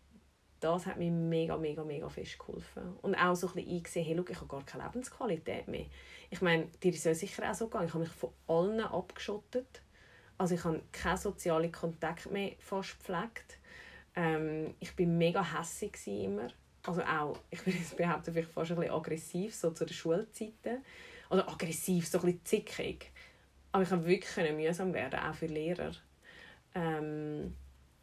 das 0.61 0.87
hat 0.87 0.97
mir 0.97 1.11
mega, 1.11 1.59
mega, 1.59 1.85
mega 1.85 2.09
fest 2.09 2.39
geholfen. 2.39 2.97
Und 3.03 3.15
auch 3.15 3.35
so 3.35 3.49
ein 3.49 3.55
bisschen 3.55 3.71
eingesehen, 3.71 4.07
hey, 4.07 4.17
schau, 4.17 4.25
ich 4.31 4.37
habe 4.37 4.49
gar 4.49 4.65
keine 4.65 4.85
Lebensqualität 4.85 5.69
mehr. 5.69 5.87
Ich 6.31 6.41
meine, 6.41 6.67
dir 6.83 6.93
ist 6.93 7.05
es 7.05 7.21
sicher 7.21 7.51
auch 7.51 7.55
so 7.55 7.67
gegangen. 7.67 7.89
Ich 7.89 7.95
habe 7.95 8.05
mich 8.05 8.13
von 8.13 8.31
allen 8.47 8.81
abgeschottet. 8.81 9.83
Also 10.39 10.55
ich 10.55 10.65
habe 10.65 10.83
keinen 10.91 11.19
sozialen 11.19 11.71
Kontakt 11.71 12.31
mehr 12.31 12.53
fast 12.59 12.99
gepflegt. 12.99 13.59
Ähm, 14.17 14.75
ich 14.81 14.97
bin 14.97 15.19
mega 15.19 15.59
hässig 15.59 15.99
immer. 16.07 16.49
Also 16.87 17.03
auch, 17.03 17.39
ich 17.51 17.64
würde 17.66 17.78
jetzt 17.78 17.97
behaupten, 17.97 18.32
vielleicht 18.32 18.51
fast 18.53 18.70
ein 18.72 18.76
bisschen 18.76 18.93
aggressiv, 18.93 19.55
so 19.55 19.70
zu 19.70 19.85
den 19.87 19.95
Schulzeiten. 19.95 20.85
Oder 21.30 21.49
aggressiv, 21.49 22.07
so 22.07 22.18
ein 22.18 22.24
bisschen 22.24 22.45
zickig. 22.45 23.11
Aber 23.72 23.82
ich 23.82 23.91
habe 23.91 24.05
wirklich 24.07 24.53
mühsam 24.53 24.93
werden, 24.93 25.18
auch 25.18 25.35
für 25.35 25.47
Lehrer. 25.47 25.93
Ähm, 26.74 27.55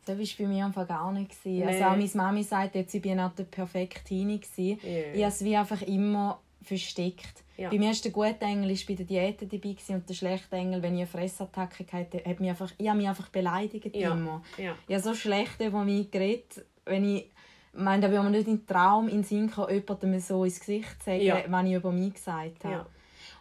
Das 0.05 0.17
war 0.17 0.25
bei 0.37 0.47
mir 0.47 0.65
einfach 0.65 0.87
gar 0.87 1.11
nicht. 1.11 1.35
Nee. 1.45 1.63
Also 1.63 1.83
auch 1.83 1.95
meine 1.95 2.09
Mami 2.15 2.43
sagt 2.43 2.75
jetzt, 2.75 2.93
ich 2.93 3.01
bin 3.01 3.17
nicht 3.17 3.39
der 3.39 3.43
perfekte 3.43 4.03
Teenie. 4.03 4.41
Ja. 4.57 4.75
Ich 5.13 5.21
habe 5.23 5.27
es 5.27 5.43
wie 5.43 5.55
einfach 5.55 5.81
immer 5.83 6.41
versteckt. 6.63 7.43
Ja. 7.57 7.69
Bei 7.69 7.77
mir 7.77 7.89
war 7.89 7.95
der 8.03 8.11
gute 8.11 8.45
Engel 8.45 8.75
bei 8.87 8.93
der 8.95 9.05
Diät 9.05 9.41
dabei 9.41 9.75
und 9.95 10.09
der 10.09 10.13
schlechte 10.13 10.55
Engel, 10.55 10.81
wenn 10.81 10.93
ich 10.95 11.01
eine 11.01 11.07
Fressattacke 11.07 11.85
hatte, 11.91 12.23
hat 12.25 12.39
mich 12.39 12.49
einfach, 12.49 12.71
ich 12.77 12.87
habe 12.87 12.97
mich 12.97 13.07
einfach 13.07 13.29
beleidigt 13.29 13.95
Ja. 13.95 14.13
immer. 14.13 14.43
ja. 14.57 14.75
Ich 14.87 14.95
habe 14.95 15.03
so 15.03 15.13
schlecht 15.13 15.59
über 15.61 15.83
mich 15.83 16.09
geredet, 16.09 16.65
wenn 16.85 17.03
ich 17.15 17.31
meine, 17.73 18.01
da 18.01 18.09
würde 18.09 18.23
man 18.23 18.31
nicht 18.31 18.47
in 18.47 18.57
den 18.57 18.67
Traum 18.67 19.07
in 19.07 19.17
den 19.17 19.23
Sinn 19.23 19.49
kommen, 19.51 19.73
jemandem 19.73 20.19
so 20.19 20.43
ins 20.43 20.59
Gesicht 20.59 20.99
zu 20.99 21.05
sagen, 21.05 21.21
Ja. 21.21 21.37
was 21.47 21.65
ich 21.65 21.73
über 21.73 21.91
mich 21.91 22.13
gesagt 22.13 22.63
habe. 22.63 22.73
Ja. 22.73 22.85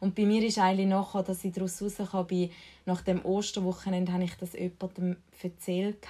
Und 0.00 0.14
bei 0.14 0.24
mir 0.24 0.42
ist 0.42 0.58
eigentlich 0.58 0.86
nachher, 0.88 1.22
dass 1.22 1.44
ich 1.44 1.52
daraus 1.52 1.82
rausgekommen 1.82 2.26
bin, 2.26 2.50
nach 2.86 3.02
dem 3.02 3.24
Osterwochenende 3.24 4.12
habe 4.12 4.24
ich 4.24 4.34
das 4.36 4.54
jemandem 4.54 5.16
erzählt. 5.42 6.06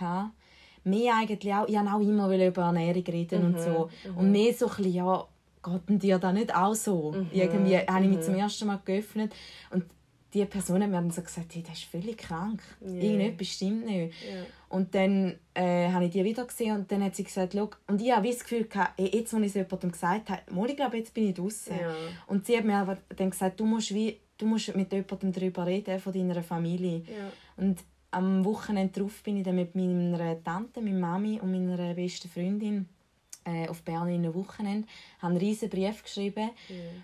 Mehr 0.85 1.15
eigentlich 1.21 1.53
auch, 1.53 1.67
ich 1.69 1.75
wollte 1.75 1.93
auch 1.93 2.01
immer 2.01 2.35
über 2.35 2.63
Ernährung 2.63 3.05
reden 3.05 3.47
und 3.47 3.61
so. 3.61 3.91
Und 4.17 4.31
mehr 4.31 4.55
so 4.55 4.67
ein 4.69 4.77
bisschen, 4.77 4.93
ja, 4.95 5.25
geht 5.63 5.89
denn 5.89 5.99
dir 5.99 6.19
da 6.19 6.33
nicht 6.33 6.55
auch 6.55 6.75
so? 6.75 7.15
Irgendwie 7.33 7.77
habe 7.79 8.05
ich 8.05 8.11
mich 8.11 8.21
zum 8.21 8.35
ersten 8.35 8.67
Mal 8.67 8.81
geöffnet 8.85 9.35
und 9.71 9.85
die 10.33 10.45
Person 10.45 10.83
hat 10.83 10.91
mir 10.91 10.97
dann 10.97 11.11
so 11.11 11.23
gesagt, 11.23 11.55
hey, 11.55 11.63
der 11.63 11.73
ist 11.73 11.85
völlig 11.85 12.19
krank. 12.19 12.63
Irgendetwas 12.81 13.49
stimmt 13.49 13.87
nicht. 13.87 14.15
Ja. 14.23 14.43
Und 14.69 14.95
dann 14.95 15.35
äh, 15.55 15.91
habe 15.91 16.05
ich 16.05 16.13
die 16.13 16.25
wieder 16.25 16.45
gesehen 16.45 16.77
und 16.77 16.93
dann 16.93 17.03
hat 17.03 17.17
sie 17.17 17.25
gesagt, 17.25 17.55
«Schau», 17.55 17.71
und 17.89 18.01
ich 18.01 18.13
habe 18.13 18.29
das 18.29 18.41
Gefühl, 18.41 18.65
gehabt, 18.65 18.99
ey, 18.99 19.11
jetzt, 19.13 19.33
wo 19.33 19.39
ich 19.39 19.47
es 19.47 19.55
jemandem 19.55 19.91
gesagt 19.91 20.31
habe, 20.31 20.43
«Mal, 20.53 20.71
ich 20.71 20.77
glaube, 20.77 20.99
jetzt 20.99 21.13
bin 21.13 21.29
ich 21.29 21.35
draußen. 21.35 21.77
Ja. 21.77 21.95
Und 22.29 22.47
sie 22.47 22.57
hat 22.57 22.65
mir 22.65 22.77
aber 22.77 22.99
dann 23.17 23.31
gesagt, 23.31 23.59
du 23.59 23.67
musst, 23.67 23.93
wie, 23.93 24.21
du 24.39 24.47
musst 24.47 24.75
mit 24.77 24.93
jemandem 24.93 25.33
darüber 25.33 25.67
reden, 25.67 25.99
von 25.99 26.13
deiner 26.13 26.43
Familie. 26.43 27.03
Und 27.57 27.81
am 28.13 28.45
Wochenende 28.45 28.93
darauf 28.93 29.23
bin 29.23 29.39
ich 29.39 29.45
dann 29.45 29.57
mit 29.57 29.75
meiner 29.75 30.43
Tante, 30.43 30.81
meiner 30.81 30.99
Mami 30.99 31.41
und 31.41 31.51
meiner 31.51 31.95
besten 31.95 32.29
Freundin 32.29 32.89
äh, 33.45 33.69
auf 33.69 33.83
Bern 33.83 34.09
in 34.09 34.17
einem 34.25 34.35
Wochenende, 34.35 34.87
haben 35.21 35.31
einen 35.33 35.39
riesen 35.39 35.71
Brief 35.71 36.03
geschrieben 36.03 36.51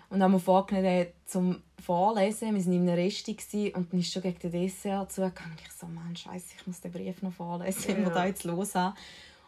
und 0.09 0.21
haben 0.21 0.31
mir 0.33 0.39
vorgenommen, 0.39 0.85
den 0.85 1.07
zum 1.25 1.61
Vorlesen. 1.83 2.55
Wir 2.55 2.65
waren 2.65 2.73
in 2.73 2.81
einem 2.89 2.95
Resti 2.95 3.73
und 3.75 3.91
dann 3.91 3.99
ist 3.99 4.11
schon 4.13 4.21
gegen 4.21 4.39
den 4.39 4.51
Dessert 4.51 5.11
zugegangen. 5.11 5.57
Ich 5.65 5.71
so, 5.73 5.87
Mann, 5.87 6.15
Scheiße, 6.15 6.53
ich 6.59 6.67
muss 6.67 6.81
den 6.81 6.91
Brief 6.91 7.21
noch 7.21 7.33
vorlesen, 7.33 7.87
wenn 7.87 7.97
wir 8.03 8.07
Ja. 8.09 8.13
da 8.13 8.25
jetzt 8.25 8.43
los 8.43 8.75
haben. 8.75 8.95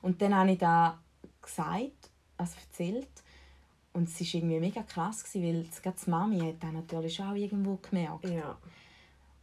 Und 0.01 0.21
dann 0.21 0.35
habe 0.35 0.51
ich 0.51 0.57
da 0.57 0.99
gesagt, 1.41 2.09
also 2.37 2.53
erzählt. 2.67 3.07
Und 3.91 4.07
es 4.07 4.19
war 4.19 4.27
irgendwie 4.39 4.59
mega 4.59 4.83
krass, 4.83 5.23
weil 5.33 5.63
die 5.63 6.09
Mami 6.09 6.39
hat 6.39 6.61
das 6.63 6.71
natürlich 6.71 7.21
auch 7.21 7.33
irgendwo 7.33 7.77
gemerkt. 7.77 8.29
Ja. 8.29 8.57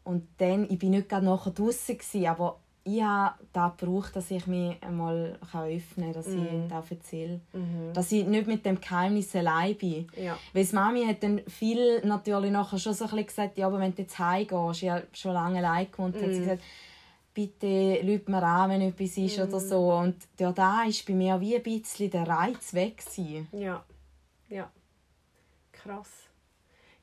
Und 0.04 0.28
dann, 0.38 0.70
ich 0.70 0.78
bin 0.78 0.90
nicht 0.90 1.08
gerade 1.08 1.26
nachher 1.26 1.50
gewesen, 1.50 2.26
aber 2.26 2.60
ich 2.86 3.02
habe 3.02 3.34
da 3.52 3.74
gebraucht, 3.76 4.14
dass 4.14 4.30
ich 4.30 4.46
mich 4.46 4.80
einmal 4.80 5.38
öffnen 5.52 6.12
kann, 6.12 6.12
dass 6.12 6.28
ich 6.28 6.68
das 6.68 6.90
erzähle. 6.90 7.40
Dass 7.92 8.12
ich 8.12 8.24
nicht 8.24 8.46
mit 8.46 8.64
dem 8.64 8.80
Geheimnis 8.80 9.34
allein 9.34 9.74
bin. 9.76 10.06
Ja. 10.16 10.38
Weil 10.52 10.68
Mami 10.70 11.04
hat 11.04 11.22
dann 11.22 11.40
viel 11.48 12.00
natürlich 12.06 12.52
nachher 12.52 12.78
schon 12.78 12.94
so 12.94 13.04
ein 13.04 13.10
bisschen 13.10 13.26
gesagt, 13.26 13.58
ja, 13.58 13.66
aber 13.66 13.80
wenn 13.80 13.92
du 13.94 14.02
jetzt 14.02 14.18
heimgehst, 14.18 14.84
ich 14.84 14.90
habe 14.90 15.06
schon 15.12 15.32
lange 15.32 15.58
allein 15.58 15.90
gewohnt, 15.90 16.14
hat 16.14 16.32
sie 16.32 16.38
gesagt, 16.38 16.62
bitte 17.34 18.00
lüt 18.02 18.28
mir 18.28 18.42
an, 18.42 18.70
wenn 18.70 18.80
etwas 18.82 19.16
ist 19.16 19.40
oder 19.40 19.58
so. 19.58 19.92
Und 19.92 20.16
durch 20.38 20.54
da 20.54 20.84
ist 20.84 21.04
bei 21.06 21.14
mir 21.14 21.40
wie 21.40 21.56
ein 21.56 21.62
bisschen 21.64 22.10
der 22.10 22.28
Reiz 22.28 22.72
weg 22.72 22.98
gewesen. 22.98 23.48
Ja. 23.50 23.84
Ja. 24.48 24.70
Krass. 25.72 26.10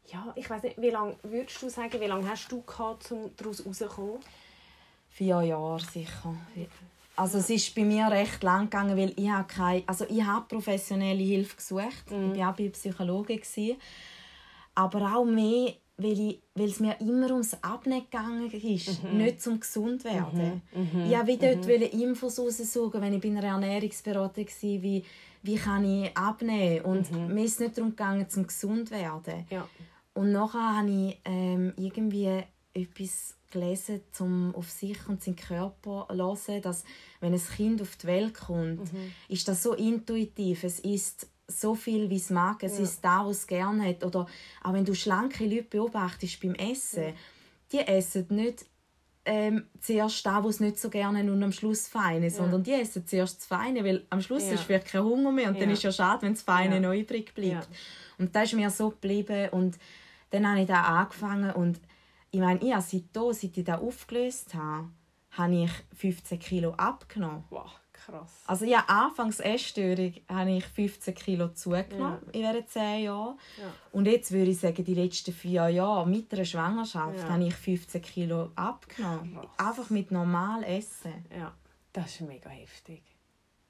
Ja, 0.05 0.31
ich 0.36 0.49
weiß 0.49 0.63
nicht, 0.63 0.81
wie 0.81 0.89
lange 0.91 1.15
würdest 1.23 1.61
du 1.61 1.69
sagen, 1.69 1.99
wie 1.99 2.05
lange 2.05 2.29
hast 2.29 2.49
du 2.49 2.61
gehabt, 2.61 3.11
um 3.11 3.31
daraus 3.36 3.65
rauszukommen? 3.65 4.19
Vier 5.16 5.41
Jahre 5.41 5.80
sicher. 5.80 6.36
Also 7.16 7.38
es 7.38 7.49
ist 7.49 7.76
bei 7.76 7.84
mir 7.84 8.07
recht 8.07 8.41
lang 8.41 8.64
gegangen, 8.64 8.97
weil 8.97 9.14
ich 9.16 9.30
habe 9.30 9.47
keine, 9.47 9.84
also 9.86 10.05
ich 10.09 10.24
habe 10.24 10.47
professionelle 10.47 11.22
Hilfe 11.24 11.55
gesucht. 11.55 12.05
Ich 12.07 12.39
war 12.39 12.51
auch 12.51 12.55
bei 12.55 12.70
Psychologen 12.70 13.38
gewesen. 13.38 13.78
aber 14.76 15.16
auch 15.16 15.26
mehr, 15.26 15.74
weil, 15.97 16.20
ich, 16.20 16.39
weil 16.55 16.70
es 16.70 16.80
mir 16.80 16.99
immer 16.99 17.30
ums 17.32 17.55
Abnehmen 17.61 18.05
gegangen 18.09 18.51
ist, 18.51 19.03
nicht 19.03 19.41
zum 19.41 19.59
gesund 19.59 20.03
werden. 20.03 20.61
Ich 21.07 21.11
wollte 21.28 21.55
dort 21.55 21.68
wollte 21.68 21.86
Infos 21.86 22.39
raussuchen, 22.39 23.01
wenn 23.01 23.14
ich 23.14 23.22
bei 23.22 23.30
einer 23.30 23.43
Ernährungsberatung 23.43 24.45
war, 24.47 24.82
wie, 24.82 25.03
wie 25.43 25.55
kann 25.55 25.86
ich 25.86 26.18
abnehmen 26.18 26.86
und 26.86 27.11
mir 27.30 27.43
ist 27.43 27.53
es 27.53 27.59
nicht 27.59 27.78
darum 27.78 27.91
gegangen, 27.91 28.28
zum 28.30 28.47
gesund 28.47 28.89
werden. 28.89 29.45
Ja. 29.49 29.68
Und 30.16 30.32
nachher 30.32 30.78
habe 30.78 30.89
ich 30.89 31.20
ähm, 31.26 31.74
irgendwie 31.78 32.43
etwas 32.74 33.36
gelesen, 33.51 34.01
um 34.19 34.55
auf 34.55 34.69
sich 34.69 34.97
und 35.07 35.21
seinen 35.24 35.36
Körper 35.36 36.07
zu 36.09 36.15
hören, 36.51 36.61
dass 36.61 36.84
wenn 37.19 37.34
ein 37.34 37.41
Kind 37.55 37.82
auf 37.82 37.95
die 37.97 38.07
Welt 38.07 38.34
kommt, 38.34 38.91
ist 39.28 39.47
das 39.47 39.61
so 39.63 39.74
intuitiv. 39.74 40.63
Es 40.63 40.80
ist 40.80 41.28
so 41.47 41.76
viel, 41.76 42.09
wie 42.09 42.15
es 42.15 42.30
mag. 42.30 42.63
Es 42.63 42.80
ist 42.80 43.03
da, 43.05 43.26
was 43.26 43.39
es 43.39 43.47
gerne 43.47 43.86
hat. 43.88 44.03
Oder 44.03 44.26
auch 44.63 44.74
wenn 44.74 44.86
du 44.86 44.95
schlanke 44.95 45.45
Leute 45.45 45.63
beobachtest 45.63 46.41
beim 46.41 46.55
Essen, 46.55 47.13
die 47.71 47.80
essen 47.80 48.26
nicht 48.30 48.65
ähm, 49.26 49.67
zuerst 49.80 50.26
das, 50.26 50.43
was 50.43 50.57
sie 50.57 50.65
nicht 50.65 50.80
so 50.80 50.89
gerne 50.89 51.19
haben 51.19 51.30
und 51.30 51.41
am 51.43 51.51
Schluss 51.53 51.88
Feine, 51.88 52.30
sondern 52.30 52.61
die 52.63 52.74
essen 52.74 53.07
zuerst 53.07 53.38
das 53.38 53.45
Feine, 53.45 53.84
weil 53.86 54.05
am 54.09 54.19
Schluss 54.21 54.43
Ja. 54.43 54.55
ist 54.55 54.63
vielleicht 54.63 54.88
kein 54.88 55.03
Hunger 55.03 55.32
mehr 55.32 55.47
und 55.47 55.61
dann 55.61 55.69
Ja. 55.69 55.74
ist 55.76 55.84
ja 55.84 55.91
schade, 55.93 56.24
wenn 56.24 56.34
das 56.34 56.41
Feine 56.41 56.76
Ja. 56.76 56.82
noch 56.82 56.93
übrig 56.93 57.34
bleibt. 57.34 57.51
Ja. 57.69 57.78
Und 58.17 58.36
das 58.36 58.45
ist 58.45 58.53
mir 58.55 58.69
so 58.69 58.89
geblieben 58.89 59.49
und 59.51 59.78
dann 60.32 60.45
habe 60.49 60.61
ich 60.61 60.67
da 60.67 60.82
angefangen 60.82 61.51
und 61.51 61.80
ich 62.34 62.39
meine, 62.39 62.59
ich 62.63 62.73
habe 62.73 62.81
seitdem, 62.81 63.31
seit 63.31 63.57
ich 63.57 63.63
da 63.63 63.77
aufgelöst 63.77 64.55
habe, 64.55 64.89
habe 65.31 65.55
ich 65.55 65.71
15 65.95 66.39
Kilo 66.39 66.71
abgenommen. 66.71 67.43
Wow, 67.51 67.69
Krass. 67.93 68.41
Also 68.47 68.65
ja, 68.65 68.84
anfangs 68.88 69.39
Essstörung 69.39 70.13
habe 70.27 70.51
ich 70.51 70.65
15 70.65 71.13
Kilo 71.13 71.49
zugenommen 71.49 72.19
ja. 72.34 72.49
in 72.49 72.53
diesen 72.53 72.67
10 72.67 73.03
Jahren. 73.03 73.39
Ja. 73.57 73.71
Und 73.91 74.07
jetzt 74.07 74.31
würde 74.31 74.49
ich 74.49 74.59
sagen, 74.59 74.84
die 74.84 74.95
letzten 74.95 75.31
vier 75.31 75.69
Jahre 75.69 76.07
mit 76.09 76.34
einer 76.34 76.43
Schwangerschaft 76.43 77.19
ja. 77.19 77.29
habe 77.29 77.45
ich 77.45 77.53
15 77.53 78.01
Kilo 78.01 78.49
abgenommen. 78.55 79.36
Krass. 79.36 79.67
Einfach 79.69 79.89
mit 79.91 80.11
normal 80.11 80.63
Essen. 80.63 81.25
Ja, 81.38 81.53
das 81.93 82.15
ist 82.15 82.21
mega 82.21 82.49
heftig. 82.49 83.03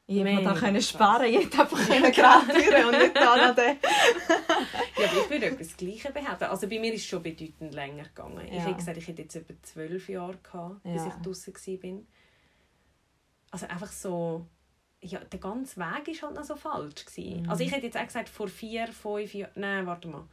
Mir 0.06 0.42
da 0.42 0.54
können 0.54 0.82
sparen 0.82 1.32
hätte 1.32 1.62
einfach 1.62 1.90
ja, 1.90 2.10
gratulieren 2.10 2.86
und 2.86 2.98
nicht 2.98 3.16
da 3.16 3.48
noch 3.48 3.56
den. 3.56 3.78
ja, 4.98 5.10
aber 5.10 5.22
ich 5.22 5.30
würde 5.30 5.46
etwas 5.46 5.78
Gleiches 5.78 6.14
behaupten. 6.14 6.44
Also 6.44 6.68
bei 6.68 6.80
mir 6.80 6.94
ist 6.94 7.04
es 7.04 7.08
schon 7.08 7.24
bedeutend 7.24 7.74
länger 7.74 8.04
gegangen. 8.04 8.46
Ja. 8.48 8.54
Ich 8.54 8.64
hätte 8.64 8.76
gesagt, 8.76 8.98
ich 8.98 9.08
hätte 9.08 9.22
jetzt 9.22 9.36
etwa 9.36 9.54
zwölf 9.62 10.10
Jahre 10.10 10.38
gehabt, 10.44 10.84
bis 10.84 10.96
ja. 10.96 11.08
ich 11.08 11.24
draußen 11.24 11.54
war. 11.54 12.00
Also 13.52 13.68
einfach 13.68 13.92
so... 13.92 14.46
Ja, 15.06 15.20
der 15.20 15.40
ganze 15.40 15.78
Weg 15.78 16.22
war 16.22 16.30
halt 16.30 16.36
noch 16.36 16.44
so 16.46 16.56
falsch. 16.56 17.06
Mhm. 17.18 17.50
Also 17.50 17.64
ich 17.64 17.72
hätte 17.72 17.86
jetzt 17.86 17.98
auch 17.98 18.06
gesagt, 18.06 18.30
vor 18.30 18.48
vier, 18.48 18.88
fünf 18.88 19.34
Jahren... 19.34 19.52
Nein, 19.56 19.86
warte 19.86 20.08
mal 20.08 20.28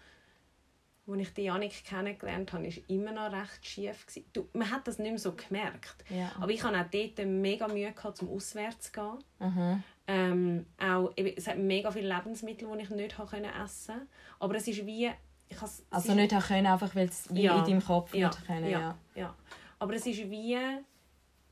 als 1.07 1.21
ich 1.21 1.35
die 1.35 1.43
Janik 1.43 1.85
kennengelernt 1.85 2.53
habe, 2.53 2.65
war 2.65 2.83
immer 2.89 3.13
noch 3.13 3.33
recht 3.33 3.67
schief. 3.67 4.07
Du, 4.33 4.49
man 4.53 4.71
hat 4.71 4.87
das 4.87 4.99
nicht 4.99 5.11
mehr 5.11 5.19
so 5.19 5.33
gemerkt. 5.33 6.05
Ja. 6.09 6.33
Aber 6.41 6.51
ich 6.51 6.63
hatte 6.63 6.79
auch 6.79 6.91
dort 6.91 7.27
mega 7.27 7.69
Mühe, 7.69 7.93
gehabt, 7.93 8.19
zum 8.19 8.29
auswärts 8.31 8.93
zu 8.93 8.93
gehen. 8.93 9.19
Mhm. 9.39 9.83
Ähm, 10.07 10.67
auch, 10.79 11.13
es 11.17 11.47
hat 11.47 11.59
mega 11.59 11.91
viele 11.91 12.15
Lebensmittel, 12.15 12.69
die 12.77 12.83
ich 12.83 12.91
nicht 12.91 13.19
essen 13.19 13.29
konnte. 13.29 14.07
Aber 14.39 14.55
es 14.57 14.69
ist 14.69 14.87
wie... 14.87 15.11
Ich 15.49 15.61
also 15.91 16.15
nicht 16.15 16.31
können, 16.47 16.67
einfach 16.67 16.95
weil 16.95 17.09
es 17.09 17.29
ja. 17.33 17.59
in 17.59 17.65
deinem 17.65 17.85
Kopf 17.85 18.15
ja. 18.15 18.29
nicht 18.29 18.47
können. 18.47 18.71
Ja. 18.71 18.81
ja. 18.81 18.99
Ja. 19.15 19.35
Aber 19.79 19.95
es 19.95 20.07
ist 20.07 20.31
wie... 20.31 20.57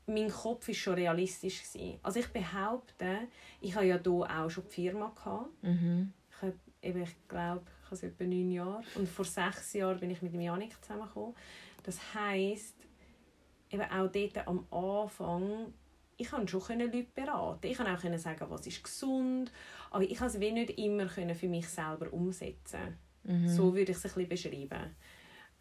Mein 0.05 0.29
Kopf 0.29 0.67
war 0.67 0.75
schon 0.75 0.95
realistisch. 0.95 1.61
Gewesen. 1.61 1.99
Also 2.01 2.19
ich 2.19 2.27
behaupte, 2.29 3.27
ich 3.61 3.75
hatte 3.75 3.85
ja 3.85 3.99
hier 4.01 4.41
auch 4.43 4.49
schon 4.49 4.63
die 4.63 4.73
Firma. 4.73 5.11
Gehabt. 5.15 5.63
Mhm. 5.63 6.13
Ich, 6.81 6.95
ich 6.95 7.27
glaube 7.27 7.65
ich 7.91 8.03
habe 8.03 8.13
etwa 8.13 8.23
neun 8.23 8.51
Jahre. 8.51 8.81
Und 8.95 9.07
vor 9.07 9.25
sechs 9.25 9.73
Jahren 9.73 9.99
bin 9.99 10.11
ich 10.11 10.21
mit 10.21 10.33
dem 10.33 10.41
Janik 10.41 10.81
zusammengekommen. 10.81 11.35
Das 11.83 11.97
heisst, 12.13 12.75
eben 13.71 13.83
auch 13.83 14.11
dort 14.11 14.47
am 14.47 14.67
Anfang, 14.71 15.73
ich 16.17 16.29
konnte 16.29 16.51
schon 16.51 16.79
Leute 16.79 17.05
beraten. 17.15 17.67
Ich 17.67 17.77
konnte 17.77 17.93
auch 17.93 18.17
sagen, 18.17 18.45
was 18.49 18.67
ist 18.67 18.83
gesund. 18.83 19.51
Aber 19.89 20.03
ich 20.03 20.17
konnte 20.17 20.37
es 20.37 20.53
nicht 20.53 20.77
immer 20.77 21.07
für 21.07 21.47
mich 21.47 21.67
selber 21.67 22.11
umsetzen. 22.11 22.97
Mhm. 23.23 23.47
So 23.47 23.73
würde 23.73 23.91
ich 23.91 23.97
es 23.97 24.05
ein 24.05 24.27
bisschen 24.27 24.51
beschreiben. 24.51 24.95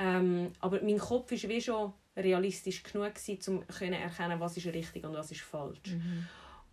Ähm, 0.00 0.52
aber 0.60 0.80
mein 0.82 0.98
Kopf 0.98 1.30
war 1.30 1.48
wie 1.48 1.60
schon 1.60 1.92
realistisch 2.16 2.82
genug, 2.82 3.12
um 3.28 3.40
zu 3.40 3.62
erkennen, 3.68 4.40
was 4.40 4.56
ist 4.56 4.66
richtig 4.66 5.04
und 5.04 5.14
was 5.14 5.30
ist 5.30 5.40
falsch. 5.40 5.92
Mhm. 5.92 6.26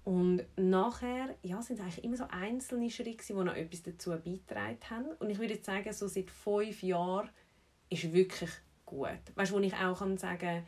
Und 0.05 0.45
nachher 0.55 1.35
ja, 1.41 1.61
sind 1.61 1.79
es 1.79 1.81
eigentlich 1.81 2.03
immer 2.03 2.15
so 2.15 2.25
einzelne 2.29 2.91
Schritte, 2.91 3.25
die 3.25 3.33
noch 3.33 3.55
etwas 3.55 3.81
dazu 3.81 4.11
beigetragen 4.11 4.77
haben. 4.89 5.11
Und 5.19 5.31
ich 5.31 5.39
würde 5.39 5.59
sagen, 5.61 5.91
so 5.91 6.07
seit 6.07 6.29
fünf 6.29 6.83
Jahren 6.83 7.29
ist 7.89 8.13
wirklich 8.13 8.51
gut. 8.85 9.19
Weißt 9.33 9.51
du, 9.51 9.55
wo 9.55 9.59
ich 9.59 9.73
auch 9.73 9.97
kann 9.97 10.17
sagen 10.17 10.63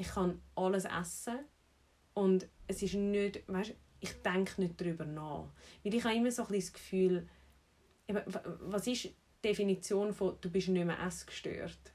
ich 0.00 0.08
kann 0.08 0.40
alles 0.54 0.86
essen 0.86 1.40
und 2.14 2.48
es 2.66 2.82
ist 2.82 2.94
nicht, 2.94 3.46
weißt, 3.46 3.74
ich 4.00 4.22
denke 4.22 4.62
nicht 4.62 4.80
darüber 4.80 5.04
nach. 5.04 5.52
Weil 5.84 5.94
ich 5.94 6.02
habe 6.02 6.16
immer 6.16 6.30
so 6.30 6.46
ein 6.46 6.54
das 6.54 6.72
Gefühl, 6.72 7.28
was 8.08 8.86
ist 8.86 9.04
die 9.04 9.14
Definition 9.42 10.14
von 10.14 10.38
«du 10.40 10.50
bist 10.50 10.68
nicht 10.68 10.86
mehr 10.86 10.98
essgestört»? 11.00 11.92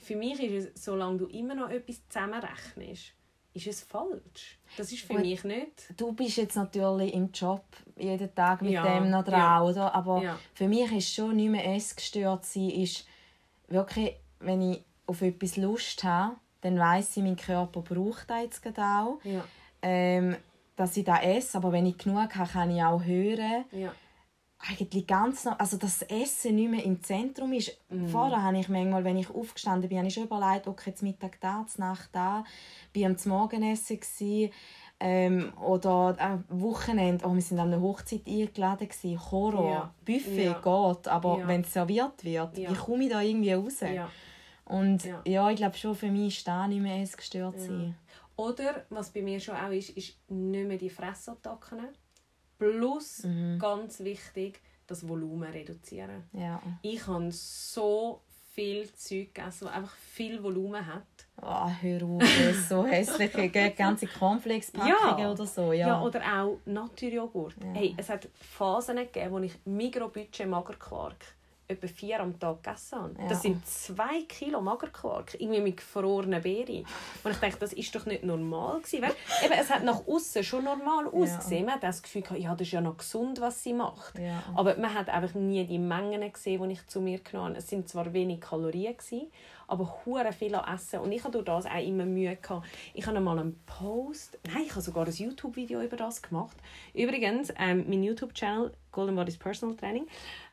Für 0.00 0.16
mich 0.16 0.38
ist 0.38 0.74
es, 0.74 0.84
solange 0.84 1.16
du 1.16 1.26
immer 1.28 1.54
noch 1.54 1.70
etwas 1.70 2.06
zusammenrechnest, 2.08 3.14
ist 3.52 3.66
es 3.66 3.80
falsch. 3.82 4.58
Das 4.76 4.92
ist 4.92 5.02
für 5.02 5.14
Und 5.14 5.22
mich 5.22 5.42
nicht. 5.44 5.94
Du 5.96 6.12
bist 6.12 6.36
jetzt 6.36 6.56
natürlich 6.56 7.12
im 7.14 7.30
Job 7.32 7.64
jeden 7.96 8.34
Tag 8.34 8.62
mit 8.62 8.72
ja, 8.72 8.82
dem 8.82 9.10
noch 9.10 9.24
dran, 9.24 9.38
ja. 9.38 9.62
oder? 9.62 9.94
Aber 9.94 10.22
ja. 10.22 10.38
für 10.54 10.68
mich 10.68 10.90
ist 10.92 11.12
schon 11.12 11.36
nicht 11.36 11.50
mehr 11.50 11.74
essgestört 11.74 12.44
sein, 12.44 12.70
ist 12.70 13.06
wirklich, 13.68 14.14
wenn 14.38 14.62
ich 14.62 14.84
auf 15.06 15.22
etwas 15.22 15.56
Lust 15.56 16.04
habe, 16.04 16.36
dann 16.60 16.78
weiß 16.78 17.16
ich, 17.16 17.22
mein 17.22 17.36
Körper 17.36 17.80
braucht 17.80 18.30
das 18.30 18.60
jetzt. 18.62 18.64
Ja. 18.74 19.44
Ähm, 19.82 20.36
dass 20.76 20.96
ich 20.96 21.04
das 21.04 21.22
esse, 21.22 21.58
aber 21.58 21.72
wenn 21.72 21.86
ich 21.86 21.98
genug 21.98 22.34
habe, 22.34 22.50
kann 22.50 22.74
ich 22.74 22.82
auch 22.82 23.02
hören. 23.02 23.64
Eigentlich 24.68 25.06
ganz 25.06 25.46
noch, 25.46 25.58
also 25.58 25.78
das 25.78 26.02
Essen 26.02 26.56
nicht 26.56 26.70
mehr 26.70 26.84
im 26.84 27.02
Zentrum 27.02 27.52
ist. 27.54 27.78
Mm. 27.88 28.06
Vorher 28.06 28.42
habe 28.42 28.58
ich 28.58 28.68
manchmal, 28.68 29.04
wenn 29.04 29.16
ich 29.16 29.30
aufgestanden 29.30 29.88
bin, 29.88 29.98
habe 29.98 30.08
ich 30.08 30.14
schon 30.14 30.24
überlegt, 30.24 30.66
okay, 30.66 30.90
jetzt 30.90 31.02
Mittag 31.02 31.40
da, 31.40 31.64
Nacht 31.78 32.10
da, 32.12 32.44
bin 32.92 33.06
am 33.06 33.16
Morgenessen 33.24 33.98
gewesen, 33.98 34.52
ähm, 35.02 35.52
oder 35.58 36.14
am 36.18 36.44
Wochenende, 36.50 37.24
oh, 37.26 37.32
wir 37.32 37.40
sind 37.40 37.58
an 37.58 37.72
einer 37.72 37.80
Hochzeit 37.80 38.26
eingeladen 38.26 38.86
gewesen, 38.86 39.30
Horror, 39.30 39.70
ja. 39.70 39.94
Buffet 40.04 40.44
ja. 40.44 40.52
geht, 40.52 41.08
aber 41.08 41.38
ja. 41.38 41.48
wenn 41.48 41.62
es 41.62 41.72
serviert 41.72 42.22
wird, 42.22 42.58
ja. 42.58 42.70
wie 42.70 42.74
komme 42.74 43.04
ich 43.04 43.10
da 43.10 43.22
irgendwie 43.22 43.52
raus? 43.54 43.80
Und 44.66 45.02
ja, 45.24 45.50
ich 45.50 45.56
glaube 45.56 45.76
schon, 45.76 45.96
für 45.96 46.10
mich 46.10 46.38
ist 46.38 46.46
da 46.46 46.68
nicht 46.68 46.82
mehr 46.82 47.02
gestört 47.04 47.58
sein. 47.58 47.96
Oder, 48.36 48.84
was 48.90 49.10
bei 49.10 49.22
mir 49.22 49.40
schon 49.40 49.56
auch 49.56 49.70
ist, 49.70 49.90
ist 49.90 50.16
nicht 50.28 50.66
mehr 50.66 50.78
die 50.78 50.90
Fressattacken 50.90 51.88
Plus, 52.60 53.22
mhm. 53.24 53.58
ganz 53.58 54.00
wichtig, 54.00 54.60
das 54.86 55.08
Volumen 55.08 55.50
reduzieren. 55.50 56.24
Ja. 56.32 56.60
Ich 56.82 57.06
habe 57.06 57.32
so 57.32 58.20
viel 58.52 58.92
Zeug 58.92 59.34
gegessen, 59.34 59.64
das 59.64 59.74
einfach 59.74 59.94
viel 59.94 60.42
Volumen 60.42 60.86
hat. 60.86 61.02
Oh, 61.40 61.70
hör 61.80 62.02
auf, 62.02 62.18
das 62.18 62.56
ist 62.56 62.68
so 62.68 62.84
hässliche 62.84 63.70
ganze 63.76 64.06
Cornflakes-Packungen 64.06 65.18
ja. 65.18 65.32
oder 65.32 65.46
so. 65.46 65.72
Ja. 65.72 65.88
ja, 65.88 66.02
oder 66.02 66.20
auch 66.20 66.58
Naturjoghurt. 66.66 67.56
Ja. 67.64 67.72
Hey, 67.72 67.94
es 67.96 68.10
hat 68.10 68.28
Phasen 68.34 68.96
gegeben, 68.96 69.30
wo 69.30 69.38
ich 69.38 69.54
Mikrobudget 69.64 70.46
Magerquark 70.46 71.24
etwa 71.70 71.86
vier 71.86 72.20
am 72.20 72.38
Tag 72.38 72.62
gegessen 72.62 72.98
habe. 72.98 73.14
Ja. 73.18 73.28
Das 73.28 73.42
sind 73.42 73.66
zwei 73.66 74.22
Kilo 74.28 74.60
Magerquark, 74.60 75.34
irgendwie 75.38 75.60
mit 75.60 75.76
gefrorenen 75.78 76.42
Beeren. 76.42 76.84
Und 77.24 77.30
ich 77.30 77.38
dachte, 77.38 77.58
das 77.60 77.72
ist 77.72 77.94
doch 77.94 78.06
nicht 78.06 78.24
normal 78.24 78.80
gewesen. 78.80 79.04
Eben, 79.44 79.52
es 79.52 79.70
hat 79.70 79.84
nach 79.84 80.06
außen 80.06 80.42
schon 80.42 80.64
normal 80.64 81.06
ausgesehen. 81.06 81.60
Ja. 81.60 81.66
Man 81.66 81.74
hat 81.76 81.82
das 81.82 82.02
Gefühl, 82.02 82.24
ja, 82.36 82.52
das 82.54 82.66
ist 82.66 82.72
ja 82.72 82.80
noch 82.80 82.96
gesund, 82.96 83.40
was 83.40 83.62
sie 83.62 83.72
macht. 83.72 84.18
Ja. 84.18 84.42
Aber 84.54 84.76
man 84.76 84.92
hat 84.92 85.08
einfach 85.08 85.34
nie 85.34 85.64
die 85.64 85.78
Mengen 85.78 86.32
gesehen, 86.32 86.62
die 86.62 86.72
ich 86.74 86.86
zu 86.86 87.00
mir 87.00 87.18
genommen 87.20 87.50
habe. 87.50 87.58
Es 87.58 87.68
sind 87.68 87.88
zwar 87.88 88.12
wenig 88.12 88.40
Kalorien 88.40 88.96
gewesen, 88.96 89.30
aber 89.68 90.02
hure 90.04 90.32
viel 90.32 90.54
an 90.54 90.74
Essen. 90.74 91.00
Und 91.00 91.12
ich 91.12 91.22
hatte 91.22 91.42
durch 91.42 91.44
das 91.44 91.66
auch 91.66 91.86
immer 91.86 92.04
Mühe. 92.04 92.36
Gehabt. 92.36 92.66
Ich 92.94 93.06
habe 93.06 93.20
mal 93.20 93.38
einen 93.38 93.60
Post, 93.66 94.38
nein, 94.46 94.64
ich 94.66 94.70
habe 94.70 94.80
sogar 94.80 95.06
ein 95.06 95.12
YouTube-Video 95.12 95.82
über 95.82 95.96
das 95.96 96.22
gemacht. 96.22 96.56
Übrigens, 96.94 97.52
ähm, 97.58 97.84
mein 97.88 98.02
YouTube-Channel 98.02 98.72
Golden 98.92 99.14
Bodies 99.14 99.38
Personal 99.38 99.76
Training, 99.76 100.06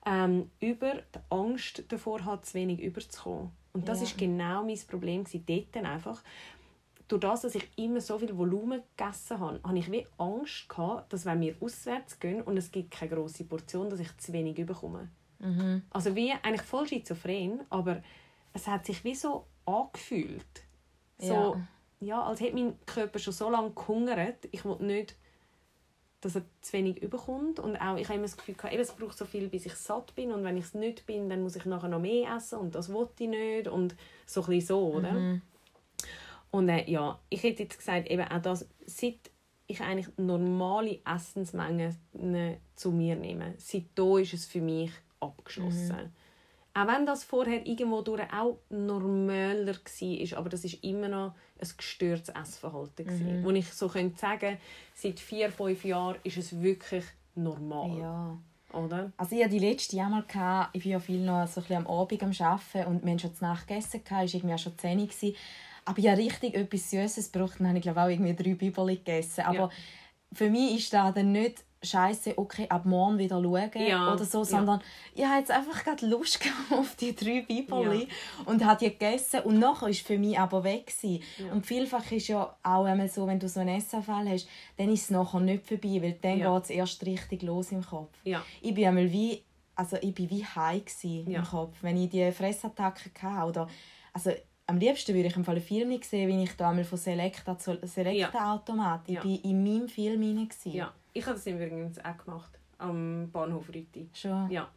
ähm, 0.07 0.49
über 0.61 0.93
die 0.93 1.19
Angst 1.29 1.83
davor 1.89 2.23
hat, 2.23 2.45
zu 2.45 2.53
wenig 2.53 2.81
überzukommen. 2.81 3.51
Und 3.73 3.87
das 3.87 3.99
ja. 3.99 4.05
ist 4.05 4.17
genau 4.17 4.63
mein 4.63 4.79
Problem 4.89 5.25
dort 5.25 5.85
einfach. 5.85 6.23
Durch 7.09 7.21
das, 7.21 7.41
dass 7.41 7.55
ich 7.55 7.69
immer 7.77 8.01
so 8.01 8.17
viel 8.17 8.35
Volumen 8.35 8.81
gegessen 8.95 9.39
habe, 9.39 9.59
habe 9.63 9.77
ich 9.77 9.91
wie 9.91 10.05
Angst 10.17 10.67
gehabt, 10.67 11.13
dass 11.13 11.25
wenn 11.25 11.41
wir 11.41 11.55
auswärts 11.61 12.19
gehen 12.19 12.41
und 12.41 12.57
es 12.57 12.71
gibt 12.71 12.91
keine 12.91 13.15
große 13.15 13.43
Portion, 13.45 13.89
dass 13.89 13.99
ich 13.99 14.17
zu 14.17 14.33
wenig 14.33 14.55
bekomme. 14.65 15.09
Mhm. 15.39 15.83
Also 15.89 16.15
wie 16.15 16.31
eigentlich 16.31 16.63
voll 16.63 16.87
schizophren, 16.87 17.61
aber 17.69 18.01
es 18.53 18.67
hat 18.67 18.85
sich 18.85 19.03
wie 19.03 19.15
so 19.15 19.45
angefühlt. 19.65 20.63
So, 21.17 21.33
ja. 21.33 21.67
ja 21.99 22.23
als 22.23 22.41
hätte 22.41 22.55
mein 22.55 22.77
Körper 22.85 23.19
schon 23.19 23.33
so 23.33 23.49
lange 23.49 23.71
gehungert. 23.71 24.47
Ich 24.51 24.65
wollte 24.65 24.85
nicht 24.85 25.15
dass 26.21 26.35
er 26.35 26.43
zu 26.61 26.73
wenig 26.73 27.01
überkommt. 27.01 27.59
Und 27.59 27.77
auch, 27.77 27.97
ich 27.97 28.07
habe 28.07 28.15
immer 28.15 28.23
das 28.23 28.37
Gefühl, 28.37 28.55
eben, 28.71 28.81
es 28.81 28.91
braucht 28.91 29.17
so 29.17 29.25
viel, 29.25 29.49
bis 29.49 29.65
ich 29.65 29.75
satt 29.75 30.15
bin. 30.15 30.31
Und 30.31 30.43
wenn 30.43 30.57
ich 30.57 30.65
es 30.65 30.73
nicht 30.73 31.05
bin, 31.05 31.29
dann 31.29 31.43
muss 31.43 31.55
ich 31.55 31.65
nachher 31.65 31.89
noch 31.89 31.99
mehr 31.99 32.35
essen. 32.35 32.59
Und 32.59 32.75
das 32.75 32.91
wollte 32.91 33.23
ich 33.23 33.29
nicht. 33.29 33.67
Und 33.67 33.95
so 34.25 34.43
ein 34.45 34.61
so, 34.61 34.93
oder? 34.93 35.11
Mhm. 35.11 35.41
Und 36.51 36.69
äh, 36.69 36.89
ja, 36.89 37.19
ich 37.29 37.43
hätte 37.43 37.63
jetzt 37.63 37.77
gesagt, 37.77 38.09
eben 38.09 38.23
auch 38.23 38.41
das, 38.41 38.67
seit 38.85 39.19
ich 39.67 39.81
eigentlich 39.81 40.07
normale 40.17 40.99
Essensmengen 41.05 41.95
zu 42.75 42.91
mir 42.91 43.15
nehme, 43.15 43.53
seitdem 43.57 44.17
ist 44.17 44.33
es 44.33 44.45
für 44.45 44.61
mich 44.61 44.91
abgeschlossen. 45.19 45.97
Mhm. 45.97 46.13
Auch 46.77 46.87
wenn 46.87 47.07
das 47.07 47.23
vorher 47.23 47.65
irgendwo 47.65 48.01
durch 48.01 48.21
auch 48.31 48.59
normaler 48.69 49.65
war, 49.65 50.37
aber 50.37 50.49
das 50.49 50.63
ist 50.63 50.83
immer 50.83 51.07
noch 51.07 51.33
ein 51.59 51.67
gestörtes 51.75 52.29
Essverhalten. 52.29 53.39
Mhm. 53.39 53.43
Wo 53.43 53.49
ich 53.49 53.67
so 53.73 53.87
könnte 53.87 54.19
sagen, 54.19 54.57
seit 54.93 55.19
vier, 55.19 55.51
fünf 55.51 55.83
Jahren 55.83 56.17
ist 56.23 56.37
es 56.37 56.61
wirklich 56.61 57.03
normal. 57.33 57.97
Ja. 57.97 58.37
Oder? 58.73 59.11
Also 59.17 59.35
ich 59.35 59.43
hatte 59.43 59.57
die 59.57 59.65
letzte 59.65 59.95
Jahr 59.95 60.09
mal, 60.09 60.21
gehabt, 60.21 60.75
ich 60.75 60.85
war 60.85 60.91
ja 60.91 60.99
viel 60.99 61.25
noch 61.25 61.47
so 61.47 61.63
ein 61.67 61.77
am 61.77 61.87
Abend 61.87 62.21
am 62.21 62.31
Arbeiten 62.39 62.87
und 62.87 63.03
wir 63.03 63.11
haben 63.11 63.19
schon 63.19 63.33
zu 63.33 63.43
Nacht 63.43 63.67
gegessen, 63.67 64.01
es 64.05 64.11
war 64.11 64.23
irgendwie 64.23 64.53
auch 64.53 64.59
schon 64.59 64.77
10 64.77 64.99
Uhr. 64.99 65.33
Aber 65.85 65.99
ja 65.99 66.13
richtig 66.13 66.53
etwas 66.53 66.91
Süßes 66.91 67.31
gebraucht, 67.31 67.59
dann 67.59 67.69
habe 67.69 67.77
ich 67.79 67.83
glaube 67.83 68.03
auch 68.03 68.09
irgendwie 68.09 68.35
drei 68.35 68.53
Bibel 68.53 68.85
gegessen. 68.85 69.45
Aber 69.45 69.57
ja. 69.57 69.69
für 70.31 70.51
mich 70.51 70.77
ist 70.77 70.93
das 70.93 71.13
dann 71.15 71.31
nicht 71.31 71.63
Scheiße, 71.83 72.37
okay, 72.37 72.65
ab 72.69 72.85
morgen 72.85 73.17
wieder 73.19 73.41
schauen 73.41 73.71
Ja, 73.87 74.11
oder 74.13 74.25
so, 74.25 74.39
ja. 74.39 74.45
sondern 74.45 74.81
ich 75.13 75.23
habe 75.23 75.37
jetzt 75.39 75.51
einfach 75.51 75.83
gerade 75.83 76.07
Lust 76.07 76.39
auf 76.71 76.95
die 76.95 77.15
drei 77.15 77.41
Biberli 77.47 78.01
Ja. 78.03 78.07
und 78.45 78.65
habe 78.65 78.79
die 78.83 78.89
gegessen 78.91 79.41
und 79.41 79.59
nachher 79.59 79.87
ist 79.87 80.01
für 80.05 80.17
mich 80.17 80.37
aber 80.39 80.63
weg 80.63 80.87
gewesen. 80.87 81.23
Ja. 81.37 81.51
Und 81.53 81.65
vielfach 81.65 82.11
ist 82.11 82.27
ja 82.29 82.55
auch 82.63 82.85
einmal 82.85 83.07
so, 83.09 83.27
wenn 83.27 83.39
du 83.39 83.47
so 83.47 83.59
einen 83.59 83.77
Essanfall 83.77 84.27
hast, 84.29 84.47
dann 84.77 84.91
ist 84.91 85.03
es 85.03 85.09
nachher 85.11 85.39
nicht 85.39 85.67
vorbei, 85.67 85.99
weil 86.01 86.13
dann 86.21 86.39
Ja. 86.39 86.53
geht 86.55 86.63
es 86.63 86.69
erst 86.71 87.05
richtig 87.05 87.43
los 87.43 87.71
im 87.71 87.85
Kopf. 87.85 88.17
Ja. 88.23 88.43
Ich 88.61 88.73
bin 88.73 88.85
einmal 88.87 89.11
wie, 89.11 89.43
also 89.75 89.97
ich 90.01 90.15
bin 90.15 90.29
wie 90.31 90.43
high 90.43 90.81
Ja. 91.03 91.39
im 91.39 91.45
Kopf, 91.45 91.77
wenn 91.81 91.97
ich 92.01 92.09
die 92.09 92.31
Fressattacken 92.31 93.11
hatte 93.21 93.47
oder 93.49 93.67
also 94.13 94.31
am 94.69 94.79
liebsten 94.79 95.13
würde 95.15 95.29
ich 95.29 95.35
im 95.37 95.45
Fall 95.45 95.55
einen 95.55 95.63
Film 95.63 95.89
nicht 95.89 96.03
sehen, 96.05 96.27
wie 96.27 96.43
ich 96.43 96.51
da 96.57 96.71
einmal 96.71 96.83
von 96.83 96.97
Selecta 96.97 97.57
zu 97.57 97.77
Selecta 97.83 98.53
Automat. 98.55 99.01
Ich 99.07 99.13
Ja. 99.15 99.21
bin 99.21 99.35
in 99.41 99.63
meinem 99.63 99.87
Film 99.87 100.21
hinein. 100.21 100.49
Ich 101.17 101.25
habe 101.25 101.35
das 101.35 101.47
übrigens 101.47 101.97
auch 102.05 102.17
gemacht. 102.23 102.59
Am 102.77 103.31
Bahnhof 103.31 103.69
Rüti. 103.69 104.07
Schon. 104.13 104.51
Ja. 104.51 104.69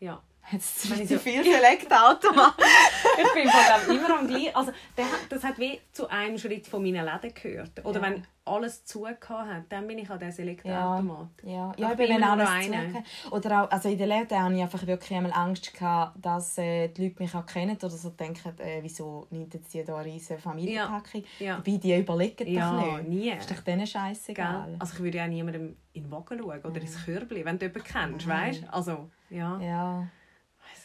Ja. 0.00 0.20
Jetzt 0.52 0.84
ich 0.84 1.08
so- 1.08 1.18
viel 1.18 1.42
Selecta 1.42 2.10
Automat. 2.12 2.54
ich 3.18 3.32
bin 3.32 3.48
von 3.50 3.88
dem 3.96 3.96
immer 4.04 4.18
am 4.18 4.26
gleichen. 4.28 4.54
Also, 4.54 4.72
das 5.28 5.42
hat 5.44 5.58
wie 5.58 5.80
zu 5.92 6.08
einem 6.08 6.38
Schritt 6.38 6.66
von 6.68 6.82
meinen 6.82 7.04
Läden 7.04 7.34
gehört. 7.34 7.84
Oder 7.84 8.00
Ja. 8.00 8.06
wenn 8.06 8.26
alles 8.44 8.84
zugehört 8.84 9.28
hat, 9.28 9.64
dann 9.70 9.88
bin 9.88 9.98
ich 9.98 10.08
an 10.08 10.20
diesen 10.20 10.42
Elektroautomat. 10.44 11.28
Ja, 11.42 11.50
ja 11.50 11.74
Ich 11.76 11.82
ich 11.84 11.96
bin 11.96 12.08
wenn 12.10 12.22
alles 12.22 12.48
zugehört. 12.64 13.04
Oder 13.32 13.62
auch, 13.64 13.70
also 13.72 13.88
in 13.88 13.98
den 13.98 14.08
Läden 14.08 14.40
hatte 14.40 14.54
ich 14.54 14.62
einfach 14.62 14.86
wirklich 14.86 15.16
einmal 15.18 15.32
Angst, 15.32 15.74
gehabt, 15.74 16.24
dass 16.24 16.56
äh, 16.58 16.88
die 16.88 17.04
Leute 17.08 17.22
mich 17.24 17.34
auch 17.34 17.44
kennen 17.44 17.76
oder 17.76 17.90
so 17.90 18.10
denken, 18.10 18.56
äh, 18.60 18.78
wieso 18.82 19.26
nimmt 19.30 19.52
jetzt 19.52 19.74
die 19.74 19.82
da 19.84 19.96
eine 19.96 20.04
riesige 20.04 20.38
Familienpackung. 20.38 21.24
Ja. 21.40 21.56
Dabei, 21.56 21.76
die 21.78 21.96
überlegen 21.98 22.46
Ja, 22.46 22.70
doch 22.70 22.98
nicht. 22.98 23.08
nie. 23.08 23.30
Ist 23.32 23.50
doch 23.50 23.60
denen 23.62 23.86
scheißegal. 23.86 24.76
Also 24.78 24.94
ich 24.94 25.00
würde 25.02 25.18
ja 25.18 25.26
niemandem 25.26 25.76
in 25.92 26.04
den 26.04 26.12
Wagen 26.12 26.38
schauen 26.38 26.60
oder 26.62 26.80
ins 26.80 27.04
Körbli, 27.04 27.44
wenn 27.44 27.58
du 27.58 27.66
jemanden 27.66 27.84
kennst, 27.84 28.28
weißt 28.28 28.62
du? 28.62 28.72
Also, 28.72 29.10
ja. 29.28 29.58
Ja. 29.60 30.06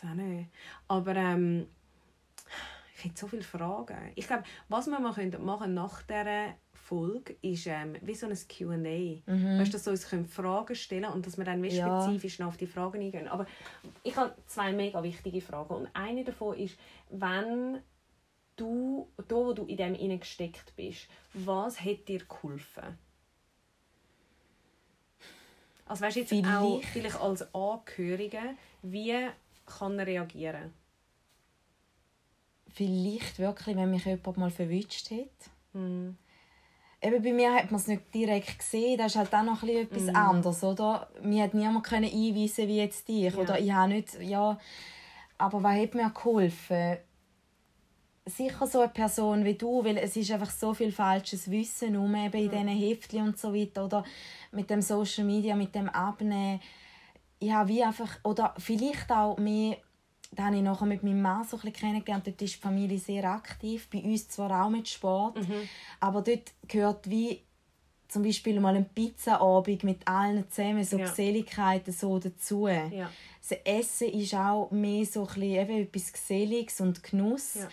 Weiß 0.01 0.11
auch 0.11 0.15
nicht. 0.15 0.49
Aber 0.87 1.15
ähm, 1.15 1.67
ich 2.97 3.05
hätte 3.05 3.17
so 3.19 3.27
viele 3.27 3.43
Fragen. 3.43 4.11
Ich 4.15 4.27
glaube, 4.27 4.43
was 4.69 4.87
wir 4.87 4.99
mal 4.99 5.13
könnten 5.13 5.43
machen 5.43 5.73
nach 5.73 6.03
dieser 6.03 6.53
Folge 6.73 7.35
ist 7.41 7.67
ähm, 7.67 7.95
wie 8.01 8.13
so 8.15 8.27
ein 8.27 8.35
Q&A. 8.35 9.57
Weißt 9.59 9.69
du, 9.69 9.71
dass 9.77 9.85
wir 9.85 9.91
uns 9.91 10.09
können 10.09 10.25
Fragen 10.27 10.75
stellen 10.75 11.05
und 11.05 11.25
dass 11.25 11.37
wir 11.37 11.45
dann 11.45 11.63
wie 11.63 11.69
Mhm. 11.69 11.75
Ja. 11.75 12.01
spezifisch 12.03 12.39
noch 12.39 12.47
auf 12.47 12.57
die 12.57 12.67
Fragen 12.67 13.01
eingehen. 13.01 13.27
Aber 13.27 13.45
ich 14.03 14.15
habe 14.15 14.35
zwei 14.47 14.73
mega 14.73 15.01
wichtige 15.01 15.41
Fragen. 15.41 15.73
Und 15.73 15.89
eine 15.93 16.23
davon 16.23 16.57
ist, 16.57 16.77
wenn 17.09 17.79
du, 18.57 19.07
da 19.27 19.35
wo 19.35 19.53
du 19.53 19.65
in 19.65 19.77
dem 19.77 19.95
hineingesteckt 19.95 20.75
bist, 20.75 21.07
was 21.33 21.79
hat 21.79 22.07
dir 22.07 22.19
geholfen? 22.25 22.97
Also 25.87 26.03
weißt 26.05 26.15
du 26.17 26.19
jetzt 26.21 26.33
auch 26.33 26.79
Vielleicht- 26.79 26.85
vielleicht 26.93 27.21
als 27.21 27.53
Angehörige, 27.55 28.39
wie 28.81 29.15
kann 29.65 29.97
er 29.99 30.07
reagieren? 30.07 30.73
Vielleicht 32.67 33.37
wirklich, 33.39 33.75
wenn 33.75 33.91
mich 33.91 34.05
jemand 34.05 34.37
mal 34.37 34.49
verwünscht 34.49 35.11
hat. 35.11 35.51
Hm. 35.73 36.15
Eben 37.01 37.23
bei 37.23 37.33
mir 37.33 37.53
hat 37.55 37.71
man 37.71 37.79
es 37.81 37.87
nicht 37.87 38.13
direkt 38.13 38.59
gesehen, 38.59 38.97
das 38.97 39.07
ist 39.13 39.17
halt 39.17 39.33
auch 39.33 39.43
noch 39.43 39.63
ein 39.63 39.67
bisschen 39.67 39.81
etwas 39.87 40.03
Mhm. 40.03 40.15
anderes, 40.15 40.63
oder? 40.63 41.09
Mir 41.23 41.43
hat 41.45 41.53
niemand 41.53 41.83
können 41.83 42.05
einweisen 42.05 42.67
wie 42.67 42.77
jetzt 42.77 43.07
dich, 43.07 43.33
Ja. 43.33 43.39
oder 43.39 43.59
ich 43.59 43.71
habe 43.71 43.91
nicht, 43.93 44.19
ja, 44.21 44.59
aber 45.37 45.63
was 45.63 45.79
hat 45.81 45.95
mir 45.95 46.09
geholfen? 46.11 46.97
Sicher 48.27 48.67
so 48.67 48.81
eine 48.81 48.89
Person 48.89 49.43
wie 49.43 49.55
du, 49.55 49.83
weil 49.83 49.97
es 49.97 50.15
ist 50.15 50.29
einfach 50.31 50.51
so 50.51 50.75
viel 50.75 50.91
falsches 50.91 51.49
Wissen 51.49 51.97
um 51.97 52.13
eben 52.13 52.37
in 52.37 52.49
diesen 52.51 52.67
Heftchen 52.67 53.23
und 53.23 53.37
so 53.39 53.51
weiter, 53.53 53.85
oder 53.85 54.05
mit 54.51 54.69
dem 54.69 54.83
Social 54.83 55.25
Media, 55.25 55.55
mit 55.55 55.73
dem 55.73 55.89
Abnehmen. 55.89 56.61
Ich 57.41 57.51
habe 57.51 57.69
wie 57.69 57.83
einfach, 57.83 58.19
oder 58.23 58.53
vielleicht 58.57 59.11
auch 59.11 59.37
mehr 59.37 59.77
da 60.33 60.45
habe 60.45 60.55
ich 60.55 60.61
nachher 60.61 60.85
mit 60.85 61.03
meinem 61.03 61.21
Mann 61.21 61.43
so 61.43 61.57
ein 61.57 61.61
bisschen 61.61 61.73
kennengelernt. 61.73 62.25
Dort 62.25 62.41
ist 62.41 62.55
die 62.55 62.59
Familie 62.59 62.97
sehr 62.97 63.25
aktiv. 63.25 63.89
Bei 63.91 63.99
uns 63.99 64.29
zwar 64.29 64.63
auch 64.65 64.69
mit 64.69 64.87
Sport. 64.87 65.37
Aber 65.99 66.21
dort 66.21 66.53
gehört 66.69 67.09
wie 67.09 67.41
zum 68.07 68.23
Beispiel 68.23 68.59
mal 68.59 68.75
ein 68.75 68.89
Pizzaabend 68.89 69.83
mit 69.83 70.07
allen 70.07 70.49
zusammen, 70.49 70.83
so 70.83 70.97
Ja. 70.97 71.05
Geselligkeiten 71.05 71.93
so 71.93 72.19
dazu. 72.19 72.67
Ja. 72.67 73.09
Das 73.41 73.57
Essen 73.63 74.09
ist 74.09 74.33
auch 74.33 74.69
mehr 74.71 75.05
so 75.05 75.21
ein 75.21 75.27
bisschen 75.27 75.43
eben 75.43 75.83
etwas 75.83 76.13
Geselliges 76.13 76.79
und 76.79 77.03
Genuss. 77.03 77.55
Ja. 77.55 77.69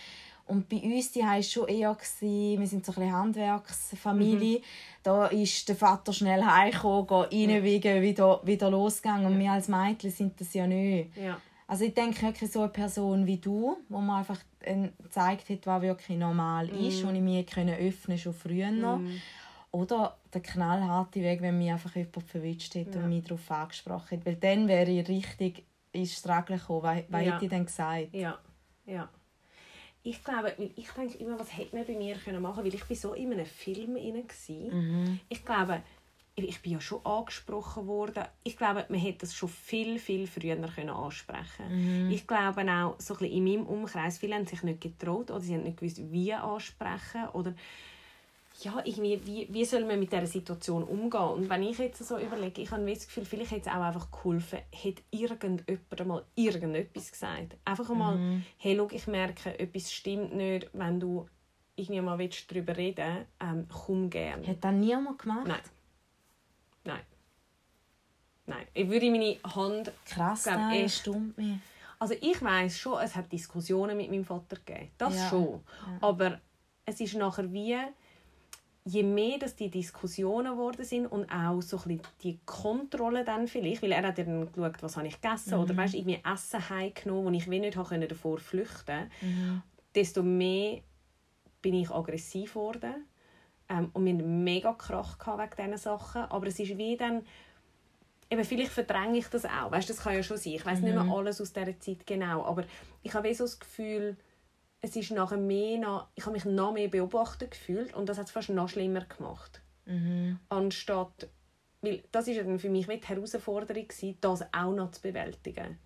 Und 0.49 0.67
bei 0.67 0.77
uns 0.77 1.11
die 1.11 1.19
war 1.21 1.41
schon 1.43 1.67
eher, 1.67 1.93
gewesen, 1.93 2.59
wir 2.59 2.67
sind 2.67 2.85
so 2.85 2.91
ein 2.91 2.95
bisschen 2.95 3.13
Handwerksfamilie. 3.13 4.61
Da 5.03 5.27
ist 5.27 5.69
der 5.69 5.75
Vater 5.75 6.11
schnell 6.11 6.43
heimgekommen, 6.43 7.07
reinwiegen, 7.07 8.01
wieder, 8.01 8.41
wieder 8.43 8.69
losgegangen. 8.69 9.27
Und 9.27 9.39
wir 9.39 9.51
als 9.51 9.67
Mädchen 9.67 10.11
sind 10.11 10.39
das 10.41 10.53
ja 10.53 10.65
nicht. 10.67 11.15
Ja. 11.15 11.39
Also 11.67 11.85
ich 11.85 11.93
denke 11.93 12.23
wirklich 12.23 12.51
so 12.51 12.61
eine 12.61 12.69
Person 12.69 13.27
wie 13.27 13.37
du, 13.37 13.77
wo 13.89 13.99
man 13.99 14.19
einfach 14.19 14.39
äh, 14.61 14.89
gezeigt 15.03 15.49
hat, 15.49 15.67
was 15.67 15.81
wirklich 15.83 16.17
normal 16.17 16.67
ist, 16.69 17.05
wo 17.05 17.11
ich 17.11 17.21
mich 17.21 17.45
können 17.45 17.75
öffnen 17.75 18.17
schon 18.17 18.33
früher 18.33 18.71
noch. 18.71 18.99
Oder 19.71 20.17
der 20.33 20.41
knallharte 20.41 21.21
Weg, 21.21 21.41
wenn 21.41 21.59
mich 21.59 21.71
einfach 21.71 21.95
jemand 21.95 22.23
verwünscht 22.23 22.73
hat 22.73 22.95
Ja. 22.95 23.01
und 23.01 23.09
mich 23.09 23.23
darauf 23.23 23.51
angesprochen 23.51 24.17
hat. 24.17 24.25
Weil 24.25 24.35
dann 24.37 24.67
wäre 24.67 24.89
ich 24.89 25.07
richtig 25.07 25.63
ins 25.91 26.13
Struggle 26.13 26.57
gekommen. 26.57 26.81
Was, 26.83 27.03
was 27.07 27.23
Ja. 27.25 27.33
hätte 27.33 27.45
ich 27.45 27.51
denn 27.51 27.65
gesagt? 27.65 28.07
Ja, 28.13 28.39
ja. 28.87 29.07
Ich 30.03 30.23
glaube, 30.23 30.53
ich 30.75 30.89
denke 30.91 31.17
immer, 31.17 31.37
was 31.39 31.55
hätte 31.57 31.75
man 31.75 31.85
bei 31.85 31.93
mir 31.93 32.15
können 32.15 32.41
machen 32.41 32.63
weil 32.63 32.73
ich 32.73 32.85
bin 32.85 32.95
so 32.95 33.13
in 33.13 33.33
einem 33.33 33.45
Film 33.45 33.97
inne 33.97 34.23
Mhm. 34.47 35.19
Ich 35.27 35.43
glaube, 35.43 35.81
ich 36.35 36.61
bin 36.61 36.73
ja 36.73 36.81
schon 36.81 37.05
angesprochen 37.05 37.87
worden. 37.87 38.23
Ich 38.43 38.55
glaube, 38.55 38.85
man 38.87 38.99
hätte 38.99 39.19
das 39.19 39.35
schon 39.35 39.49
viel, 39.49 39.99
viel 39.99 40.25
früher 40.25 40.55
können 40.55 40.89
ansprechen 40.89 41.65
Mhm. 41.69 42.11
Ich 42.11 42.25
glaube 42.25 42.61
auch, 42.71 42.95
so 42.99 43.13
ein 43.13 43.19
bisschen 43.19 43.37
in 43.37 43.43
meinem 43.43 43.65
Umkreis, 43.67 44.17
viele 44.17 44.35
haben 44.35 44.45
sich 44.47 44.63
nicht 44.63 44.81
getraut 44.81 45.31
oder 45.31 45.41
sie 45.41 45.53
haben 45.53 45.63
nicht 45.63 45.77
gewusst, 45.77 45.99
wie 46.11 46.33
ansprechen 46.33 47.27
oder 47.33 47.53
ja, 48.63 48.81
irgendwie, 48.83 49.19
wie, 49.25 49.47
wie 49.51 49.65
soll 49.65 49.85
man 49.85 49.99
mit 49.99 50.11
dieser 50.11 50.25
Situation 50.27 50.83
umgehen? 50.83 51.21
Und 51.21 51.49
wenn 51.49 51.63
ich 51.63 51.77
jetzt 51.77 52.05
so 52.05 52.17
überlege, 52.17 52.61
ich 52.61 52.71
habe 52.71 52.85
das 52.93 53.05
Gefühl, 53.07 53.25
vielleicht 53.25 53.51
hätte 53.51 53.69
es 53.69 53.75
auch 53.75 53.81
einfach 53.81 54.11
geholfen, 54.11 54.59
hätte 54.71 55.01
irgendjemand 55.11 56.05
mal 56.05 56.25
irgendetwas 56.35 57.11
gesagt. 57.11 57.55
Einfach 57.65 57.89
einmal, 57.89 58.15
Mhm. 58.17 58.43
hey, 58.57 58.75
schau, 58.77 58.87
ich 58.91 59.07
merke, 59.07 59.57
etwas 59.59 59.91
stimmt 59.93 60.35
nicht, 60.35 60.69
wenn 60.73 60.99
du 60.99 61.27
irgendwie 61.75 62.01
mal 62.01 62.17
willst, 62.19 62.51
darüber 62.51 62.75
reden 62.75 63.15
willst, 63.15 63.27
ähm, 63.39 63.67
komm 63.69 64.09
gerne. 64.09 64.45
Hat 64.45 64.63
das 64.63 64.73
niemand 64.73 65.19
gemacht? 65.19 65.47
Nein. 65.47 65.61
Nein. 66.83 67.01
Nein. 68.45 68.67
Ich 68.73 68.89
würde 68.89 69.11
meine 69.11 69.37
Hand... 69.43 69.91
Krass, 70.05 70.43
glaub, 70.43 70.55
das 70.57 70.73
echt. 70.73 70.95
stimmt 70.99 71.37
mich. 71.37 71.57
Also 71.99 72.15
ich 72.19 72.41
weiß 72.41 72.77
schon, 72.79 72.99
es 73.01 73.15
hat 73.15 73.31
Diskussionen 73.31 73.95
mit 73.95 74.09
meinem 74.09 74.25
Vater 74.25 74.55
gegeben. 74.57 74.89
Das 74.97 75.15
Ja. 75.15 75.29
schon. 75.29 75.63
Aber 76.01 76.39
es 76.85 76.99
ist 76.99 77.15
nachher 77.15 77.51
wie... 77.53 77.77
Je 78.89 79.03
mehr 79.03 79.37
dass 79.37 79.55
die 79.55 79.69
Diskussionen 79.69 80.53
geworden 80.53 80.83
sind 80.83 81.05
und 81.05 81.29
auch 81.31 81.61
so 81.61 81.79
ein 81.85 82.01
die 82.23 82.39
Kontrolle 82.45 83.23
dann 83.23 83.47
vielleicht, 83.47 83.83
weil 83.83 83.91
er 83.91 84.07
hat 84.07 84.17
ja 84.17 84.23
dann 84.23 84.51
geschaut, 84.51 84.81
was 84.81 84.97
habe 84.97 85.07
ich 85.07 85.21
gegessen 85.21 85.53
oder 85.53 85.77
weißt, 85.77 85.93
irgendwie 85.93 86.21
Essen 86.25 86.69
heimgenommen, 86.69 87.25
wo 87.25 87.37
ich 87.37 87.49
wie 87.49 87.59
nicht 87.59 87.77
habe 87.77 88.07
davor 88.07 88.39
flüchten 88.39 89.09
desto 89.95 90.23
mehr 90.23 90.81
bin 91.61 91.73
ich 91.73 91.91
aggressiv 91.91 92.53
geworden. 92.53 93.05
Ähm, 93.67 93.89
und 93.93 94.05
wir 94.05 94.13
hatten 94.13 94.43
mega 94.43 94.73
Krach 94.73 95.17
wegen 95.19 95.49
diesen 95.57 95.77
Sachen. 95.77 96.23
Aber 96.23 96.47
es 96.47 96.59
ist 96.59 96.77
wie 96.77 96.97
dann... 96.97 97.25
Eben, 98.31 98.43
vielleicht 98.43 98.71
verdränge 98.71 99.17
ich 99.17 99.27
das 99.27 99.45
auch. 99.45 99.71
Weißt, 99.71 99.89
das 99.89 100.03
kann 100.03 100.13
ja 100.13 100.21
schon 100.21 100.37
sein. 100.37 100.53
Ich 100.53 100.65
weiß 100.65 100.81
nicht 100.81 100.93
mehr 100.93 101.11
alles 101.11 101.41
aus 101.41 101.51
dieser 101.51 101.79
Zeit 101.79 102.05
genau. 102.05 102.43
Aber 102.45 102.63
ich 103.01 103.13
habe 103.13 103.27
wie 103.27 103.33
so 103.33 103.43
das 103.43 103.59
Gefühl, 103.59 104.17
es 104.81 104.95
ist 104.95 105.11
nachher 105.11 105.37
mehr 105.37 105.77
noch, 105.77 106.07
ich 106.15 106.25
habe 106.25 106.33
mich 106.33 106.45
noch 106.45 106.73
mehr 106.73 106.87
beobachtet 106.87 107.51
gefühlt 107.51 107.93
und 107.93 108.07
das 108.07 108.17
hat 108.17 108.27
es 108.27 108.31
fast 108.31 108.49
noch 108.49 108.69
schlimmer 108.69 109.01
gemacht. 109.01 109.61
Anstatt, 110.49 111.29
weil 111.81 112.03
das 112.11 112.27
ist 112.27 112.37
ja 112.37 112.43
dann 112.43 112.59
für 112.59 112.69
mich 112.69 112.87
die 112.87 113.07
Herausforderung 113.07 113.87
gewesen, 113.87 114.17
das 114.21 114.41
auch 114.53 114.73
noch 114.73 114.91
zu 114.91 115.01
bewältigen. 115.01 115.77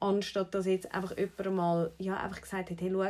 Anstatt 0.00 0.54
dass 0.54 0.66
jetzt 0.66 0.92
einfach 0.94 1.16
jemand 1.16 1.54
mal 1.56 1.92
ja, 1.98 2.16
einfach 2.16 2.40
gesagt 2.40 2.70
hat, 2.70 2.80
hey, 2.80 2.90
schau, 2.92 3.04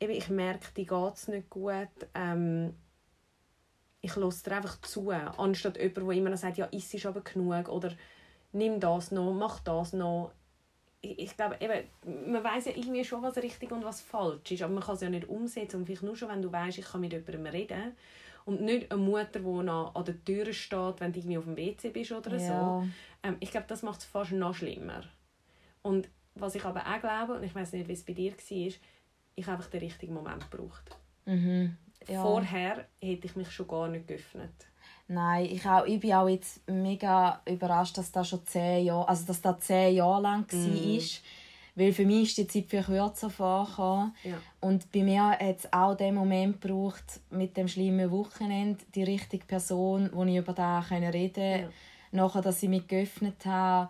eben, 0.00 0.14
ich 0.14 0.28
merke, 0.28 0.72
dir 0.76 0.86
geht 0.86 1.14
es 1.14 1.28
nicht 1.28 1.50
gut, 1.50 1.88
ähm, 2.14 2.74
ich 4.02 4.16
lasse 4.16 4.44
dir 4.44 4.56
einfach 4.56 4.80
zu. 4.82 5.10
Anstatt 5.10 5.76
jemand, 5.76 5.96
der 5.96 6.10
immer 6.10 6.30
noch 6.30 6.38
sagt, 6.38 6.58
ja, 6.58 6.66
iss 6.66 6.94
ist 6.94 7.06
aber 7.06 7.20
genug 7.22 7.68
oder 7.68 7.92
nimm 8.52 8.80
das 8.80 9.10
noch, 9.10 9.32
mach 9.32 9.60
das 9.60 9.92
noch. 9.92 10.32
Ich, 11.02 11.34
glaube, 11.34 11.56
eben, 11.60 12.30
man 12.30 12.44
weiß 12.44 12.66
ja 12.66 12.72
irgendwie 12.76 13.04
schon, 13.04 13.22
was 13.22 13.36
richtig 13.38 13.72
und 13.72 13.84
was 13.84 14.02
falsch 14.02 14.52
ist, 14.52 14.62
aber 14.62 14.74
man 14.74 14.82
kann 14.82 14.96
es 14.96 15.00
ja 15.00 15.08
nicht 15.08 15.28
umsetzen. 15.28 15.76
Und 15.76 15.86
vielleicht 15.86 16.02
nur 16.02 16.14
schon, 16.14 16.28
wenn 16.28 16.42
du 16.42 16.52
weißt, 16.52 16.78
ich 16.78 16.84
kann 16.84 17.00
mit 17.00 17.12
jemandem 17.12 17.46
reden 17.46 17.96
und 18.44 18.60
nicht 18.60 18.90
eine 18.92 19.00
Mutter, 19.00 19.38
die 19.40 19.62
noch 19.62 19.94
an 19.94 20.04
der 20.04 20.22
Tür 20.24 20.52
steht, 20.52 21.00
wenn 21.00 21.12
du 21.12 21.18
irgendwie 21.18 21.38
auf 21.38 21.44
dem 21.44 21.56
WC 21.56 21.90
bist 21.90 22.12
oder 22.12 22.38
so. 22.38 22.44
Ja. 22.44 22.84
Ähm, 23.22 23.36
ich 23.40 23.50
glaube, 23.50 23.66
das 23.68 23.82
macht 23.82 24.00
es 24.00 24.06
fast 24.06 24.32
noch 24.32 24.54
schlimmer. 24.54 25.04
Und 25.82 26.08
was 26.34 26.54
ich 26.54 26.64
aber 26.64 26.86
auch 26.86 27.00
glaube, 27.00 27.34
und 27.34 27.44
ich 27.44 27.54
weiß 27.54 27.72
nicht, 27.72 27.88
wie 27.88 27.92
es 27.92 28.04
bei 28.04 28.12
dir 28.12 28.32
war, 28.32 28.72
ich 29.36 29.46
habe 29.46 29.56
einfach 29.56 29.70
den 29.70 29.80
richtigen 29.80 30.14
Moment 30.14 30.50
gebraucht. 30.50 30.96
Mhm. 31.24 31.76
Ja. 32.08 32.22
Vorher 32.22 32.86
hätte 33.00 33.26
ich 33.26 33.36
mich 33.36 33.50
schon 33.50 33.68
gar 33.68 33.88
nicht 33.88 34.06
geöffnet. 34.06 34.66
Nein, 35.12 35.46
ich, 35.46 35.66
auch, 35.66 35.84
ich 35.86 35.98
bin 35.98 36.12
auch 36.12 36.28
jetzt 36.28 36.60
mega 36.70 37.40
überrascht, 37.44 37.98
dass 37.98 38.12
das 38.12 38.28
schon 38.28 38.46
zehn 38.46 38.86
Jahre, 38.86 39.08
also 39.08 39.26
dass 39.26 39.42
das 39.42 39.58
zehn 39.58 39.96
Jahre 39.96 40.22
lang 40.22 40.46
war. 40.52 40.58
Mm. 40.58 41.00
Weil 41.74 41.92
für 41.92 42.06
mich 42.06 42.28
ist 42.28 42.38
die 42.38 42.46
Zeit 42.46 42.70
viel 42.70 42.84
kürzer 42.84 43.28
vorgekommen. 43.28 44.14
Ja. 44.22 44.36
Und 44.60 44.92
bei 44.92 45.02
mir 45.02 45.30
hat 45.30 45.58
es 45.58 45.72
auch 45.72 45.96
den 45.96 46.14
Moment 46.14 46.60
gebraucht, 46.60 47.20
mit 47.30 47.56
dem 47.56 47.66
schlimmen 47.66 48.08
Wochenende, 48.12 48.84
die 48.94 49.02
richtige 49.02 49.44
Person, 49.44 50.10
wo 50.12 50.22
ich 50.22 50.36
über 50.36 50.52
das 50.52 50.88
reden 50.92 51.10
konnte. 51.10 51.40
Ja. 51.40 51.68
Nachher, 52.12 52.42
dass 52.42 52.62
ich 52.62 52.68
mich 52.68 52.86
geöffnet 52.86 53.44
habe. 53.44 53.88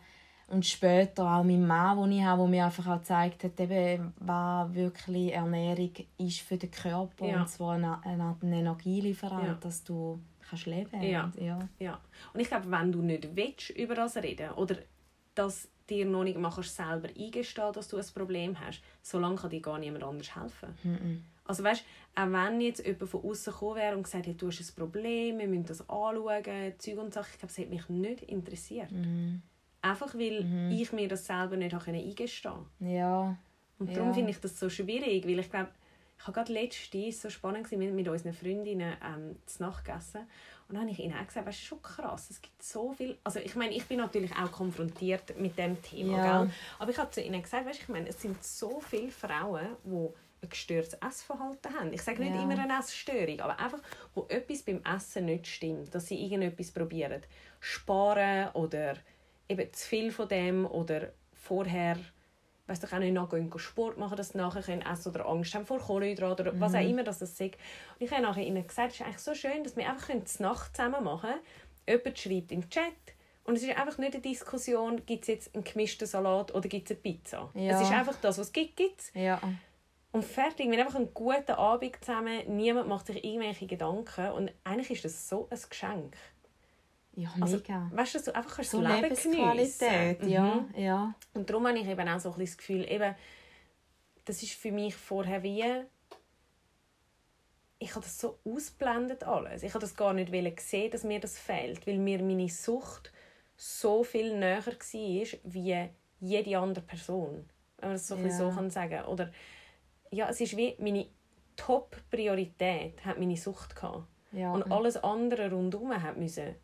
Und 0.48 0.64
später 0.64 1.24
auch 1.24 1.44
mein 1.44 1.66
Mann, 1.66 2.00
den 2.00 2.18
ich 2.18 2.24
habe, 2.24 2.40
der 2.40 2.50
mir 2.50 2.64
einfach 2.64 2.86
auch 2.86 2.98
gezeigt 2.98 3.44
hat, 3.44 3.60
eben, 3.60 4.14
was 4.20 4.72
wirklich 4.72 5.34
Ernährung 5.34 5.92
ist 6.16 6.40
für 6.40 6.56
den 6.56 6.70
Körper. 6.70 7.26
Ja. 7.26 7.40
Und 7.40 7.48
zwar 7.50 7.74
eine, 7.74 8.02
eine 8.04 8.36
Energielieferant, 8.42 9.62
dass 9.62 9.84
du 9.84 10.18
kannst 10.50 10.66
leben 10.66 11.02
ja. 11.02 11.32
ja. 11.38 11.58
ja. 11.78 12.00
Und 12.34 12.40
ich 12.40 12.48
glaube, 12.48 12.70
wenn 12.70 12.92
du 12.92 13.00
nicht 13.02 13.34
willst, 13.34 13.70
über 13.70 13.94
das 13.94 14.16
reden 14.16 14.50
oder 14.52 14.76
dass 15.34 15.68
dir 15.88 16.06
noch 16.06 16.24
nicht 16.24 16.38
mal 16.38 16.50
selber 16.62 17.08
eingestehen 17.08 17.72
dass 17.72 17.88
du 17.88 17.96
ein 17.96 18.04
Problem 18.14 18.58
hast, 18.60 18.82
solange 19.02 19.36
kann 19.36 19.50
dir 19.50 19.60
gar 19.60 19.78
niemand 19.78 20.04
anders 20.04 20.34
helfen. 20.34 20.74
Mhm. 20.82 21.24
Also 21.44 21.64
weißt, 21.64 21.84
auch 22.14 22.26
wenn 22.30 22.60
jetzt 22.60 22.86
jemand 22.86 23.10
von 23.10 23.24
außen 23.24 23.52
gekommen 23.52 23.76
wäre 23.76 23.96
und 23.96 24.04
gesagt 24.04 24.26
hätte, 24.26 24.36
du 24.36 24.48
hast 24.48 24.60
ein 24.60 24.74
Problem, 24.76 25.38
wir 25.38 25.48
müssen 25.48 25.66
das 25.66 25.80
anschauen, 25.80 26.44
Zeug 26.78 26.98
und 26.98 27.12
Sachen, 27.12 27.30
ich 27.32 27.38
glaube, 27.38 27.48
das 27.48 27.58
hätte 27.58 27.70
mich 27.70 27.88
nicht 27.88 28.22
interessiert. 28.22 28.92
Mhm. 28.92 29.42
Einfach 29.82 30.14
weil 30.14 30.44
mhm. 30.44 30.70
ich 30.70 30.92
mir 30.92 31.08
das 31.08 31.26
selber 31.26 31.56
nicht 31.56 31.74
eingestehen 31.74 32.54
konnte. 32.54 32.94
Ja. 32.94 33.36
Und 33.78 33.96
darum 33.96 34.08
ja. 34.08 34.14
finde 34.14 34.30
ich 34.30 34.38
das 34.38 34.60
so 34.60 34.68
schwierig, 34.68 35.26
weil 35.26 35.38
ich 35.38 35.50
glaube, 35.50 35.70
ich 36.20 36.26
habe 36.26 36.34
gerade 36.34 36.52
letztens 36.52 37.22
so 37.22 37.30
spannend 37.30 37.72
mit, 37.72 37.94
mit 37.94 38.06
unseren 38.06 38.34
Freundinnen 38.34 38.94
ähm, 39.02 39.36
zu 39.46 39.62
Nacht 39.62 39.86
gegessen 39.86 40.20
und 40.68 40.74
dann 40.74 40.82
habe 40.82 40.90
ich 40.90 40.98
ihnen 40.98 41.16
auch 41.16 41.26
gesagt, 41.26 41.46
weißt, 41.46 41.58
ist 41.58 41.64
schon 41.64 41.80
krass, 41.80 42.28
es 42.28 42.42
gibt 42.42 42.62
so 42.62 42.92
viel, 42.92 43.16
also 43.24 43.40
ich 43.40 43.56
meine, 43.56 43.74
ich 43.74 43.86
bin 43.86 43.96
natürlich 43.96 44.32
auch 44.36 44.52
konfrontiert 44.52 45.38
mit 45.38 45.56
dem 45.58 45.80
Thema, 45.80 46.18
ja. 46.18 46.42
gell? 46.42 46.52
aber 46.78 46.90
ich 46.90 46.98
habe 46.98 47.10
zu 47.10 47.22
ihnen 47.22 47.42
gesagt, 47.42 47.66
weißt, 47.66 47.80
ich 47.80 47.88
meine, 47.88 48.10
es 48.10 48.20
sind 48.20 48.44
so 48.44 48.80
viele 48.80 49.10
Frauen, 49.10 49.76
die 49.84 50.08
ein 50.42 50.48
gestörtes 50.48 50.94
Essverhalten 50.94 51.74
haben. 51.74 51.92
Ich 51.92 52.02
sage 52.02 52.22
nicht 52.22 52.34
ja. 52.34 52.42
immer 52.42 52.58
eine 52.58 52.78
Essstörung, 52.78 53.40
aber 53.40 53.58
einfach, 53.58 53.80
wo 54.14 54.26
etwas 54.28 54.62
beim 54.62 54.82
Essen 54.84 55.24
nicht 55.24 55.46
stimmt, 55.46 55.94
dass 55.94 56.06
sie 56.06 56.22
irgendetwas 56.22 56.70
probieren, 56.70 57.22
sparen 57.60 58.50
oder 58.52 58.94
eben 59.48 59.72
zu 59.72 59.88
viel 59.88 60.12
von 60.12 60.28
dem 60.28 60.66
oder 60.66 61.12
vorher 61.32 61.98
weiß 62.70 62.80
doch 62.80 62.92
auch 62.92 62.98
nicht, 62.98 63.12
noch 63.12 63.58
Sport 63.58 63.98
machen, 63.98 64.16
dass 64.16 64.30
sie 64.30 64.38
nachher 64.38 64.62
können 64.62 64.82
essen 64.82 65.10
oder 65.10 65.26
Angst 65.26 65.54
haben 65.54 65.66
vor 65.66 65.78
Kohlenhydraten 65.78 66.46
oder 66.46 66.56
mhm. 66.56 66.60
was 66.60 66.74
auch 66.74 66.80
immer 66.80 67.02
das 67.02 67.20
ist. 67.20 67.40
Und 67.40 67.50
ich 67.98 68.10
habe 68.10 68.22
nachher 68.22 68.46
ihnen 68.46 68.66
gesagt, 68.66 68.92
es 68.92 69.00
ist 69.00 69.06
eigentlich 69.06 69.18
so 69.18 69.34
schön, 69.34 69.64
dass 69.64 69.76
wir 69.76 69.88
einfach 69.88 70.08
die 70.08 70.42
Nacht 70.42 70.76
zusammen 70.76 71.04
machen 71.04 71.30
können. 71.30 72.00
Jemand 72.00 72.18
schreibt 72.18 72.52
im 72.52 72.70
Chat 72.70 72.92
und 73.44 73.56
es 73.56 73.62
ist 73.64 73.76
einfach 73.76 73.98
nicht 73.98 74.14
eine 74.14 74.22
Diskussion, 74.22 75.04
gibt 75.04 75.22
es 75.22 75.28
jetzt 75.28 75.54
einen 75.54 75.64
gemischten 75.64 76.06
Salat 76.06 76.54
oder 76.54 76.68
gibt 76.68 76.90
es 76.90 76.96
eine 76.96 77.00
Pizza. 77.00 77.50
Ja. 77.54 77.74
Es 77.74 77.88
ist 77.88 77.92
einfach 77.92 78.14
das, 78.22 78.38
was 78.38 78.46
es 78.46 78.52
gibt, 78.52 78.76
gibt 78.76 79.10
Ja. 79.14 79.40
Und 80.12 80.24
fertig, 80.24 80.68
wir 80.70 80.78
haben 80.78 80.86
einfach 80.86 80.98
einen 80.98 81.14
guten 81.14 81.52
Abend 81.52 81.96
zusammen, 82.00 82.56
niemand 82.56 82.88
macht 82.88 83.06
sich 83.06 83.24
irgendwelche 83.24 83.66
Gedanken 83.66 84.30
und 84.30 84.52
eigentlich 84.64 84.90
ist 84.90 85.04
das 85.04 85.28
so 85.28 85.48
ein 85.50 85.58
Geschenk. 85.68 86.16
Ja, 87.20 87.30
also, 87.40 87.56
mega. 87.58 87.84
Also, 87.84 87.96
weißt 87.96 88.14
du, 88.14 88.30
du 88.30 88.34
einfach 88.34 88.64
so 88.64 88.82
das 88.82 88.92
Leben 88.94 89.02
Lebensqualität, 89.02 90.24
ja, 90.24 90.54
mhm. 90.54 90.74
ja. 90.76 91.14
Und 91.34 91.50
darum 91.50 91.66
habe 91.66 91.78
ich 91.78 91.86
eben 91.86 92.08
auch 92.08 92.20
so 92.20 92.32
ein 92.32 92.40
das 92.40 92.56
Gefühl, 92.56 92.90
eben, 92.90 93.14
das 94.24 94.42
ist 94.42 94.52
für 94.52 94.72
mich 94.72 94.94
vorher 94.94 95.42
wie 95.42 95.64
ich 97.82 97.90
habe 97.92 98.02
das 98.02 98.18
so 98.18 98.38
ausblendet 98.44 99.24
alles. 99.24 99.62
Ich 99.62 99.72
habe 99.72 99.80
das 99.80 99.96
gar 99.96 100.12
nicht 100.12 100.30
gesehen, 100.30 100.90
dass 100.90 101.02
mir 101.02 101.18
das 101.18 101.38
fehlt, 101.38 101.86
weil 101.86 101.98
mir 101.98 102.22
meine 102.22 102.48
Sucht 102.48 103.10
so 103.56 104.04
viel 104.04 104.38
näher 104.38 104.66
war 104.66 104.76
wie 105.44 105.88
jede 106.20 106.58
andere 106.58 106.84
Person, 106.84 107.48
wenn 107.78 107.88
man 107.88 107.94
das 107.96 108.06
so, 108.06 108.16
ja. 108.16 108.30
so 108.30 108.50
kann 108.50 108.68
sagen. 108.68 109.06
Oder 109.06 109.32
ja, 110.10 110.28
es 110.28 110.42
ist 110.42 110.58
wie 110.58 110.76
meine 110.78 111.06
Top-Priorität 111.56 113.02
hat 113.04 113.18
meine 113.18 113.36
Sucht 113.36 113.74
gehabt. 113.74 114.06
Ja. 114.32 114.52
und 114.52 114.70
alles 114.70 114.96
andere 114.96 115.50
rundherum 115.50 115.90
hat 116.02 116.16
müssen 116.16 116.54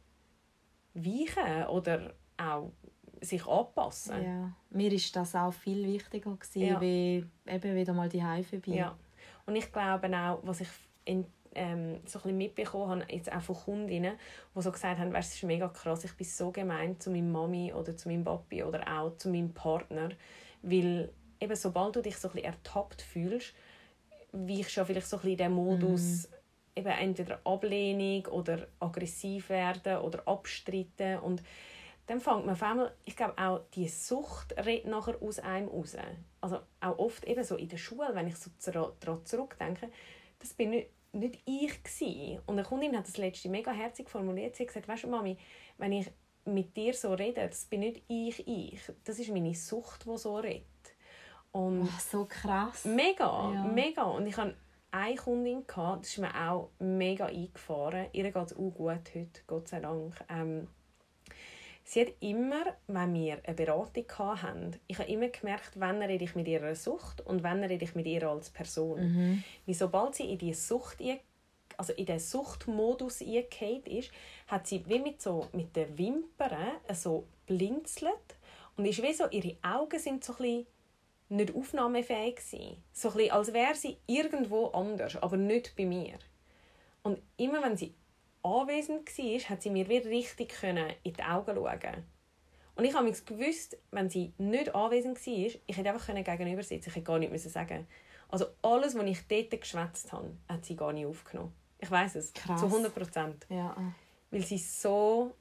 weichen 0.97 1.67
oder 1.69 2.15
auch 2.37 2.73
sich 3.21 3.47
anpassen. 3.47 4.23
Ja. 4.23 4.53
Mir 4.71 4.93
ist 4.93 5.15
das 5.17 5.35
auch 5.35 5.53
viel 5.53 5.87
wichtiger 5.87 6.31
gewesen, 6.33 6.63
ja. 6.63 6.81
wie 6.81 7.27
eben 7.47 7.75
wieder 7.75 7.93
mal 7.93 8.09
die 8.09 8.21
vorbei. 8.21 8.77
Ja. 8.77 8.97
Und 9.47 9.57
ich 9.57 9.73
glaube 9.73 10.09
auch, 10.17 10.41
was 10.43 10.61
ich 10.61 10.69
in, 11.05 11.27
ähm, 11.55 12.01
so 12.05 12.21
ein 12.25 12.37
mitbekommen 12.37 13.03
habe, 13.03 13.13
jetzt 13.13 13.33
auch 13.33 13.41
von 13.41 13.57
Kundinnen, 13.57 14.17
die 14.55 14.63
so 14.63 14.71
gesagt 14.71 14.99
haben, 14.99 15.13
weißt, 15.13 15.31
es 15.31 15.37
ist 15.37 15.45
mega 15.45 15.69
krass, 15.69 16.05
ich 16.05 16.13
bin 16.15 16.27
so 16.27 16.51
gemein 16.51 17.01
zu 17.01 17.11
meiner 17.11 17.27
Mami 17.27 17.73
oder 17.73 17.97
zu 17.97 18.09
meinem 18.09 18.25
Papi 18.25 18.63
oder 18.63 18.85
auch 18.87 19.17
zu 19.17 19.31
meinem 19.31 19.53
Partner, 19.53 20.11
weil 20.63 21.11
eben 21.41 21.57
sobald 21.57 21.97
du 21.97 22.03
dich 22.03 22.17
so 22.17 22.29
ein 22.31 22.39
ertappt 22.39 23.01
fühlst, 23.03 23.55
wie 24.33 24.61
ich 24.61 24.69
schon 24.69 24.85
vielleicht 24.85 25.07
so 25.07 25.17
ein 25.17 25.23
bisschen 25.23 25.39
den 25.39 25.53
Modus, 25.53 26.29
mm 26.29 26.36
eben 26.77 26.89
entweder 26.89 27.41
Ablehnung 27.45 28.27
oder 28.27 28.69
aggressiv 28.79 29.49
werden 29.49 29.99
oder 29.99 30.23
abstreiten 30.29 31.19
und 31.19 31.43
dann 32.07 32.21
fängt 32.21 32.47
man 32.47 32.55
auf 32.55 32.63
einmal, 32.63 32.95
ich 33.05 33.17
glaube 33.17 33.37
auch 33.37 33.63
die 33.75 33.89
Sucht 33.89 34.55
redet 34.65 34.87
nachher 34.87 35.21
aus 35.21 35.41
einem 35.41 35.69
raus. 35.69 35.97
Also 36.41 36.61
auch 36.81 36.99
oft 36.99 37.25
eben 37.25 37.43
so 37.43 37.57
in 37.57 37.69
der 37.69 37.79
Schule, 37.79 38.11
wenn 38.13 38.29
ich 38.29 38.37
so 38.37 38.51
daran 39.01 39.27
zurückdenke, 39.27 39.91
das 40.39 40.55
bin 40.55 40.71
nicht, 40.71 40.91
nicht 41.13 41.41
ich 41.45 41.83
gewesen. 41.83 42.41
Und 42.47 42.59
eine 42.59 42.63
Kundin 42.63 42.97
hat 42.97 43.09
das 43.09 43.17
letzte 43.17 43.49
mega 43.49 43.73
herzig 43.73 44.09
formuliert. 44.09 44.55
Sie 44.55 44.63
hat 44.63 44.69
gesagt, 44.69 44.87
weißt 44.87 45.05
du 45.05 45.09
Mami, 45.09 45.37
wenn 45.79 45.93
ich 45.93 46.09
mit 46.45 46.77
dir 46.77 46.95
so 46.95 47.13
rede, 47.13 47.49
das 47.49 47.65
bin 47.65 47.81
nicht 47.81 48.03
ich, 48.07 48.47
ich. 48.47 48.81
Das 49.03 49.19
ist 49.19 49.31
meine 49.31 49.55
Sucht, 49.55 50.07
die 50.07 50.17
so 50.17 50.37
redet. 50.37 50.63
Und 51.51 51.89
Ach, 51.91 52.01
so 52.01 52.27
krass. 52.27 52.85
Mega, 52.85 53.53
ja. 53.53 53.65
mega. 53.65 54.03
Und 54.05 54.29
ich 54.29 54.37
habe 54.37 54.55
eine 54.91 55.17
Kundin, 55.17 55.67
gehabt, 55.67 56.05
das 56.05 56.13
ist 56.13 56.19
mir 56.19 56.35
auch 56.35 56.71
mega 56.79 57.27
eingefahren. 57.27 58.07
Ihr 58.13 58.31
geht 58.31 58.37
es 58.47 58.57
auch 58.57 58.71
gut 58.71 59.15
heute, 59.15 59.41
Gott 59.47 59.69
sei 59.69 59.81
Dank. 59.81 60.15
Ähm, 60.29 60.69
sie 61.85 62.03
hat 62.03 62.13
immer, 62.21 62.65
wenn 62.87 63.15
wir 63.15 63.41
eine 63.45 63.55
Beratung 63.55 64.05
hatten, 64.19 64.77
ich 64.87 64.99
habe 64.99 65.11
immer 65.11 65.29
gemerkt, 65.29 65.73
wann 65.77 66.03
rede 66.03 66.25
ich 66.25 66.35
mit 66.35 66.49
ihrer 66.49 66.75
Sucht 66.75 67.21
und 67.21 67.43
wann 67.43 67.63
rede 67.63 67.85
ich 67.85 67.95
mit 67.95 68.07
ihr 68.07 68.29
als 68.29 68.51
Person. 68.51 69.01
Mhm. 69.01 69.45
Wie 69.67 69.75
sobald 69.75 70.15
sie 70.15 70.31
in 70.31 70.39
die 70.39 70.55
Sucht 70.55 71.01
also 71.77 71.93
in 71.93 72.07
den 72.07 72.19
Suchtmodus 72.19 73.21
eingeht 73.21 73.87
ist, 73.89 74.11
hat 74.47 74.67
sie 74.67 74.85
wie 74.87 74.99
mit 74.99 75.21
so 75.21 75.49
mit 75.53 75.77
den 75.77 75.97
Wimpern 75.99 76.73
so 76.95 77.27
blinzelt 77.47 78.37
und 78.77 78.87
ist 78.87 79.03
wie 79.03 79.13
so 79.13 79.29
ihre 79.31 79.57
Augen 79.63 79.99
sind 79.99 80.25
so 80.25 80.33
ein 80.35 80.39
bisschen 80.39 80.67
nicht 81.29 81.55
aufnahmefähig 81.55 82.41
sein. 82.41 82.77
So 82.93 83.11
ein 83.11 83.31
als 83.31 83.53
wäre 83.53 83.75
sie 83.75 83.99
irgendwo 84.07 84.67
anders, 84.69 85.17
aber 85.17 85.37
nicht 85.37 85.75
bei 85.77 85.85
mir. 85.85 86.19
Und 87.03 87.21
immer 87.37 87.63
wenn 87.63 87.77
sie 87.77 87.95
anwesend 88.43 89.07
war, 89.07 89.51
hat 89.51 89.63
sie 89.63 89.71
mir 89.71 89.89
wieder 89.89 90.09
richtig 90.11 90.55
in 90.63 91.13
die 91.13 91.23
Augen 91.23 91.57
schauen 91.57 92.05
Und 92.77 92.85
ich 92.85 92.95
habe 92.95 93.11
gewusst, 93.11 93.77
wenn 93.91 94.09
sie 94.09 94.33
nicht 94.39 94.75
anwesend 94.75 95.25
war, 95.25 95.61
ich 95.67 95.77
hätte 95.77 95.91
einfach 95.91 96.07
gegenüber 96.07 96.63
sitzen 96.63 96.89
Ich 96.91 96.97
hätte 96.97 97.05
gar 97.05 97.19
nichts 97.19 97.53
sagen 97.53 97.87
Also 98.29 98.47
alles, 98.63 98.97
was 98.97 99.05
ich 99.05 99.27
dort 99.27 99.61
geschwätzt 99.61 100.13
habe, 100.13 100.37
hat 100.49 100.65
sie 100.65 100.77
gar 100.77 100.93
nicht 100.93 101.07
aufgenommen. 101.07 101.53
Ich 101.79 101.91
weiß 101.91 102.17
es. 102.17 102.33
Krass. 102.33 102.61
Zu 102.61 102.67
100 102.67 102.95
Prozent. 102.95 103.47
Ja. 103.49 103.77
Weil 104.31 104.43
sie 104.43 104.59
so 104.59 105.35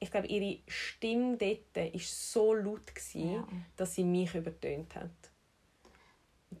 ich 0.00 0.10
glaube, 0.10 0.26
ihre 0.26 0.58
Stimme 0.66 1.36
dort 1.36 1.76
war 1.76 2.00
so 2.00 2.54
laut, 2.54 2.80
ja. 3.12 3.44
dass 3.76 3.94
sie 3.94 4.04
mich 4.04 4.34
übertönt 4.34 4.94
hat. 4.96 5.10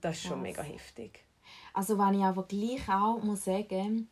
Das 0.00 0.16
ist 0.16 0.24
schon 0.24 0.42
mega 0.42 0.62
heftig. 0.62 1.24
Also 1.72 1.98
wenn 1.98 2.14
ich 2.14 2.24
aber 2.24 2.44
gleich 2.44 2.88
auch 2.88 3.22
muss 3.22 3.44
sagen, 3.44 4.08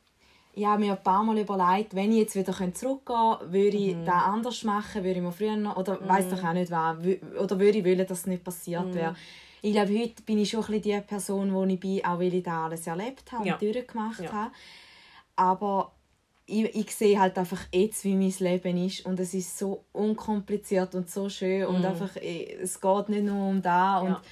ich 0.54 0.66
habe 0.66 0.80
mir 0.80 0.92
ein 0.92 1.02
paar 1.02 1.22
Mal 1.22 1.38
überlegt, 1.38 1.94
wenn 1.94 2.10
ich 2.10 2.18
jetzt 2.18 2.34
wieder 2.34 2.52
zurückgehen 2.52 3.38
könnte, 3.38 3.52
würde 3.52 3.76
ich 3.76 3.94
mhm. 3.94 4.04
das 4.04 4.24
anders 4.24 4.64
machen, 4.64 5.04
würde 5.04 5.18
ich 5.18 5.22
mal 5.22 5.30
früher 5.30 5.56
noch, 5.56 5.76
oder 5.76 6.00
mhm. 6.00 6.08
weiß 6.08 6.30
doch 6.30 6.42
auch 6.42 6.52
nicht 6.52 6.72
was, 6.72 6.96
oder 7.38 7.60
würde 7.60 7.78
ich 7.78 7.84
wollen, 7.84 8.06
dass 8.06 8.20
es 8.20 8.26
nicht 8.26 8.42
passiert 8.42 8.86
mhm. 8.86 8.94
wäre. 8.94 9.16
Ich 9.60 9.72
glaube, 9.72 9.98
heute 9.98 10.22
bin 10.22 10.38
ich 10.38 10.50
schon 10.50 10.64
ein 10.64 10.80
die 10.80 11.00
Person, 11.00 11.68
die 11.68 11.74
ich 11.74 11.80
bin, 11.80 12.04
auch 12.04 12.18
weil 12.18 12.34
ich 12.34 12.42
das 12.42 12.54
alles 12.54 12.86
erlebt 12.86 13.30
habe 13.30 13.46
ja. 13.46 13.54
und 13.54 13.62
durchgemacht 13.62 14.20
ja. 14.20 14.32
habe. 14.32 14.52
Aber 15.36 15.92
ich, 16.48 16.74
ich 16.74 16.96
sehe 16.96 17.20
halt 17.20 17.36
einfach 17.38 17.60
jetzt, 17.72 18.04
wie 18.04 18.14
mein 18.14 18.32
Leben 18.38 18.86
ist 18.86 19.04
und 19.04 19.20
es 19.20 19.34
ist 19.34 19.58
so 19.58 19.84
unkompliziert 19.92 20.94
und 20.94 21.10
so 21.10 21.28
schön 21.28 21.66
und 21.66 21.82
mm. 21.82 21.84
einfach, 21.84 22.16
eh, 22.16 22.56
es 22.60 22.80
geht 22.80 23.08
nicht 23.10 23.24
nur 23.24 23.48
um 23.48 23.60
da 23.60 23.98
und 23.98 24.10
ja. 24.10 24.22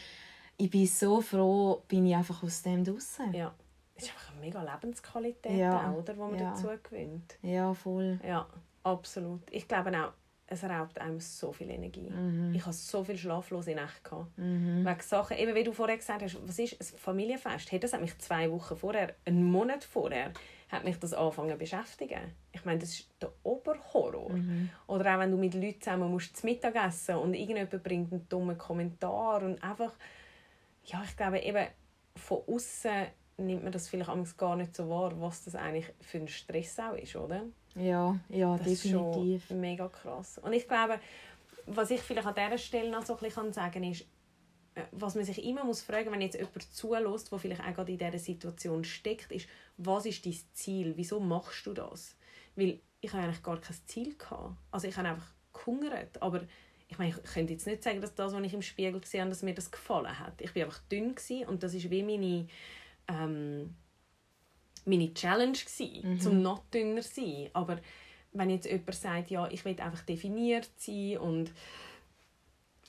ich 0.56 0.70
bin 0.70 0.86
so 0.86 1.20
froh, 1.20 1.82
bin 1.86 2.06
ich 2.06 2.16
einfach 2.16 2.42
aus 2.42 2.62
dem 2.62 2.82
draußen. 2.82 3.34
Ja, 3.34 3.54
es 3.94 4.04
ist 4.04 4.12
einfach 4.12 4.32
eine 4.32 4.40
mega 4.40 4.62
Lebensqualität, 4.62 5.58
ja. 5.58 5.90
auch, 5.90 5.98
oder, 5.98 6.14
die 6.14 6.18
man 6.18 6.38
ja. 6.38 6.50
dazu 6.50 6.68
gewinnt. 6.82 7.36
Ja, 7.42 7.74
voll. 7.74 8.18
Ja, 8.26 8.46
absolut. 8.82 9.42
Ich 9.50 9.68
glaube 9.68 9.90
auch, 9.90 10.12
es 10.46 10.64
raubt 10.64 10.98
einem 10.98 11.20
so 11.20 11.52
viel 11.52 11.68
Energie. 11.68 12.08
Mhm. 12.08 12.54
Ich 12.54 12.64
hatte 12.64 12.76
so 12.76 13.04
viel 13.04 13.18
schlaflose 13.18 13.74
Nächte. 13.74 14.26
Mhm. 14.36 14.86
Wegen 14.86 15.00
Sachen, 15.00 15.36
eben 15.36 15.54
wie 15.54 15.64
du 15.64 15.72
vorher 15.72 15.96
gesagt 15.96 16.22
hast, 16.22 16.38
was 16.46 16.58
ist 16.58 16.80
ein 16.80 16.98
Familienfest? 16.98 17.70
Hey, 17.72 17.80
das 17.80 17.92
hat 17.92 18.00
mich 18.00 18.16
zwei 18.18 18.50
Wochen 18.50 18.76
vorher, 18.76 19.14
einen 19.26 19.44
Monat 19.44 19.84
vorher, 19.84 20.32
hat 20.68 20.84
mich 20.84 20.98
das 20.98 21.12
angefangen 21.12 21.50
zu 21.50 21.56
beschäftigen. 21.56 22.34
Ich 22.52 22.64
meine, 22.64 22.80
das 22.80 22.90
ist 22.90 23.08
der 23.20 23.32
Oberhorror. 23.42 24.32
Mhm. 24.32 24.70
Oder 24.86 25.14
auch 25.14 25.20
wenn 25.20 25.30
du 25.30 25.36
mit 25.36 25.54
Leuten 25.54 25.80
zusammen 25.80 26.10
musst 26.10 26.36
zu 26.36 26.46
Mittag 26.46 26.74
essen 26.74 27.16
und 27.16 27.34
irgendjemand 27.34 27.82
bringt 27.82 28.12
einen 28.12 28.28
dummen 28.28 28.58
Kommentar 28.58 29.42
und 29.42 29.62
einfach, 29.62 29.92
ja, 30.84 31.02
ich 31.04 31.16
glaube 31.16 31.38
eben 31.38 31.66
von 32.16 32.42
außen 32.46 33.06
nimmt 33.38 33.62
man 33.62 33.72
das 33.72 33.88
vielleicht 33.88 34.38
gar 34.38 34.56
nicht 34.56 34.74
so 34.74 34.88
wahr, 34.88 35.12
was 35.20 35.44
das 35.44 35.54
eigentlich 35.54 35.92
für 36.00 36.18
ein 36.18 36.28
Stress 36.28 36.78
auch 36.78 36.94
ist, 36.94 37.16
oder? 37.16 37.42
Ja, 37.74 38.18
ja, 38.30 38.56
das 38.56 38.66
definitiv. 38.66 39.42
Ist 39.42 39.48
schon 39.48 39.60
mega 39.60 39.88
krass. 39.88 40.38
Und 40.38 40.54
ich 40.54 40.66
glaube, 40.66 40.98
was 41.66 41.90
ich 41.90 42.00
vielleicht 42.00 42.26
an 42.26 42.34
dieser 42.34 42.58
Stelle 42.58 42.90
noch 42.90 43.04
so 43.04 43.14
ein 43.14 43.20
bisschen 43.20 43.52
sagen 43.52 43.72
kann, 43.72 43.84
ist, 43.84 44.06
was 44.92 45.14
man 45.14 45.24
sich 45.24 45.42
immer 45.44 45.64
muss 45.64 45.82
fragen, 45.82 46.12
wenn 46.12 46.20
jetzt 46.20 46.36
jemand 46.36 46.62
zulässt, 46.74 47.32
der 47.32 47.38
vielleicht 47.38 47.62
auch 47.62 47.74
gerade 47.74 47.92
in 47.92 47.98
dieser 47.98 48.18
Situation 48.18 48.84
steckt, 48.84 49.32
ist, 49.32 49.48
was 49.76 50.06
ist 50.06 50.24
dein 50.26 50.36
Ziel? 50.52 50.92
Wieso 50.96 51.20
machst 51.20 51.66
du 51.66 51.72
das? 51.72 52.16
Weil 52.54 52.80
ich 53.00 53.12
habe 53.12 53.24
eigentlich 53.24 53.42
gar 53.42 53.60
kein 53.60 53.76
Ziel 53.86 54.16
gehabt. 54.16 54.56
Also 54.70 54.88
ich 54.88 54.96
habe 54.96 55.08
einfach 55.08 55.28
gehungert, 55.52 56.20
aber 56.20 56.42
ich 56.88 56.98
meine, 56.98 57.10
ich 57.10 57.32
könnte 57.32 57.54
jetzt 57.54 57.66
nicht 57.66 57.82
sagen, 57.82 58.00
dass 58.00 58.14
das, 58.14 58.32
was 58.32 58.42
ich 58.42 58.54
im 58.54 58.62
Spiegel 58.62 59.00
gesehen 59.00 59.22
habe, 59.22 59.30
dass 59.30 59.42
mir 59.42 59.54
das 59.54 59.70
gefallen 59.70 60.18
hat. 60.18 60.40
Ich 60.40 60.54
war 60.54 60.64
einfach 60.64 60.80
dünn 60.90 61.14
und 61.46 61.62
das 61.62 61.74
ist 61.74 61.90
wie 61.90 62.02
meine 62.02 62.46
ähm, 63.08 63.74
meine 64.86 65.12
Challenge 65.12 65.52
gewesen, 65.58 66.12
mhm. 66.12 66.20
zum 66.20 66.42
noch 66.42 66.62
dünner 66.70 67.02
zu 67.02 67.20
sein. 67.20 67.50
Aber 67.52 67.78
wenn 68.32 68.50
jetzt 68.50 68.66
jemand 68.66 68.94
sagt, 68.94 69.30
ja, 69.30 69.48
ich 69.50 69.64
will 69.64 69.78
einfach 69.80 70.02
definiert 70.02 70.70
sein 70.76 71.18
und 71.18 71.52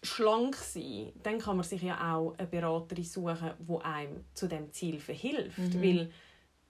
schlank 0.03 0.55
sein, 0.55 1.11
dann 1.23 1.39
kann 1.39 1.57
man 1.57 1.65
sich 1.65 1.81
ja 1.81 2.13
auch 2.15 2.35
eine 2.37 2.47
Beraterin 2.47 3.03
suchen, 3.03 3.51
die 3.59 3.83
einem 3.83 4.25
zu 4.33 4.47
dem 4.47 4.71
Ziel 4.71 4.99
verhilft. 4.99 5.57
Mhm. 5.57 5.81
Weil 5.81 6.11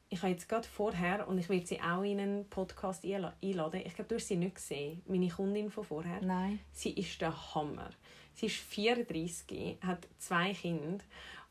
ich 0.10 0.22
habe 0.22 0.32
jetzt 0.32 0.48
gerade 0.48 0.68
vorher, 0.68 1.28
und 1.28 1.38
ich 1.38 1.50
werde 1.50 1.66
sie 1.66 1.82
auch 1.82 2.04
in 2.04 2.20
einen 2.20 2.50
Podcast 2.50 3.04
einladen, 3.04 3.82
ich 3.86 3.96
glaube, 3.96 4.10
du 4.10 4.16
hast 4.16 4.28
sie 4.28 4.38
nicht 4.38 4.56
gesehen, 4.56 5.02
meine 5.08 5.28
Kundin 5.28 5.70
von 5.70 5.84
vorher. 5.84 6.22
Nein. 6.22 6.60
Sie 6.72 6.92
ist 6.92 7.20
der 7.22 7.56
Hammer. 7.56 7.90
Sie 8.34 8.46
ist 8.46 8.56
34, 8.56 9.78
hat 9.82 10.08
zwei 10.18 10.54
Kinder 10.54 11.04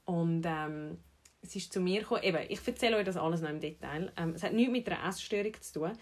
und 0.04 0.44
ähm, 0.46 0.98
sie 1.50 1.58
ist 1.58 1.72
zu 1.72 1.80
mir 1.80 2.00
gekommen. 2.00 2.22
Eben, 2.22 2.38
ich 2.48 2.66
erzähle 2.66 2.96
euch 2.96 3.04
das 3.04 3.16
alles 3.16 3.40
noch 3.40 3.50
im 3.50 3.60
Detail. 3.60 4.12
Ähm, 4.16 4.32
es 4.34 4.42
hat 4.42 4.52
nichts 4.52 4.72
mit 4.72 4.88
einer 4.88 5.08
Essstörung 5.08 5.52
zu 5.60 5.80
tun. 5.80 5.92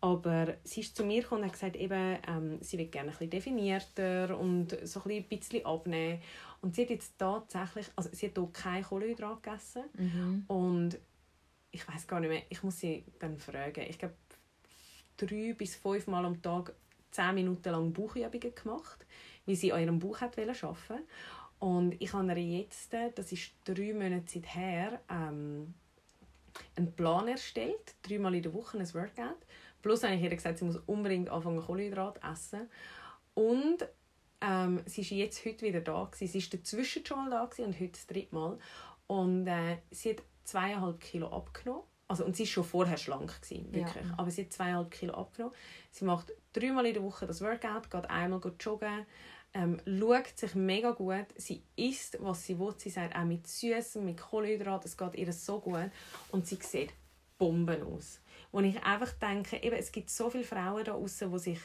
Aber 0.00 0.54
sie 0.62 0.80
ist 0.80 0.96
zu 0.96 1.04
mir 1.04 1.22
gekommen 1.22 1.42
und 1.42 1.46
hat 1.48 1.54
gesagt, 1.54 1.76
eben, 1.76 2.18
ähm, 2.28 2.58
sie 2.60 2.78
will 2.78 2.86
gerne 2.86 3.08
ein 3.08 3.12
bisschen 3.12 3.30
definierter 3.30 4.38
und 4.38 4.76
so 4.86 5.02
ein 5.04 5.24
bisschen 5.24 5.64
abnehmen. 5.64 6.20
Und 6.60 6.74
sie 6.74 6.82
hat 6.82 6.90
jetzt 6.90 7.18
tatsächlich, 7.18 7.86
also 7.96 8.10
sie 8.12 8.26
hat 8.26 8.36
hier 8.36 8.48
kein 8.52 8.82
Kohlenhydrat 8.82 9.42
gegessen. 9.42 9.84
Mhm. 9.94 10.44
Und 10.48 10.98
ich 11.70 11.86
weiß 11.86 12.06
gar 12.06 12.20
nicht 12.20 12.30
mehr, 12.30 12.42
ich 12.48 12.62
muss 12.62 12.80
sie 12.80 13.04
dann 13.18 13.38
fragen. 13.38 13.84
Ich 13.88 13.98
glaube, 13.98 14.14
drei 15.16 15.54
bis 15.54 15.76
fünf 15.76 16.06
Mal 16.06 16.24
am 16.24 16.40
Tag 16.42 16.74
zehn 17.10 17.34
Minuten 17.34 17.70
lang 17.70 17.92
Bauchübungen 17.92 18.54
gemacht, 18.54 19.06
wie 19.46 19.56
sie 19.56 19.72
an 19.72 19.80
ihrem 19.80 19.98
Bauch 19.98 20.20
arbeiten 20.20 20.48
wollte. 20.48 21.04
Und 21.58 22.00
ich 22.00 22.12
habe 22.12 22.38
ihr 22.38 22.60
jetzt, 22.60 22.92
das 23.14 23.32
ist 23.32 23.52
drei 23.64 23.92
Monate 23.94 24.40
her, 24.40 25.00
ähm, 25.08 25.74
einen 26.76 26.92
Plan 26.92 27.28
erstellt, 27.28 27.94
dreimal 28.02 28.34
in 28.34 28.42
der 28.42 28.52
Woche 28.52 28.78
ein 28.78 28.94
Workout. 28.94 29.38
Plus 29.82 30.02
habe 30.02 30.14
ich 30.14 30.22
ihr 30.22 30.30
gesagt, 30.30 30.58
sie 30.58 30.64
muss 30.64 30.76
unbedingt 30.86 31.30
anfangen 31.30 31.60
Kohlenhydrat 31.60 32.20
essen. 32.22 32.68
Und 33.34 33.86
ähm, 34.40 34.82
sie 34.86 35.02
ist 35.02 35.10
jetzt 35.10 35.44
heute 35.44 35.64
wieder 35.64 35.80
da. 35.80 36.04
Gewesen. 36.04 36.40
Sie 36.40 36.52
war 36.52 36.58
dazwischen 36.58 37.06
schon 37.06 37.18
mal 37.18 37.30
da 37.30 37.44
gewesen 37.44 37.66
und 37.66 37.80
heute 37.80 37.92
das 37.92 38.06
dritte 38.06 38.34
Mal. 38.34 38.58
Und 39.06 39.46
äh, 39.46 39.78
sie 39.90 40.10
hat 40.10 40.22
zweieinhalb 40.44 41.00
Kilo 41.00 41.28
abgenommen. 41.28 41.84
Also, 42.08 42.24
und 42.24 42.36
sie 42.36 42.44
war 42.44 42.48
schon 42.48 42.64
vorher 42.64 42.96
schlank, 42.96 43.40
gewesen, 43.42 43.72
wirklich. 43.72 44.04
Ja. 44.04 44.14
aber 44.16 44.30
sie 44.30 44.42
hat 44.42 44.52
zweieinhalb 44.52 44.90
Kilo 44.92 45.14
abgenommen. 45.14 45.56
Sie 45.90 46.04
macht 46.04 46.32
dreimal 46.52 46.86
in 46.86 46.94
der 46.94 47.02
Woche 47.02 47.26
das 47.26 47.40
Workout, 47.40 47.90
geht 47.90 48.08
einmal 48.08 48.40
joggen, 48.60 49.06
ähm, 49.56 49.80
schaut 49.86 50.38
sich 50.38 50.54
mega 50.54 50.90
gut. 50.90 51.26
Sie 51.36 51.62
isst, 51.76 52.18
was 52.20 52.44
sie 52.44 52.58
will. 52.58 52.74
Sie 52.76 52.90
sagt 52.90 53.16
auch 53.16 53.24
mit 53.24 53.46
Süßem, 53.46 54.04
mit 54.04 54.20
Kohlenhydraten, 54.20 54.86
es 54.86 54.96
geht 54.96 55.16
ihr 55.16 55.32
so 55.32 55.60
gut. 55.60 55.90
Und 56.30 56.46
sie 56.46 56.58
sieht 56.60 56.92
Bomben 57.38 57.82
aus. 57.82 58.20
Wo 58.52 58.60
ich 58.60 58.82
einfach 58.82 59.12
denke, 59.12 59.62
eben, 59.62 59.76
es 59.76 59.92
gibt 59.92 60.10
so 60.10 60.30
viele 60.30 60.44
Frauen 60.44 60.84
da 60.84 60.92
draußen, 60.92 61.30
die 61.32 61.38
sich 61.38 61.60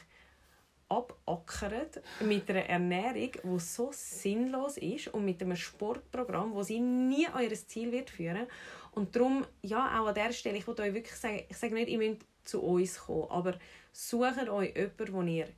abackern 0.88 1.88
mit 2.20 2.50
einer 2.50 2.66
Ernährung, 2.66 3.32
die 3.44 3.58
so 3.58 3.90
sinnlos 3.92 4.76
ist 4.76 5.08
und 5.08 5.24
mit 5.24 5.42
einem 5.42 5.56
Sportprogramm, 5.56 6.54
wo 6.54 6.62
sie 6.62 6.80
nie 6.80 7.26
ihr 7.40 7.54
Ziel 7.54 7.92
wird 7.92 8.10
führen 8.10 8.46
Und 8.92 9.16
darum, 9.16 9.46
ja, 9.62 10.00
auch 10.00 10.08
an 10.08 10.14
dieser 10.14 10.32
Stelle, 10.32 10.58
ich 10.58 10.66
wollte 10.66 10.82
euch 10.82 10.94
wirklich 10.94 11.16
sagen, 11.16 11.44
ich 11.48 11.56
sage 11.56 11.74
nicht, 11.74 11.88
ihr 11.88 11.98
müsst 11.98 12.22
zu 12.44 12.62
uns 12.62 12.98
kommen, 12.98 13.30
aber 13.30 13.58
sucht 13.92 14.48
euch 14.48 14.74
jemanden, 14.74 15.12
wo 15.12 15.22
ihr 15.22 15.48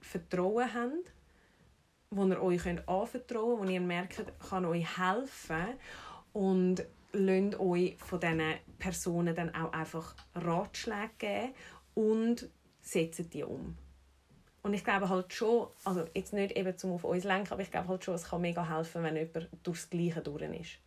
Vertrauen 0.00 0.74
habt, 0.74 1.12
wo 2.12 2.26
ihr 2.26 2.42
euch 2.42 2.66
anvertrauen 2.66 3.58
könnt, 3.58 3.68
wo 3.68 3.72
ihr 3.72 3.80
merkt, 3.80 4.22
kann 4.48 4.64
euch 4.66 4.98
helfen 4.98 5.78
und 6.32 6.84
lasst 7.12 7.60
euch 7.60 7.96
von 7.98 8.20
diesen 8.20 8.54
Personen 8.78 9.34
dann 9.34 9.54
auch 9.54 9.72
einfach 9.72 10.14
Ratschläge 10.34 11.10
geben 11.18 11.54
und 11.94 12.48
setzt 12.80 13.32
die 13.32 13.44
um. 13.44 13.76
Und 14.62 14.74
ich 14.74 14.84
glaube 14.84 15.08
halt 15.08 15.32
schon, 15.32 15.68
also 15.84 16.04
jetzt 16.14 16.32
nicht 16.32 16.56
eben 16.56 16.76
zum 16.76 16.92
auf 16.92 17.04
uns 17.04 17.24
lenken, 17.24 17.52
aber 17.52 17.62
ich 17.62 17.70
glaube 17.70 17.88
halt 17.88 18.04
schon, 18.04 18.14
es 18.14 18.28
kann 18.28 18.42
mega 18.42 18.68
helfen, 18.68 19.02
wenn 19.02 19.16
jemand 19.16 19.48
durchs 19.62 19.90
Gleiche 19.90 20.20
durch 20.20 20.42
ist 20.42 20.81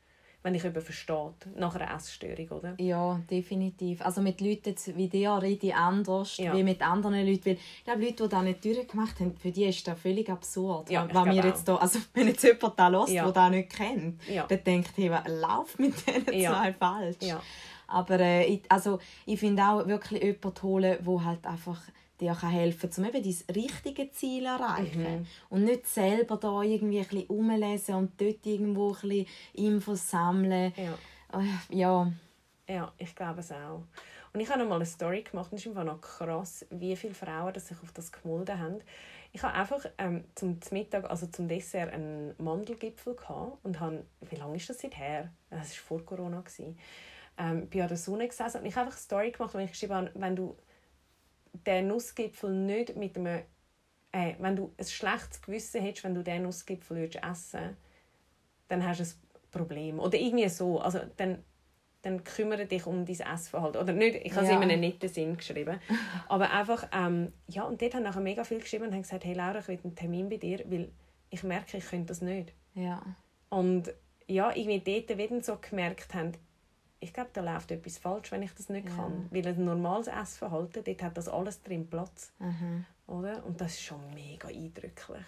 wenn 0.46 0.54
ich 0.54 0.62
jemanden 0.62 0.86
versteht, 0.86 1.58
nach 1.58 1.74
einer 1.74 1.92
Essstörung, 1.96 2.48
oder? 2.50 2.76
Ja, 2.78 3.20
definitiv. 3.32 4.06
Also 4.06 4.22
mit 4.22 4.42
Leuten 4.42 4.76
wie 4.96 5.08
dir 5.08 5.40
rede 5.42 5.66
ich 5.66 5.76
anders 5.76 6.38
ja. 6.38 6.56
wie 6.56 6.62
mit 6.62 6.84
anderen 6.84 7.26
Leuten, 7.26 7.46
weil 7.48 7.54
ich 7.54 7.84
glaube, 7.84 8.02
Leute, 8.02 8.24
die 8.24 8.30
das 8.30 8.44
nicht 8.44 8.64
durchgemacht 8.64 9.20
haben, 9.20 9.36
für 9.38 9.50
die 9.50 9.66
ist 9.66 9.88
das 9.88 10.00
völlig 10.00 10.30
absurd. 10.30 10.92
Ja, 10.92 11.08
wenn 11.12 11.34
wir 11.34 11.46
jetzt 11.46 11.68
da, 11.68 11.78
also 11.78 11.98
wenn 12.14 12.28
jetzt 12.28 12.44
jemand 12.44 12.78
da 12.78 12.92
hört, 12.92 13.10
ja. 13.10 13.24
der 13.24 13.32
das 13.34 13.52
nicht 13.52 13.70
kennt, 13.72 14.22
ja. 14.30 14.46
dann 14.46 14.64
denkt, 14.64 14.92
hey, 14.96 15.10
was 15.10 15.28
läuft 15.28 15.80
mit 15.80 15.96
diesen 16.08 16.40
ja. 16.40 16.52
zwei 16.52 16.74
falsch? 16.74 17.18
Ja. 17.22 17.42
Aber 17.88 18.20
äh, 18.20 18.46
ich, 18.46 18.62
also, 18.70 19.00
ich 19.26 19.40
finde 19.40 19.64
auch 19.64 19.88
wirklich 19.88 20.22
jemanden 20.22 20.62
holen, 20.62 20.98
der 21.04 21.26
halt 21.26 21.48
einfach 21.48 21.82
dir 22.20 22.34
kann 22.34 22.52
helfen 22.52 22.90
kann, 22.90 23.06
um 23.06 23.10
eben 23.10 23.24
dein 23.24 23.56
richtige 23.56 24.12
Ziel 24.12 24.44
zu 24.44 24.50
erreichen. 24.50 25.20
Mhm. 25.20 25.28
Und 25.50 25.64
nicht 25.66 25.88
selber 25.88 26.38
da 26.38 26.62
irgendwie 26.62 27.00
ein 27.00 27.08
bisschen 27.08 27.28
rumlesen 27.28 27.96
und 27.96 28.20
dort 28.20 28.46
irgendwo 28.46 28.94
ein 28.94 29.10
bisschen 29.10 29.28
Infos 29.54 30.10
sammeln. 30.10 30.74
Ja. 30.78 31.40
Äh, 31.40 31.76
ja. 31.76 32.12
Ja, 32.68 32.92
ich 32.98 33.16
glaube 33.16 33.42
es 33.42 33.52
auch. 33.52 33.84
Und 34.34 34.42
ich 34.42 34.50
habe 34.50 34.60
noch 34.60 34.68
mal 34.68 34.76
eine 34.76 34.86
Story 34.86 35.22
gemacht 35.22 35.52
und 35.52 35.60
es 35.60 35.66
ist 35.66 35.70
einfach 35.70 35.86
noch 35.86 36.02
krass, 36.02 36.66
wie 36.70 36.96
viele 36.96 37.14
Frauen 37.14 37.54
das 37.54 37.68
sich 37.68 37.82
auf 37.82 37.92
das 37.94 38.12
gemolden 38.12 38.60
haben. 38.60 38.82
Ich 39.32 39.44
habe 39.44 39.54
einfach 39.54 39.86
ähm, 39.98 40.26
zum 40.36 40.60
Mittag, 40.72 41.10
also 41.10 41.28
zum 41.28 41.48
Dessert, 41.48 41.94
einen 41.94 42.36
Mandelgipfel 42.38 43.16
gehabt 43.16 43.64
und 43.64 43.80
habe, 43.80 44.06
wie 44.22 44.36
lange 44.36 44.58
ist 44.58 44.70
das 44.70 44.80
seither? 44.80 45.32
Das 45.50 45.70
war 45.70 46.00
vor 46.00 46.06
Corona. 46.06 46.42
Gewesen. 46.42 46.78
Ähm, 47.38 47.68
bin 47.68 47.82
an 47.82 47.90
der 47.90 47.98
Sonne 47.98 48.28
gesessen 48.28 48.62
und 48.62 48.66
ich 48.66 48.76
habe 48.76 48.86
einfach 48.86 48.98
eine 48.98 49.04
Story 49.04 49.32
gemacht, 49.32 49.54
wo 49.54 49.58
ich 49.58 49.72
geschrieben 49.72 49.94
habe, 49.94 50.12
wenn 50.16 50.36
du 50.36 50.56
den 51.64 51.88
Nussgipfel 51.88 52.52
nicht 52.52 52.96
mit 52.96 53.18
einem 53.18 53.44
äh, 54.12 54.36
wenn 54.40 54.56
du 54.56 54.74
ein 54.78 54.86
schlechtes 54.86 55.42
Gewissen 55.42 55.82
hättest, 55.82 56.06
wenn 56.06 56.16
du 56.16 56.24
den 56.24 56.44
Nussgipfel 56.44 56.98
würdest 56.98 57.24
essen 57.24 57.76
dann 58.68 58.86
hast 58.86 59.00
du 59.00 59.04
ein 59.04 59.12
Problem. 59.52 60.00
Oder 60.00 60.18
irgendwie 60.18 60.50
so. 60.50 60.80
Also, 60.80 61.00
dann, 61.18 61.44
dann 62.02 62.24
kümmere 62.24 62.66
dich 62.66 62.86
um 62.86 63.06
dein 63.06 63.20
Essverhalten. 63.20 63.82
Oder 63.82 63.94
nicht, 63.94 64.16
ich 64.16 64.34
habe 64.36 64.46
ja. 64.46 64.52
es 64.52 64.58
in 64.58 64.64
einem 64.64 64.80
netten 64.80 65.10
Sinn 65.10 65.38
geschrieben. 65.38 65.80
Aber 66.28 66.52
einfach, 66.52 66.88
ähm, 66.94 67.34
ja, 67.48 67.64
und 67.64 67.82
dort 67.82 67.94
haben 67.94 68.04
nachher 68.04 68.22
mega 68.22 68.44
viel 68.44 68.60
geschrieben 68.60 68.86
und 68.86 68.94
haben 68.94 69.02
gesagt, 69.02 69.26
hey 69.26 69.34
Laura, 69.34 69.60
ich 69.60 69.68
will 69.68 69.80
einen 69.84 69.96
Termin 69.96 70.30
bei 70.30 70.38
dir, 70.38 70.64
weil 70.68 70.92
ich 71.30 71.44
merke, 71.44 71.78
ich 71.78 71.86
könnte 71.86 72.08
das 72.08 72.22
nicht. 72.22 72.54
Ja. 72.74 73.02
Und 73.50 73.94
ja, 74.28 74.56
irgendwie 74.56 74.80
dort 74.80 75.18
wieder 75.18 75.44
so 75.44 75.58
gemerkt 75.58 76.14
haben, 76.14 76.32
ich 77.00 77.14
glaube, 77.14 77.30
da 77.34 77.42
läuft 77.42 77.72
etwas 77.72 77.98
falsch, 77.98 78.32
wenn 78.32 78.42
ich 78.42 78.54
das 78.54 78.70
nicht 78.70 78.90
ja. 78.90 78.96
kann. 78.96 79.28
Weil 79.32 79.48
ein 79.48 79.64
normales 79.64 80.08
Essverhalten, 80.08 80.84
dort 80.84 81.04
hat 81.04 81.18
das 81.18 81.28
alles 81.28 81.62
drin 81.62 81.88
Platz. 81.88 82.32
Mhm. 82.40 82.86
Oder? 83.08 83.46
Und 83.46 83.62
das 83.62 83.74
ist 83.74 83.84
schon 83.84 84.00
mega 84.14 84.48
eindrücklich. 84.48 85.26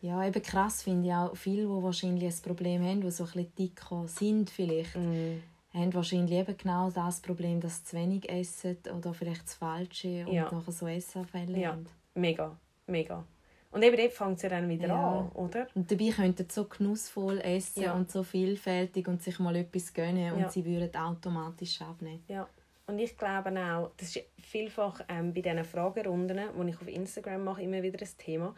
Ja, 0.00 0.24
eben 0.26 0.42
krass 0.42 0.82
finde 0.82 1.08
ich 1.08 1.14
auch, 1.14 1.36
viele, 1.36 1.62
die 1.62 1.82
wahrscheinlich 1.82 2.34
ein 2.34 2.42
Problem 2.42 2.82
haben, 2.84 3.00
die 3.02 3.10
so 3.10 3.24
ein 3.24 3.30
bisschen 3.30 3.54
dicker 3.54 4.08
sind 4.08 4.50
vielleicht, 4.50 4.96
mhm. 4.96 5.42
haben 5.72 5.94
wahrscheinlich 5.94 6.32
eben 6.32 6.56
genau 6.56 6.90
das 6.90 7.20
Problem, 7.20 7.60
dass 7.60 7.78
sie 7.78 7.84
zu 7.84 7.96
wenig 7.96 8.28
essen 8.28 8.78
oder 8.96 9.14
vielleicht 9.14 9.44
das 9.44 9.54
Falsche 9.54 10.26
und 10.26 10.32
ja. 10.32 10.50
nachher 10.50 10.72
so 10.72 10.88
Essanfälle 10.88 11.56
ja. 11.56 11.72
haben. 11.72 11.86
mega, 12.14 12.58
mega. 12.86 13.24
Und 13.72 13.82
eben 13.82 13.96
dort 13.96 14.12
fängt 14.12 14.36
es 14.36 14.42
ja 14.42 14.48
dann 14.50 14.68
wieder 14.68 14.88
ja. 14.88 15.18
an, 15.18 15.28
oder? 15.30 15.66
Und 15.74 15.90
dabei 15.90 16.10
könnten 16.10 16.46
sie 16.48 16.54
so 16.54 16.64
genussvoll 16.66 17.40
essen 17.40 17.82
ja. 17.82 17.94
und 17.94 18.10
so 18.10 18.22
vielfältig 18.22 19.08
und 19.08 19.22
sich 19.22 19.38
mal 19.38 19.56
etwas 19.56 19.92
gönnen 19.94 20.32
und 20.34 20.40
ja. 20.40 20.50
sie 20.50 20.64
würden 20.64 20.94
automatisch 20.94 21.80
abnehmen. 21.80 22.22
Ja. 22.28 22.46
Und 22.86 22.98
ich 22.98 23.16
glaube 23.16 23.50
auch, 23.50 23.90
das 23.96 24.14
ist 24.14 24.24
vielfach 24.38 25.00
ähm, 25.08 25.32
bei 25.32 25.40
diesen 25.40 25.64
Fragerunden, 25.64 26.36
die 26.36 26.70
ich 26.70 26.80
auf 26.80 26.88
Instagram 26.88 27.44
mache, 27.44 27.62
immer 27.62 27.82
wieder 27.82 27.98
ein 28.04 28.10
Thema. 28.18 28.54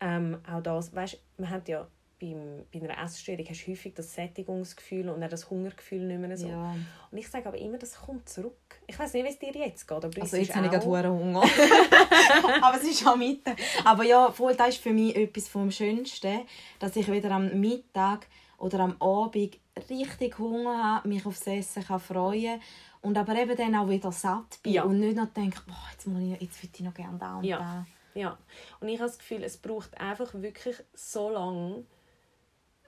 Ähm, 0.00 0.38
auch 0.50 0.62
das, 0.62 0.94
weißt, 0.94 1.20
man 1.38 1.50
hat 1.50 1.68
ja 1.68 1.86
beim, 2.20 2.64
bei 2.72 2.80
einer 2.80 3.02
Essstörung 3.04 3.44
hast 3.48 3.66
du 3.66 3.70
häufig 3.72 3.94
das 3.94 4.14
Sättigungsgefühl 4.14 5.08
und 5.10 5.22
auch 5.22 5.28
das 5.28 5.50
Hungergefühl 5.50 6.00
nicht 6.06 6.18
mehr 6.20 6.36
so. 6.36 6.48
Ja. 6.48 6.74
Und 7.10 7.18
ich 7.18 7.28
sage 7.28 7.46
aber 7.46 7.58
immer, 7.58 7.78
das 7.78 7.94
kommt 8.00 8.28
zurück. 8.28 8.56
Ich 8.86 8.98
weiß 8.98 9.12
nicht, 9.12 9.24
wie 9.24 9.28
es 9.28 9.38
dir 9.38 9.52
jetzt 9.52 9.86
geht, 9.86 9.96
aber 10.04 10.22
Also 10.22 10.36
jetzt 10.36 10.54
habe 10.54 10.66
ich 10.66 10.72
gerade 10.72 11.10
Hunger. 11.10 11.42
aber 12.62 12.76
es 12.76 12.84
ist 12.84 13.06
am 13.06 13.18
Mittag. 13.18 13.58
Aber 13.84 14.04
ja, 14.04 14.30
voll, 14.30 14.54
das 14.54 14.70
ist 14.70 14.78
für 14.78 14.92
mich 14.92 15.14
etwas 15.14 15.48
vom 15.48 15.70
Schönsten, 15.70 16.40
dass 16.78 16.96
ich 16.96 17.10
wieder 17.10 17.30
am 17.30 17.60
Mittag 17.60 18.26
oder 18.58 18.80
am 18.80 19.00
Abend 19.00 19.58
richtig 19.90 20.38
Hunger 20.38 20.82
habe, 20.94 21.08
mich 21.08 21.26
aufs 21.26 21.46
Essen 21.46 21.84
kann 21.84 22.00
freuen 22.00 22.60
und 23.02 23.18
aber 23.18 23.34
eben 23.36 23.54
dann 23.56 23.74
auch 23.74 23.88
wieder 23.88 24.10
satt 24.10 24.58
bin 24.62 24.72
Ja. 24.72 24.84
und 24.84 24.98
nicht 25.00 25.16
noch 25.16 25.26
denke, 25.26 25.60
boah, 25.66 25.74
jetzt, 25.92 26.06
muss 26.06 26.22
ich, 26.22 26.40
jetzt 26.40 26.62
würde 26.62 26.72
ich 26.74 26.80
noch 26.80 26.94
gerne 26.94 27.18
da 27.18 27.36
und 27.36 27.44
Ja. 27.44 27.58
da. 27.58 27.86
Ja, 28.14 28.38
und 28.80 28.88
ich 28.88 28.98
habe 28.98 29.10
das 29.10 29.18
Gefühl, 29.18 29.44
es 29.44 29.58
braucht 29.58 30.00
einfach 30.00 30.32
wirklich 30.32 30.76
so 30.94 31.28
lange, 31.28 31.84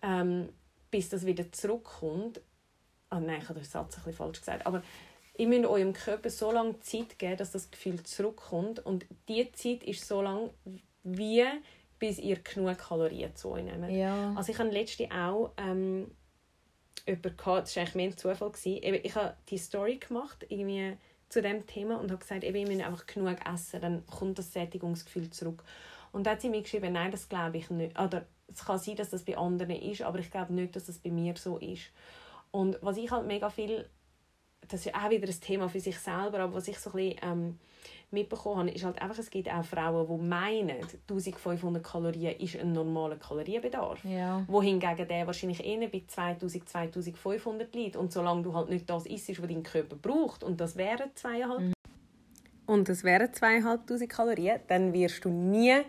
ähm, 0.02 0.48
bis 0.90 1.08
das 1.08 1.26
wieder 1.26 1.50
zurückkommt. 1.52 2.40
Ah, 3.10 3.20
nein, 3.20 3.40
ich 3.42 3.48
habe 3.48 3.60
den 3.60 3.64
Satz 3.64 3.96
ein 3.96 4.04
bisschen 4.04 4.12
falsch 4.14 4.40
gesagt. 4.40 4.66
Aber 4.66 4.82
ihr 5.36 5.48
müsst 5.48 5.66
eurem 5.66 5.92
Körper 5.92 6.30
so 6.30 6.50
lange 6.52 6.78
Zeit 6.80 7.18
geben, 7.18 7.36
dass 7.36 7.52
das 7.52 7.70
Gefühl 7.70 8.02
zurückkommt. 8.02 8.84
Und 8.84 9.06
diese 9.28 9.52
Zeit 9.52 9.84
ist 9.84 10.06
so 10.06 10.20
lang, 10.22 10.50
wie 11.04 11.44
bis 11.98 12.18
ihr 12.18 12.36
genug 12.36 12.78
Kalorien 12.78 13.34
zu 13.34 13.50
euch 13.50 13.64
nehmt. 13.64 13.90
Ja. 13.90 14.32
Also 14.36 14.52
ich 14.52 14.58
habe 14.58 14.70
letzte 14.70 15.10
auch 15.10 15.52
ähm, 15.56 16.10
jemanden 17.06 17.36
gehabt, 17.36 17.62
das 17.62 17.76
war 17.76 17.82
eigentlich 17.82 17.94
mehr 17.94 18.06
ein 18.06 18.16
Zufall. 18.16 18.50
Gewesen. 18.50 19.00
Ich 19.02 19.14
habe 19.14 19.36
die 19.48 19.58
Story 19.58 19.96
gemacht, 19.96 20.46
irgendwie 20.48 20.96
zu 21.28 21.42
dem 21.42 21.66
Thema 21.66 21.98
und 22.00 22.10
habe 22.10 22.20
gesagt, 22.20 22.44
eben, 22.44 22.56
ich 22.56 22.68
muss 22.68 22.86
einfach 22.86 23.06
genug 23.06 23.38
essen, 23.52 23.80
dann 23.80 24.06
kommt 24.06 24.38
das 24.38 24.52
Sättigungsgefühl 24.52 25.30
zurück. 25.30 25.62
Und 26.12 26.26
dann 26.26 26.34
hat 26.34 26.40
sie 26.40 26.48
mir 26.48 26.62
geschrieben, 26.62 26.92
nein, 26.92 27.10
das 27.10 27.28
glaube 27.28 27.58
ich 27.58 27.68
nicht. 27.70 27.98
Oder 27.98 28.26
es 28.52 28.64
kann 28.64 28.78
sein, 28.78 28.96
dass 28.96 29.10
das 29.10 29.24
bei 29.24 29.36
anderen 29.36 29.76
ist, 29.76 30.02
aber 30.02 30.18
ich 30.18 30.30
glaube 30.30 30.52
nicht, 30.52 30.74
dass 30.74 30.86
das 30.86 30.98
bei 30.98 31.10
mir 31.10 31.34
so 31.36 31.58
ist. 31.58 31.90
Und 32.50 32.78
was 32.80 32.96
ich 32.96 33.10
halt 33.10 33.26
mega 33.26 33.50
viel, 33.50 33.88
das 34.66 34.80
ist 34.80 34.86
ja 34.86 35.04
auch 35.04 35.10
wieder 35.10 35.28
ein 35.28 35.40
Thema 35.40 35.68
für 35.68 35.80
sich 35.80 35.98
selber, 35.98 36.40
aber 36.40 36.54
was 36.54 36.68
ich 36.68 36.78
so 36.78 36.90
ein 36.90 36.96
bisschen 36.96 37.20
ähm, 37.22 37.58
mitbekommen 38.10 38.60
habe, 38.60 38.70
ist 38.70 38.84
halt 38.84 39.00
einfach, 39.02 39.18
es 39.18 39.30
gibt 39.30 39.50
auch 39.50 39.64
Frauen, 39.64 40.06
die 40.06 40.26
meinen, 40.26 40.76
1500 41.08 41.82
Kalorien 41.82 42.38
ist 42.40 42.56
ein 42.56 42.72
normaler 42.72 43.16
Kalorienbedarf. 43.16 44.02
Ja. 44.04 44.44
Wohingegen 44.48 45.06
der 45.06 45.26
wahrscheinlich 45.26 45.64
eher 45.64 45.86
bei 45.88 46.02
2000, 46.06 46.68
2500 46.68 47.74
liegt. 47.74 47.96
Und 47.96 48.12
solange 48.12 48.42
du 48.42 48.54
halt 48.54 48.70
nicht 48.70 48.88
das 48.88 49.06
isst, 49.06 49.28
was 49.40 49.48
dein 49.48 49.62
Körper 49.62 49.96
braucht, 49.96 50.42
und 50.42 50.60
das 50.60 50.76
wären 50.76 51.10
zweieinhalb, 51.14 51.74
und 52.66 52.86
das 52.88 53.02
wären 53.02 53.32
zweieinhalbtausend 53.32 54.10
Kalorien, 54.10 54.60
dann 54.68 54.92
wirst 54.92 55.24
du 55.24 55.30
nie 55.30 55.80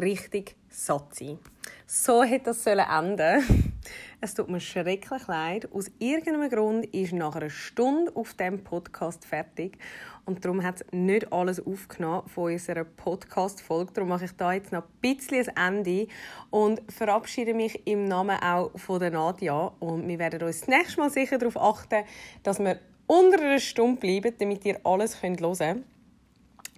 richtig 0.00 0.56
satt 0.70 1.14
sein. 1.14 1.38
So 1.94 2.22
hätte 2.22 2.46
das 2.46 2.64
sollen 2.64 2.78
enden. 2.78 3.72
Es 4.22 4.32
tut 4.32 4.48
mir 4.48 4.60
schrecklich 4.60 5.26
leid. 5.26 5.68
Aus 5.74 5.90
irgendeinem 5.98 6.48
Grund 6.48 6.86
ist 6.86 7.12
nach 7.12 7.36
einer 7.36 7.50
Stunde 7.50 8.10
auf 8.14 8.32
dem 8.32 8.64
Podcast 8.64 9.26
fertig 9.26 9.76
und 10.24 10.42
darum 10.42 10.62
hat 10.62 10.76
es 10.76 10.86
nicht 10.92 11.30
alles 11.32 11.66
aufgenommen 11.66 12.26
von 12.28 12.52
unserer 12.52 12.84
Podcast-Folge. 12.84 13.92
Darum 13.92 14.08
mache 14.08 14.24
ich 14.24 14.32
da 14.32 14.54
jetzt 14.54 14.72
noch 14.72 14.84
ein 14.84 14.88
bisschen 15.02 15.48
ein 15.54 15.84
Ende 15.84 16.06
und 16.48 16.80
verabschiede 16.90 17.52
mich 17.52 17.86
im 17.86 18.08
Namen 18.08 18.40
auch 18.42 18.70
von 18.76 18.98
der 18.98 19.10
Nadia. 19.10 19.72
Und 19.80 20.08
wir 20.08 20.18
werden 20.18 20.40
uns 20.42 20.60
das 20.60 20.68
nächste 20.68 21.00
Mal 21.00 21.10
sicher 21.10 21.36
darauf 21.36 21.58
achten, 21.58 22.04
dass 22.42 22.58
wir 22.58 22.78
unter 23.06 23.38
einer 23.38 23.58
Stunde 23.58 24.00
bleiben, 24.00 24.32
damit 24.38 24.64
ihr 24.64 24.80
alles 24.84 25.22
hören 25.22 25.36
könnt 25.36 25.84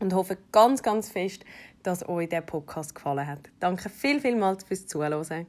und 0.00 0.12
hoffe 0.12 0.38
ganz, 0.50 0.82
ganz 0.82 1.08
fest, 1.08 1.44
dass 1.84 2.08
euch 2.08 2.28
der 2.28 2.40
Podcast 2.40 2.94
gefallen 2.94 3.26
hat. 3.26 3.50
Danke 3.60 3.88
viel, 3.88 4.20
vielmals 4.20 4.64
fürs 4.64 4.86
Zuhören. 4.86 5.46